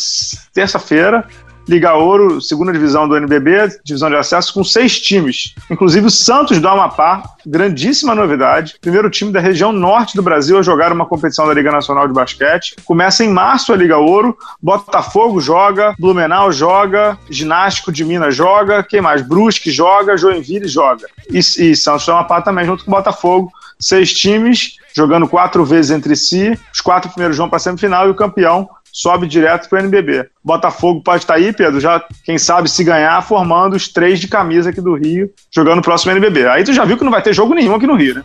terça-feira, 0.53 1.27
Liga 1.69 1.93
Ouro, 1.93 2.41
segunda 2.41 2.73
divisão 2.73 3.07
do 3.07 3.15
NBB, 3.15 3.81
divisão 3.85 4.09
de 4.09 4.17
acesso, 4.17 4.55
com 4.55 4.65
seis 4.65 4.99
times. 4.99 5.55
Inclusive 5.71 6.07
o 6.07 6.11
Santos 6.11 6.59
do 6.59 6.67
Amapá, 6.67 7.23
grandíssima 7.45 8.15
novidade. 8.15 8.77
Primeiro 8.81 9.11
time 9.11 9.31
da 9.31 9.39
região 9.39 9.71
norte 9.71 10.17
do 10.17 10.23
Brasil 10.23 10.59
a 10.59 10.63
jogar 10.63 10.91
uma 10.93 11.05
competição 11.05 11.47
da 11.47 11.53
Liga 11.53 11.71
Nacional 11.71 12.09
de 12.09 12.15
Basquete. 12.15 12.77
Começa 12.87 13.23
em 13.23 13.29
março 13.29 13.71
a 13.71 13.77
Liga 13.77 13.99
Ouro. 13.99 14.35
Botafogo 14.63 15.41
joga, 15.41 15.95
Blumenau 15.99 16.51
joga, 16.51 17.19
Ginástico 17.29 17.93
de 17.93 18.03
Minas 18.03 18.35
joga, 18.35 18.83
quem 18.83 19.03
mais? 19.03 19.21
Brusque 19.21 19.71
joga, 19.71 20.17
Joinville 20.17 20.69
joga. 20.69 21.07
E, 21.31 21.39
e 21.39 21.77
Santos 21.77 22.07
do 22.07 22.13
Amapá 22.13 22.41
também, 22.41 22.65
junto 22.65 22.83
com 22.83 22.91
o 22.91 22.95
Botafogo. 22.95 23.53
Seis 23.79 24.13
times 24.13 24.79
jogando 24.99 25.29
quatro 25.29 25.65
vezes 25.65 25.91
entre 25.91 26.17
si. 26.17 26.59
Os 26.73 26.81
quatro 26.81 27.11
primeiros 27.11 27.37
vão 27.37 27.49
para 27.49 27.57
a 27.57 27.61
semifinal 27.61 28.09
e 28.09 28.11
o 28.11 28.15
campeão 28.15 28.69
sobe 28.93 29.27
direto 29.27 29.69
para 29.69 29.77
o 29.77 29.81
NBB. 29.81 30.27
Botafogo 30.45 31.03
pode 31.03 31.25
estar 31.25 31.35
tá 31.35 31.41
aí, 31.41 31.53
Pedro, 31.53 31.81
já, 31.81 32.03
quem 32.25 32.39
sabe, 32.39 32.71
se 32.71 32.83
ganhar, 32.85 33.23
formando 33.23 33.77
os 33.77 33.89
três 33.89 34.19
de 34.21 34.29
camisa 34.29 34.71
aqui 34.71 34.81
do 34.81 34.95
Rio, 34.95 35.31
jogando 35.55 35.79
o 35.79 35.83
próximo 35.83 36.13
NBB. 36.13 36.47
Aí 36.49 36.65
tu 36.65 36.73
já 36.73 36.85
viu 36.85 36.97
que 36.97 37.05
não 37.05 37.11
vai 37.11 37.23
ter 37.23 37.33
jogo 37.33 37.55
nenhum 37.55 37.75
aqui 37.75 37.87
no 37.87 37.97
Rio, 37.97 38.15
né? 38.15 38.23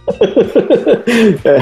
é. 1.45 1.59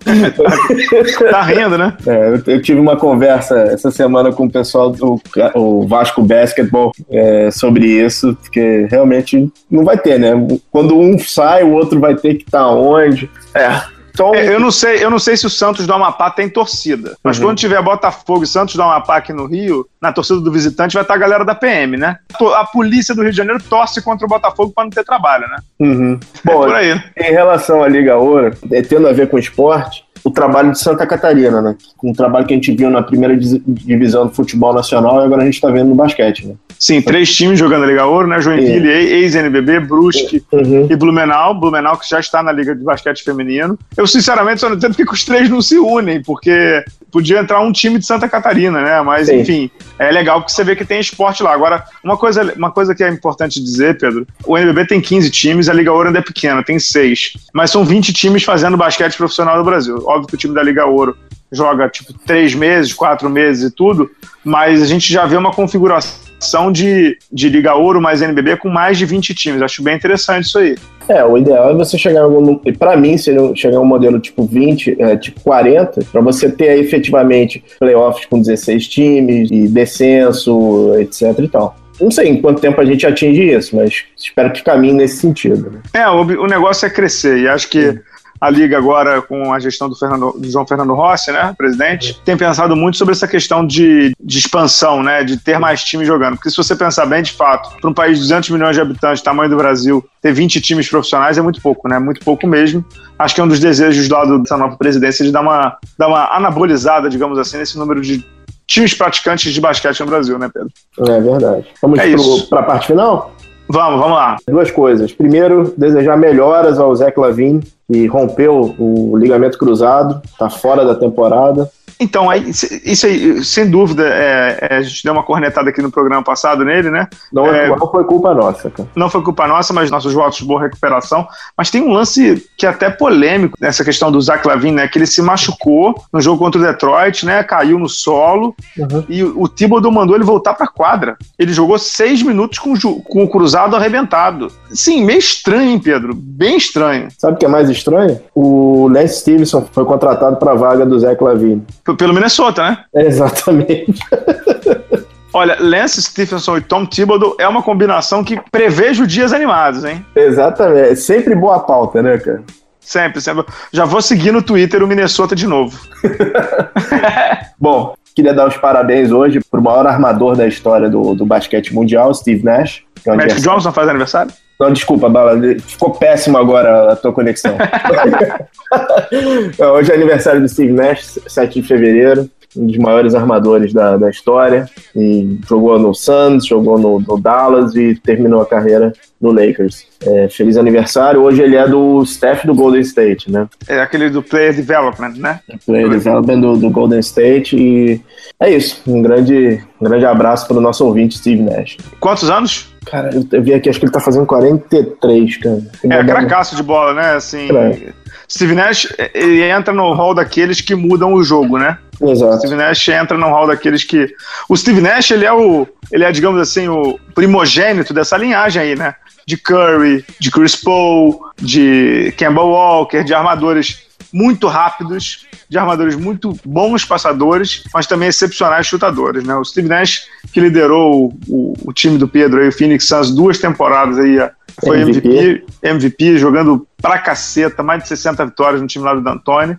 tá 1.30 1.42
rindo, 1.42 1.76
né? 1.76 1.96
É, 2.06 2.28
eu, 2.28 2.54
eu, 2.54 2.62
tive 2.62 2.80
uma 2.80 2.96
conversa 2.96 3.56
essa 3.58 3.90
semana 3.90 4.32
com 4.32 4.46
o 4.46 4.50
pessoal 4.50 4.90
do 4.90 5.20
o 5.54 5.86
Vasco 5.86 6.22
Basketball 6.22 6.92
é, 7.10 7.50
sobre 7.50 7.86
isso, 7.86 8.36
porque 8.42 8.86
realmente 8.90 9.50
não 9.70 9.84
vai 9.84 9.98
ter, 9.98 10.18
né? 10.18 10.32
Quando 10.70 10.98
um 10.98 11.18
sai, 11.18 11.62
o 11.62 11.72
outro 11.72 12.00
vai 12.00 12.14
ter 12.14 12.34
que 12.34 12.44
estar 12.44 12.60
tá 12.60 12.70
onde. 12.70 13.30
É. 13.54 13.99
Então, 14.12 14.34
é, 14.34 14.54
eu 14.54 14.60
não 14.60 14.70
sei, 14.70 15.02
eu 15.02 15.10
não 15.10 15.18
sei 15.18 15.36
se 15.36 15.46
o 15.46 15.50
Santos 15.50 15.86
do 15.86 15.92
Amapá 15.92 16.30
tem 16.30 16.48
torcida, 16.48 17.16
mas 17.22 17.38
uhum. 17.38 17.46
quando 17.46 17.58
tiver 17.58 17.80
Botafogo 17.82 18.44
e 18.44 18.46
Santos 18.46 18.74
do 18.74 18.82
Amapá 18.82 19.16
aqui 19.16 19.32
no 19.32 19.46
Rio, 19.46 19.86
na 20.00 20.12
torcida 20.12 20.40
do 20.40 20.52
visitante 20.52 20.94
vai 20.94 21.02
estar 21.02 21.14
a 21.14 21.18
galera 21.18 21.44
da 21.44 21.54
PM, 21.54 21.96
né? 21.96 22.18
A 22.56 22.64
polícia 22.64 23.14
do 23.14 23.22
Rio 23.22 23.30
de 23.30 23.36
Janeiro 23.36 23.62
torce 23.62 24.02
contra 24.02 24.26
o 24.26 24.28
Botafogo 24.28 24.72
para 24.74 24.84
não 24.84 24.90
ter 24.90 25.04
trabalho, 25.04 25.48
né? 25.48 25.56
Uhum. 25.78 26.20
É 26.46 26.52
Bom, 26.52 26.64
por 26.64 26.74
aí. 26.74 27.00
Em 27.16 27.32
relação 27.32 27.82
à 27.82 27.88
Liga 27.88 28.16
Ouro, 28.16 28.56
é, 28.70 28.82
tendo 28.82 29.08
a 29.08 29.12
ver 29.12 29.28
com 29.28 29.38
esporte, 29.38 30.04
o 30.24 30.30
trabalho 30.30 30.72
de 30.72 30.80
Santa 30.80 31.06
Catarina, 31.06 31.60
né? 31.62 31.76
Um 32.02 32.12
trabalho 32.12 32.46
que 32.46 32.52
a 32.52 32.56
gente 32.56 32.72
viu 32.72 32.90
na 32.90 33.02
primeira 33.02 33.36
divisão 33.36 34.26
do 34.26 34.32
futebol 34.32 34.72
nacional 34.72 35.20
e 35.20 35.24
agora 35.24 35.42
a 35.42 35.44
gente 35.44 35.54
está 35.54 35.70
vendo 35.70 35.88
no 35.88 35.94
basquete, 35.94 36.46
né? 36.46 36.54
Sim, 36.78 37.02
três 37.02 37.34
times 37.34 37.58
jogando 37.58 37.84
a 37.84 37.86
Liga 37.86 38.06
Ouro, 38.06 38.26
né? 38.26 38.40
Joinville, 38.40 38.88
ex-NBB, 38.88 39.80
Brusque 39.80 40.42
uhum. 40.50 40.86
e 40.88 40.96
Blumenau. 40.96 41.54
Blumenau 41.54 41.98
que 41.98 42.08
já 42.08 42.18
está 42.18 42.42
na 42.42 42.52
Liga 42.52 42.74
de 42.74 42.82
Basquete 42.82 43.22
Feminino. 43.22 43.78
Eu, 43.94 44.06
sinceramente, 44.06 44.60
só 44.60 44.68
não 44.70 44.76
entendo 44.76 44.94
porque 44.96 45.12
os 45.12 45.22
três 45.22 45.50
não 45.50 45.60
se 45.60 45.78
unem, 45.78 46.22
porque 46.22 46.82
podia 47.10 47.40
entrar 47.40 47.60
um 47.60 47.70
time 47.70 47.98
de 47.98 48.06
Santa 48.06 48.28
Catarina, 48.28 48.80
né? 48.80 49.02
Mas, 49.02 49.26
Sim. 49.26 49.40
enfim, 49.40 49.70
é 49.98 50.10
legal 50.10 50.40
porque 50.40 50.52
você 50.52 50.64
vê 50.64 50.74
que 50.74 50.84
tem 50.84 51.00
esporte 51.00 51.42
lá. 51.42 51.52
Agora, 51.52 51.84
uma 52.02 52.16
coisa, 52.16 52.54
uma 52.56 52.70
coisa 52.70 52.94
que 52.94 53.04
é 53.04 53.10
importante 53.10 53.62
dizer, 53.62 53.98
Pedro, 53.98 54.26
o 54.46 54.56
NBB 54.56 54.86
tem 54.86 55.00
15 55.00 55.30
times, 55.30 55.68
a 55.68 55.74
Liga 55.74 55.92
Ouro 55.92 56.08
ainda 56.08 56.20
é 56.20 56.22
pequena, 56.22 56.62
tem 56.62 56.78
seis. 56.78 57.34
Mas 57.52 57.70
são 57.70 57.84
20 57.84 58.12
times 58.12 58.42
fazendo 58.42 58.76
basquete 58.76 59.16
profissional 59.16 59.58
no 59.58 59.64
Brasil. 59.64 60.02
Óbvio 60.10 60.28
que 60.28 60.34
o 60.34 60.38
time 60.38 60.54
da 60.54 60.62
Liga 60.62 60.86
Ouro 60.86 61.16
joga, 61.52 61.88
tipo, 61.88 62.12
três 62.12 62.54
meses, 62.54 62.92
quatro 62.92 63.28
meses 63.28 63.70
e 63.70 63.74
tudo, 63.74 64.10
mas 64.44 64.82
a 64.82 64.86
gente 64.86 65.12
já 65.12 65.26
vê 65.26 65.36
uma 65.36 65.52
configuração 65.52 66.70
de, 66.72 67.18
de 67.30 67.48
Liga 67.48 67.74
Ouro 67.74 68.00
mais 68.00 68.22
NBB 68.22 68.56
com 68.56 68.68
mais 68.68 68.96
de 68.96 69.04
20 69.04 69.34
times. 69.34 69.62
Acho 69.62 69.82
bem 69.82 69.96
interessante 69.96 70.44
isso 70.44 70.58
aí. 70.58 70.76
É, 71.08 71.24
o 71.24 71.36
ideal 71.36 71.70
é 71.70 71.74
você 71.74 71.98
chegar 71.98 72.22
algum. 72.22 72.56
Para 72.78 72.96
mim, 72.96 73.18
seria 73.18 73.54
chegar 73.56 73.80
um 73.80 73.84
modelo 73.84 74.20
tipo 74.20 74.44
20, 74.44 74.96
é, 75.00 75.16
tipo 75.16 75.40
40, 75.40 76.04
para 76.10 76.20
você 76.20 76.50
ter 76.50 76.78
efetivamente 76.78 77.64
playoffs 77.78 78.26
com 78.26 78.40
16 78.40 78.86
times 78.86 79.50
e 79.50 79.66
descenso, 79.66 80.94
etc 80.98 81.36
e 81.38 81.48
tal. 81.48 81.76
Não 82.00 82.10
sei 82.10 82.28
em 82.28 82.40
quanto 82.40 82.62
tempo 82.62 82.80
a 82.80 82.84
gente 82.84 83.06
atinge 83.06 83.42
isso, 83.42 83.76
mas 83.76 84.04
espero 84.16 84.52
que 84.52 84.62
caminhe 84.62 84.94
nesse 84.94 85.18
sentido. 85.18 85.70
Né? 85.70 85.80
É, 85.92 86.08
o, 86.08 86.22
o 86.22 86.46
negócio 86.46 86.86
é 86.86 86.90
crescer 86.90 87.38
e 87.38 87.48
acho 87.48 87.68
que. 87.68 87.92
Sim 87.92 87.98
a 88.40 88.48
Liga 88.48 88.78
agora 88.78 89.20
com 89.20 89.52
a 89.52 89.60
gestão 89.60 89.88
do, 89.88 89.94
Fernando, 89.94 90.32
do 90.32 90.50
João 90.50 90.66
Fernando 90.66 90.94
Rossi, 90.94 91.30
né, 91.30 91.54
presidente, 91.56 92.20
tem 92.24 92.36
pensado 92.36 92.74
muito 92.74 92.96
sobre 92.96 93.12
essa 93.12 93.28
questão 93.28 93.66
de, 93.66 94.12
de 94.18 94.38
expansão, 94.38 95.02
né, 95.02 95.22
de 95.22 95.36
ter 95.36 95.58
mais 95.58 95.84
times 95.84 96.06
jogando. 96.06 96.36
Porque 96.36 96.48
se 96.48 96.56
você 96.56 96.74
pensar 96.74 97.04
bem, 97.04 97.22
de 97.22 97.32
fato, 97.32 97.78
para 97.78 97.90
um 97.90 97.92
país 97.92 98.16
de 98.16 98.22
200 98.24 98.50
milhões 98.50 98.74
de 98.74 98.80
habitantes, 98.80 99.22
tamanho 99.22 99.50
do 99.50 99.56
Brasil, 99.56 100.02
ter 100.22 100.32
20 100.32 100.60
times 100.60 100.88
profissionais 100.88 101.36
é 101.36 101.42
muito 101.42 101.60
pouco, 101.60 101.86
né, 101.86 101.98
muito 101.98 102.24
pouco 102.24 102.46
mesmo. 102.46 102.84
Acho 103.18 103.34
que 103.34 103.40
é 103.40 103.44
um 103.44 103.48
dos 103.48 103.60
desejos 103.60 104.08
do 104.08 104.14
lado 104.14 104.38
dessa 104.38 104.56
nova 104.56 104.76
presidência 104.76 105.24
de 105.24 105.30
dar 105.30 105.42
uma, 105.42 105.76
dar 105.98 106.08
uma 106.08 106.34
anabolizada, 106.34 107.10
digamos 107.10 107.38
assim, 107.38 107.58
nesse 107.58 107.76
número 107.76 108.00
de 108.00 108.24
times 108.66 108.94
praticantes 108.94 109.52
de 109.52 109.60
basquete 109.60 110.00
no 110.00 110.06
Brasil, 110.06 110.38
né, 110.38 110.48
Pedro? 110.52 110.70
É 111.00 111.20
verdade. 111.20 111.66
Vamos 111.82 111.98
é 111.98 112.14
para 112.48 112.60
a 112.60 112.62
parte 112.62 112.86
final? 112.86 113.34
Vamos, 113.72 114.00
vamos 114.00 114.16
lá. 114.16 114.36
Duas 114.48 114.70
coisas. 114.70 115.12
Primeiro, 115.12 115.72
desejar 115.76 116.18
melhoras 116.18 116.78
ao 116.80 116.94
Zé 116.94 117.12
Clavin, 117.12 117.60
que 117.86 118.06
rompeu 118.06 118.74
o 118.76 119.16
ligamento 119.16 119.56
cruzado, 119.56 120.20
está 120.24 120.50
fora 120.50 120.84
da 120.84 120.96
temporada. 120.96 121.70
Então, 122.00 122.30
aí, 122.30 122.48
isso 122.48 123.04
aí, 123.06 123.44
sem 123.44 123.68
dúvida, 123.68 124.08
é, 124.08 124.68
é, 124.70 124.76
a 124.78 124.82
gente 124.82 125.04
deu 125.04 125.12
uma 125.12 125.22
cornetada 125.22 125.68
aqui 125.68 125.82
no 125.82 125.90
programa 125.90 126.22
passado 126.22 126.64
nele, 126.64 126.90
né? 126.90 127.06
Não, 127.30 127.46
é, 127.46 127.68
não 127.68 127.90
foi 127.90 128.04
culpa 128.04 128.32
nossa, 128.32 128.70
cara. 128.70 128.88
Não 128.96 129.10
foi 129.10 129.22
culpa 129.22 129.46
nossa, 129.46 129.74
mas 129.74 129.90
nossos 129.90 130.14
votos, 130.14 130.40
boa 130.40 130.62
recuperação. 130.62 131.28
Mas 131.54 131.70
tem 131.70 131.82
um 131.82 131.92
lance 131.92 132.48
que 132.56 132.64
é 132.64 132.70
até 132.70 132.88
polêmico 132.88 133.54
nessa 133.60 133.84
questão 133.84 134.10
do 134.10 134.18
Zach 134.18 134.46
Lavin, 134.48 134.72
né? 134.72 134.88
Que 134.88 134.96
ele 134.96 135.06
se 135.06 135.20
machucou 135.20 135.94
no 136.10 136.22
jogo 136.22 136.38
contra 136.38 136.58
o 136.58 136.64
Detroit, 136.64 137.26
né? 137.26 137.42
Caiu 137.44 137.78
no 137.78 137.88
solo 137.88 138.54
uhum. 138.78 139.04
e 139.06 139.22
o, 139.22 139.42
o 139.42 139.48
Thibodeau 139.48 139.92
mandou 139.92 140.16
ele 140.16 140.24
voltar 140.24 140.54
pra 140.54 140.66
quadra. 140.66 141.18
Ele 141.38 141.52
jogou 141.52 141.78
seis 141.78 142.22
minutos 142.22 142.58
com, 142.58 142.72
com 142.78 143.24
o 143.24 143.28
cruzado 143.28 143.76
arrebentado. 143.76 144.50
Sim, 144.70 145.04
meio 145.04 145.18
estranho, 145.18 145.72
hein, 145.72 145.78
Pedro? 145.78 146.14
Bem 146.14 146.56
estranho. 146.56 147.08
Sabe 147.18 147.34
o 147.34 147.36
que 147.36 147.44
é 147.44 147.48
mais 147.48 147.68
estranho? 147.68 148.18
O 148.34 148.88
Lance 148.88 149.20
Stevenson 149.20 149.68
foi 149.70 149.84
contratado 149.84 150.36
pra 150.36 150.54
vaga 150.54 150.86
do 150.86 150.98
Zach 150.98 151.22
Lavin 151.22 151.62
pelo 151.96 152.14
Minnesota, 152.14 152.62
né? 152.62 152.84
Exatamente. 152.94 153.94
Olha, 155.32 155.56
Lance 155.60 156.02
Stephenson 156.02 156.56
e 156.56 156.60
Tom 156.60 156.84
Thibodeau 156.84 157.36
é 157.38 157.46
uma 157.46 157.62
combinação 157.62 158.24
que 158.24 158.40
prevejo 158.50 159.06
dias 159.06 159.32
animados, 159.32 159.84
hein? 159.84 160.04
Exatamente. 160.14 160.88
É 160.88 160.94
sempre 160.96 161.36
boa 161.36 161.60
pauta, 161.60 162.02
né, 162.02 162.18
cara? 162.18 162.42
Sempre, 162.80 163.20
sempre. 163.20 163.44
Já 163.72 163.84
vou 163.84 164.02
seguir 164.02 164.32
no 164.32 164.42
Twitter 164.42 164.82
o 164.82 164.86
Minnesota 164.88 165.36
de 165.36 165.46
novo. 165.46 165.78
Bom, 167.56 167.94
queria 168.16 168.34
dar 168.34 168.48
os 168.48 168.56
parabéns 168.56 169.12
hoje 169.12 169.40
pro 169.48 169.62
maior 169.62 169.86
armador 169.86 170.34
da 170.34 170.48
história 170.48 170.90
do, 170.90 171.14
do 171.14 171.24
basquete 171.24 171.72
mundial, 171.72 172.12
Steve 172.12 172.42
Nash. 172.42 172.82
É 173.06 173.14
Magic 173.14 173.40
Johnson 173.40 173.70
faz 173.70 173.88
aniversário? 173.88 174.32
Não, 174.60 174.70
desculpa, 174.70 175.08
Bala, 175.08 175.40
ficou 175.58 175.92
péssimo 175.92 176.36
agora 176.36 176.92
a 176.92 176.96
tua 176.96 177.14
conexão. 177.14 177.56
Hoje 179.74 179.90
é 179.90 179.94
aniversário 179.94 180.42
do 180.42 180.48
Steve 180.48 180.74
Nash, 180.74 181.18
7 181.26 181.62
de 181.62 181.66
fevereiro, 181.66 182.28
um 182.54 182.66
dos 182.66 182.76
maiores 182.76 183.14
armadores 183.14 183.72
da, 183.72 183.96
da 183.96 184.10
história. 184.10 184.66
E 184.94 185.38
jogou 185.48 185.78
no 185.78 185.94
Suns, 185.94 186.44
jogou 186.44 186.78
no, 186.78 187.00
no 187.00 187.18
Dallas 187.18 187.74
e 187.74 187.94
terminou 187.94 188.42
a 188.42 188.46
carreira 188.46 188.92
no 189.18 189.32
Lakers. 189.32 189.86
É, 190.06 190.28
feliz 190.28 190.58
aniversário. 190.58 191.22
Hoje 191.22 191.40
ele 191.40 191.56
é 191.56 191.66
do 191.66 192.02
staff 192.02 192.46
do 192.46 192.54
Golden 192.54 192.82
State, 192.82 193.32
né? 193.32 193.48
É 193.66 193.80
aquele 193.80 194.10
do 194.10 194.22
Player 194.22 194.54
Development, 194.54 195.14
né? 195.16 195.40
Player 195.64 195.88
Development 195.88 196.38
do, 196.38 196.58
do 196.58 196.68
Golden 196.68 197.00
State. 197.00 197.56
E 197.56 197.98
é 198.38 198.50
isso. 198.50 198.82
Um 198.86 199.00
grande, 199.00 199.64
um 199.80 199.86
grande 199.86 200.04
abraço 200.04 200.46
para 200.46 200.58
o 200.58 200.60
nosso 200.60 200.84
ouvinte, 200.84 201.16
Steve 201.16 201.42
Nash. 201.42 201.78
Quantos 201.98 202.28
anos? 202.28 202.69
Cara, 202.86 203.10
eu 203.32 203.42
vi 203.42 203.52
aqui, 203.52 203.68
acho 203.68 203.78
que 203.78 203.84
ele 203.84 203.92
tá 203.92 204.00
fazendo 204.00 204.26
43, 204.26 205.36
cara. 205.36 205.58
é, 205.84 206.04
cracaço 206.04 206.56
de 206.56 206.62
bola, 206.62 206.94
né? 206.94 207.14
Assim, 207.14 207.48
é. 207.54 207.92
Steve 208.28 208.54
Nash, 208.54 208.88
ele 209.12 209.42
entra 209.42 209.72
no 209.72 209.92
hall 209.92 210.14
daqueles 210.14 210.60
que 210.60 210.74
mudam 210.74 211.12
o 211.12 211.22
jogo, 211.22 211.58
né? 211.58 211.78
Exato. 212.00 212.36
O 212.36 212.38
Steve 212.38 212.54
Nash 212.54 212.88
entra 212.88 213.18
no 213.18 213.26
hall 213.26 213.46
daqueles 213.46 213.84
que... 213.84 214.14
O 214.48 214.56
Steve 214.56 214.80
Nash, 214.80 215.10
ele 215.10 215.26
é 215.26 215.32
o... 215.32 215.66
Ele 215.92 216.04
é, 216.04 216.12
digamos 216.12 216.40
assim, 216.40 216.68
o 216.68 216.98
primogênito 217.14 217.92
dessa 217.92 218.16
linhagem 218.16 218.62
aí, 218.62 218.76
né? 218.76 218.94
De 219.26 219.36
Curry, 219.36 220.04
de 220.18 220.30
Chris 220.30 220.56
Paul, 220.56 221.20
de 221.36 222.14
Kemba 222.16 222.42
Walker, 222.42 223.04
de 223.04 223.12
armadores 223.12 223.89
muito 224.12 224.46
rápidos, 224.46 225.26
de 225.48 225.58
armadores 225.58 225.96
muito 225.96 226.36
bons 226.44 226.84
passadores, 226.84 227.64
mas 227.72 227.86
também 227.86 228.08
excepcionais 228.08 228.66
chutadores. 228.66 229.24
Né? 229.24 229.34
O 229.34 229.44
Steve 229.44 229.68
Nash, 229.68 230.06
que 230.32 230.40
liderou 230.40 231.12
o, 231.28 231.54
o 231.64 231.72
time 231.72 231.98
do 231.98 232.08
Pedro, 232.08 232.40
aí, 232.40 232.48
o 232.48 232.52
Phoenix 232.52 232.86
Suns, 232.86 233.14
duas 233.14 233.38
temporadas 233.38 233.98
aí, 233.98 234.18
foi 234.62 234.82
MVP. 234.82 235.08
MVP, 235.08 235.44
MVP, 235.62 236.18
jogando 236.18 236.66
pra 236.80 236.98
caceta, 236.98 237.62
mais 237.62 237.82
de 237.82 237.88
60 237.88 238.26
vitórias 238.26 238.60
no 238.60 238.66
time 238.66 238.84
lá 238.84 238.94
do 238.94 239.00
D'Antoni. 239.00 239.58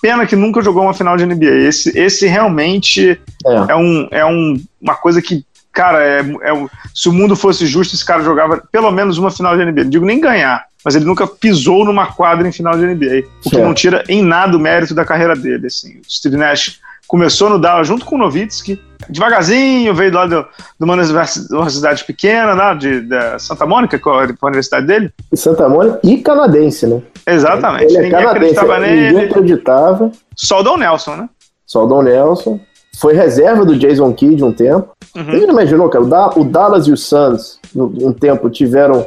Pena 0.00 0.26
que 0.26 0.34
nunca 0.34 0.62
jogou 0.62 0.82
uma 0.82 0.94
final 0.94 1.16
de 1.16 1.26
NBA. 1.26 1.68
Esse, 1.68 1.96
esse 1.98 2.26
realmente 2.26 3.20
é, 3.46 3.72
é 3.72 3.76
um, 3.76 4.08
é 4.10 4.24
um, 4.24 4.62
uma 4.80 4.94
coisa 4.94 5.20
que 5.20 5.44
cara, 5.72 6.02
é, 6.02 6.20
é, 6.20 6.66
se 6.94 7.08
o 7.08 7.12
mundo 7.12 7.36
fosse 7.36 7.66
justo, 7.66 7.94
esse 7.94 8.04
cara 8.04 8.22
jogava 8.22 8.62
pelo 8.72 8.90
menos 8.90 9.18
uma 9.18 9.30
final 9.30 9.56
de 9.56 9.64
NBA. 9.64 9.84
Não 9.84 9.90
digo 9.90 10.04
nem 10.04 10.20
ganhar, 10.20 10.64
mas 10.84 10.94
ele 10.94 11.04
nunca 11.04 11.26
pisou 11.26 11.84
numa 11.84 12.06
quadra 12.06 12.48
em 12.48 12.52
final 12.52 12.76
de 12.76 12.86
NBA, 12.86 13.24
o 13.44 13.50
que 13.50 13.58
não 13.58 13.74
tira 13.74 14.02
em 14.08 14.22
nada 14.22 14.56
o 14.56 14.60
mérito 14.60 14.94
da 14.94 15.04
carreira 15.04 15.34
dele. 15.36 15.66
Assim. 15.66 15.98
O 15.98 16.10
Steve 16.10 16.36
Nash 16.36 16.80
começou 17.06 17.50
no 17.50 17.58
Dallas 17.58 17.88
junto 17.88 18.04
com 18.04 18.14
o 18.14 18.18
Nowitzki, 18.18 18.80
devagarzinho, 19.08 19.92
veio 19.94 20.12
lá 20.14 20.26
de 20.26 20.36
uma 20.78 20.94
universidade 20.94 22.04
pequena, 22.04 22.54
lá 22.54 22.72
de, 22.72 23.00
de 23.00 23.38
Santa 23.38 23.66
Mônica, 23.66 23.98
qual 23.98 24.22
é 24.22 24.26
a 24.26 24.46
universidade 24.46 24.86
dele? 24.86 25.12
Santa 25.34 25.68
Mônica 25.68 25.98
e 26.04 26.18
canadense, 26.18 26.86
né? 26.86 27.02
Exatamente. 27.26 27.84
Ele 27.86 27.96
é 27.96 28.02
ninguém 28.02 28.10
canadense, 28.12 28.58
acreditava 28.58 28.78
nele. 28.78 29.06
Ninguém 29.08 29.24
acreditava. 29.24 30.12
Só 30.36 30.60
o 30.60 30.62
Don 30.62 30.76
Nelson, 30.76 31.16
né? 31.16 31.28
Só 31.66 31.84
o 31.84 31.86
Don 31.86 32.02
Nelson. 32.02 32.60
Foi 32.98 33.14
reserva 33.14 33.64
do 33.64 33.76
Jason 33.76 34.12
Kidd 34.12 34.44
um 34.44 34.52
tempo. 34.52 34.90
Uhum. 35.16 35.24
Você 35.24 35.44
imaginou, 35.44 35.88
cara? 35.88 36.04
O 36.36 36.44
Dallas 36.44 36.86
e 36.86 36.92
o 36.92 36.96
Suns, 36.96 37.58
um 37.74 38.12
tempo, 38.12 38.48
tiveram 38.50 39.06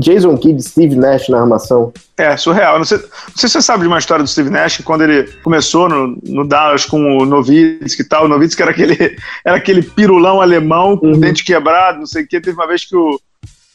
Jason 0.00 0.36
Kidd, 0.36 0.62
Steve 0.62 0.96
Nash 0.96 1.28
na 1.28 1.40
armação. 1.40 1.92
É, 2.16 2.36
surreal. 2.36 2.78
Não 2.78 2.84
sei, 2.84 2.98
não 2.98 3.36
sei 3.36 3.48
se 3.48 3.50
você 3.50 3.62
sabe 3.62 3.82
de 3.82 3.88
uma 3.88 3.98
história 3.98 4.24
do 4.24 4.30
Steve 4.30 4.50
Nash, 4.50 4.78
quando 4.84 5.02
ele 5.02 5.24
começou 5.42 5.88
no, 5.88 6.18
no 6.22 6.46
Dallas 6.46 6.84
com 6.84 7.18
o 7.18 7.26
Nowitzki 7.26 8.02
e 8.02 8.04
tal. 8.04 8.24
O 8.24 8.28
Nowitzki 8.28 8.62
era 8.62 8.70
aquele, 8.70 8.96
era 9.44 9.56
aquele 9.56 9.82
pirulão 9.82 10.40
alemão 10.40 10.96
com 10.96 11.08
uhum. 11.08 11.20
dente 11.20 11.44
quebrado, 11.44 11.98
não 11.98 12.06
sei 12.06 12.24
o 12.24 12.26
quê. 12.26 12.40
Teve 12.40 12.56
uma 12.56 12.66
vez 12.66 12.84
que 12.84 12.96
o, 12.96 13.20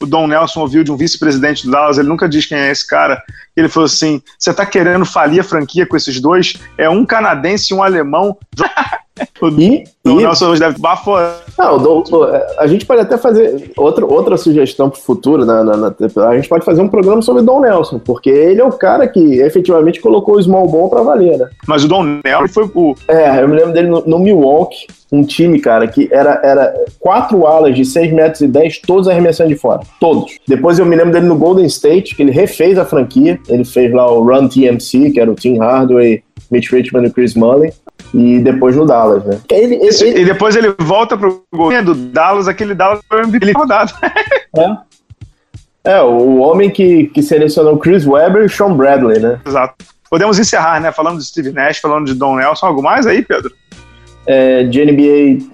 o 0.01 0.05
Don 0.05 0.28
Nelson 0.28 0.61
ouviu 0.61 0.84
de 0.84 0.91
um 0.91 0.97
vice-presidente 0.97 1.65
do 1.65 1.71
Dallas, 1.71 1.97
ele 1.97 2.09
nunca 2.09 2.28
diz 2.28 2.45
quem 2.45 2.57
é 2.57 2.71
esse 2.71 2.86
cara. 2.86 3.21
Ele 3.55 3.69
falou 3.69 3.86
assim: 3.86 4.21
você 4.38 4.53
tá 4.53 4.65
querendo 4.65 5.05
falir 5.05 5.39
a 5.39 5.43
franquia 5.43 5.86
com 5.86 5.95
esses 5.95 6.19
dois? 6.19 6.55
É 6.78 6.89
um 6.89 7.05
canadense 7.05 7.73
e 7.73 7.76
um 7.76 7.84
alemão. 7.84 8.38
o 9.41 9.49
e. 9.49 9.84
Nelson 10.05 10.49
hoje 10.49 10.59
deve 10.59 10.80
baforar. 10.80 11.41
Não, 11.57 12.03
a 12.57 12.68
gente 12.68 12.86
pode 12.86 13.01
até 13.01 13.18
fazer 13.18 13.72
outra, 13.78 14.05
outra 14.05 14.38
sugestão 14.38 14.89
para 14.89 14.99
o 14.99 15.01
futuro. 15.01 15.45
Na, 15.45 15.63
na, 15.63 15.78
na, 15.78 15.95
a 16.30 16.36
gente 16.36 16.49
pode 16.49 16.66
fazer 16.66 16.82
um 16.82 16.89
programa 16.89 17.22
sobre 17.22 17.41
Don 17.41 17.61
Nelson, 17.61 17.99
porque 17.99 18.30
ele 18.30 18.59
é 18.59 18.66
o 18.66 18.72
cara 18.72 19.07
que 19.07 19.39
efetivamente 19.39 20.01
colocou 20.01 20.36
o 20.36 20.43
small 20.43 20.68
ball 20.68 20.89
para 20.89 21.01
valer, 21.01 21.38
né? 21.38 21.49
Mas 21.68 21.84
o 21.84 21.88
Don 21.88 22.03
Nelson 22.03 22.47
foi 22.47 22.70
o. 22.76 22.95
É, 23.07 23.41
eu 23.41 23.47
me 23.47 23.55
lembro 23.55 23.74
dele 23.74 23.88
no, 23.88 24.03
no 24.05 24.20
Milwaukee 24.20 24.86
um 25.11 25.24
time, 25.24 25.59
cara, 25.59 25.88
que 25.88 26.09
era, 26.11 26.41
era 26.43 26.74
quatro 26.99 27.45
alas 27.45 27.76
de 27.76 27.86
6 27.86 28.11
metros 28.11 28.41
e 28.41 28.47
10, 28.47 28.80
todos 28.82 29.07
arremessando 29.07 29.49
de 29.49 29.55
fora. 29.55 29.82
Todos. 29.99 30.38
Depois 30.47 30.78
eu 30.78 30.86
me 30.86 30.95
lembro 30.95 31.13
dele 31.13 31.28
no 31.28 31.38
Golden 31.38 31.66
State, 31.66 32.16
que 32.16 32.24
ele 32.24 32.32
refez 32.32 32.78
a 32.78 32.86
franquia. 32.86 33.39
Ele 33.47 33.63
fez 33.63 33.93
lá 33.93 34.11
o 34.11 34.24
Run 34.24 34.47
TMC, 34.47 35.11
que 35.11 35.20
era 35.20 35.32
o 35.32 35.36
Tim 35.36 35.57
Hardaway, 35.57 36.24
Mitch 36.51 36.72
Richmond 36.72 37.07
e 37.07 37.11
Chris 37.11 37.36
Mullin. 37.36 37.70
E 38.14 38.39
depois 38.39 38.76
no 38.76 38.86
Dallas, 38.86 39.24
né? 39.26 39.39
Ele, 39.50 39.76
ele, 39.76 39.88
ele... 39.88 40.22
E 40.22 40.26
depois 40.26 40.56
ele 40.56 40.74
volta 40.80 41.18
pro 41.18 41.43
Golden 41.54 41.84
do 41.84 41.93
Dallas, 41.93 42.48
aquele 42.48 42.74
Dallas 42.74 43.02
foi 43.10 43.22
MVP 43.24 43.52
rodado. 43.52 43.93
é. 44.58 44.78
É, 45.84 46.02
o 46.02 46.38
homem 46.38 46.70
que, 46.70 47.08
que 47.08 47.22
selecionou 47.22 47.78
Chris 47.78 48.08
Webber 48.08 48.46
e 48.46 48.50
Sean 48.50 48.74
Bradley, 48.76 49.20
né? 49.20 49.39
Exato. 49.46 49.76
Podemos 50.10 50.39
encerrar, 50.39 50.82
né? 50.82 50.91
Falando 50.91 51.20
de 51.20 51.26
Steve 51.26 51.52
Nash, 51.52 51.78
falando 51.78 52.08
de 52.08 52.16
Don 52.16 52.36
Nelson. 52.36 52.66
Algo 52.66 52.82
mais 52.82 53.06
aí, 53.06 53.22
Pedro? 53.22 53.52
é, 54.26 54.64
de 54.64 54.84
NBA 54.84 55.46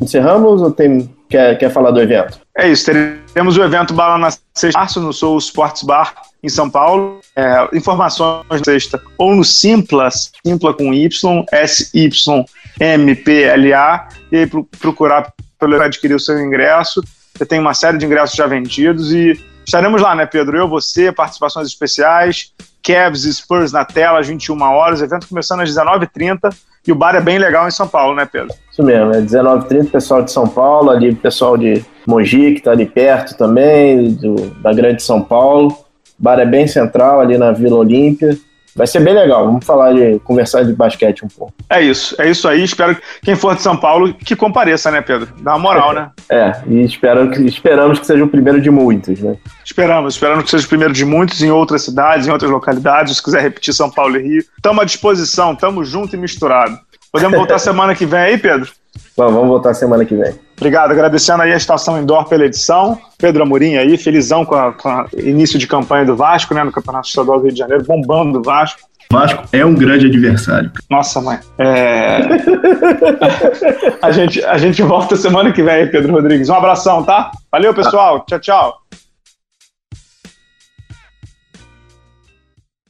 encerramos 0.00 0.62
ou 0.62 0.70
tem, 0.70 1.10
quer, 1.32 1.58
quer 1.58 1.70
falar 1.70 1.90
do 1.90 2.00
evento? 2.00 2.38
É 2.56 2.68
isso, 2.68 2.84
teremos 2.84 3.56
o 3.56 3.62
evento 3.62 3.92
Bala 3.94 4.18
na 4.18 4.28
sexta 4.54 4.78
março 4.78 5.00
no 5.00 5.12
Soul 5.12 5.38
Sports 5.38 5.82
Bar 5.82 6.14
em 6.42 6.48
São 6.48 6.70
Paulo. 6.70 7.20
É, 7.34 7.68
informações 7.72 8.44
na 8.50 8.58
sexta 8.62 9.02
ou 9.16 9.34
no 9.34 9.42
Simpla, 9.42 10.10
Simpla 10.10 10.74
com 10.74 10.92
Y, 10.92 11.44
S-Y-M-P-L-A, 11.50 12.48
e 14.30 14.36
aí 14.36 14.46
procurar 14.78 15.32
pelo 15.58 15.80
adquirir 15.80 16.14
o 16.14 16.20
seu 16.20 16.38
ingresso. 16.38 17.02
Você 17.34 17.46
tem 17.46 17.58
uma 17.58 17.72
série 17.72 17.96
de 17.96 18.04
ingressos 18.04 18.36
já 18.36 18.46
vendidos 18.46 19.10
e 19.12 19.32
estaremos 19.64 20.02
lá, 20.02 20.14
né, 20.14 20.26
Pedro? 20.26 20.58
Eu, 20.58 20.68
você, 20.68 21.10
participações 21.10 21.66
especiais, 21.66 22.52
Cavs 22.82 23.24
e 23.24 23.32
Spurs 23.32 23.72
na 23.72 23.86
tela 23.86 24.20
às 24.20 24.28
21 24.28 24.60
horas, 24.60 25.00
evento 25.00 25.26
começando 25.26 25.60
às 25.60 25.70
19h30 25.70 26.54
e 26.86 26.92
o 26.92 26.94
bar 26.94 27.14
é 27.14 27.20
bem 27.20 27.38
legal 27.38 27.68
em 27.68 27.70
São 27.70 27.86
Paulo, 27.86 28.14
né, 28.14 28.26
Pedro? 28.30 28.54
Isso 28.70 28.82
mesmo, 28.82 29.12
é 29.12 29.20
19h30, 29.20 29.90
pessoal 29.90 30.22
de 30.22 30.32
São 30.32 30.48
Paulo, 30.48 30.90
ali 30.90 31.14
pessoal 31.14 31.56
de 31.56 31.84
Mogi, 32.06 32.52
que 32.52 32.58
está 32.58 32.72
ali 32.72 32.86
perto 32.86 33.36
também, 33.36 34.12
do, 34.14 34.34
da 34.60 34.72
Grande 34.72 35.02
São 35.02 35.22
Paulo. 35.22 35.68
O 36.18 36.22
bar 36.22 36.40
é 36.40 36.46
bem 36.46 36.66
central, 36.66 37.20
ali 37.20 37.38
na 37.38 37.52
Vila 37.52 37.76
Olímpia. 37.76 38.36
Vai 38.74 38.86
ser 38.86 39.00
bem 39.00 39.14
legal. 39.14 39.44
Vamos 39.44 39.64
falar 39.64 39.92
de 39.92 40.18
conversar 40.20 40.64
de 40.64 40.72
basquete 40.72 41.24
um 41.24 41.28
pouco. 41.28 41.52
É 41.68 41.80
isso, 41.80 42.14
é 42.20 42.30
isso 42.30 42.48
aí. 42.48 42.62
Espero 42.62 42.96
que 42.96 43.02
quem 43.22 43.36
for 43.36 43.54
de 43.54 43.62
São 43.62 43.76
Paulo 43.76 44.14
que 44.14 44.34
compareça, 44.34 44.90
né, 44.90 45.00
Pedro? 45.00 45.28
Dá 45.40 45.52
uma 45.52 45.58
moral, 45.58 45.92
né? 45.92 46.10
É, 46.30 46.52
e 46.66 46.82
espero 46.82 47.30
que, 47.30 47.42
esperamos 47.42 47.98
que 47.98 48.06
seja 48.06 48.24
o 48.24 48.28
primeiro 48.28 48.60
de 48.60 48.70
muitos, 48.70 49.20
né? 49.20 49.36
Esperamos, 49.64 50.14
esperamos 50.14 50.44
que 50.44 50.50
seja 50.50 50.64
o 50.64 50.68
primeiro 50.68 50.94
de 50.94 51.04
muitos 51.04 51.42
em 51.42 51.50
outras 51.50 51.82
cidades, 51.82 52.26
em 52.26 52.30
outras 52.30 52.50
localidades. 52.50 53.16
Se 53.16 53.22
quiser 53.22 53.42
repetir 53.42 53.74
São 53.74 53.90
Paulo 53.90 54.16
e 54.16 54.22
Rio, 54.22 54.44
estamos 54.56 54.82
à 54.82 54.84
disposição, 54.84 55.52
estamos 55.52 55.88
junto 55.88 56.16
e 56.16 56.18
misturado. 56.18 56.78
Podemos 57.12 57.36
voltar 57.36 57.58
semana 57.60 57.94
que 57.94 58.06
vem 58.06 58.20
aí, 58.20 58.38
Pedro? 58.38 58.70
Bom, 59.16 59.30
vamos 59.30 59.48
voltar 59.48 59.74
semana 59.74 60.04
que 60.04 60.14
vem. 60.14 60.34
Obrigado, 60.62 60.92
agradecendo 60.92 61.42
aí 61.42 61.52
a 61.52 61.56
Estação 61.56 62.00
Indoor 62.00 62.28
pela 62.28 62.44
edição. 62.44 62.96
Pedro 63.18 63.42
Amorim 63.42 63.74
aí, 63.74 63.98
felizão 63.98 64.44
com 64.44 64.54
o 64.54 65.18
início 65.18 65.58
de 65.58 65.66
campanha 65.66 66.04
do 66.04 66.14
Vasco, 66.14 66.54
né, 66.54 66.62
no 66.62 66.70
Campeonato 66.70 67.08
Estadual 67.08 67.40
do 67.40 67.46
Rio 67.46 67.52
de 67.52 67.58
Janeiro, 67.58 67.82
bombando 67.82 68.38
o 68.38 68.42
Vasco. 68.44 68.80
Vasco 69.10 69.42
é 69.52 69.66
um 69.66 69.74
grande 69.74 70.06
adversário. 70.06 70.70
Nossa, 70.88 71.20
mãe. 71.20 71.40
É... 71.58 72.18
a, 74.00 74.12
gente, 74.12 74.44
a 74.44 74.56
gente 74.56 74.80
volta 74.82 75.16
semana 75.16 75.50
que 75.50 75.64
vem, 75.64 75.90
Pedro 75.90 76.12
Rodrigues. 76.12 76.48
Um 76.48 76.54
abração, 76.54 77.02
tá? 77.02 77.32
Valeu, 77.50 77.74
pessoal. 77.74 78.24
Tchau, 78.24 78.38
tchau. 78.38 78.82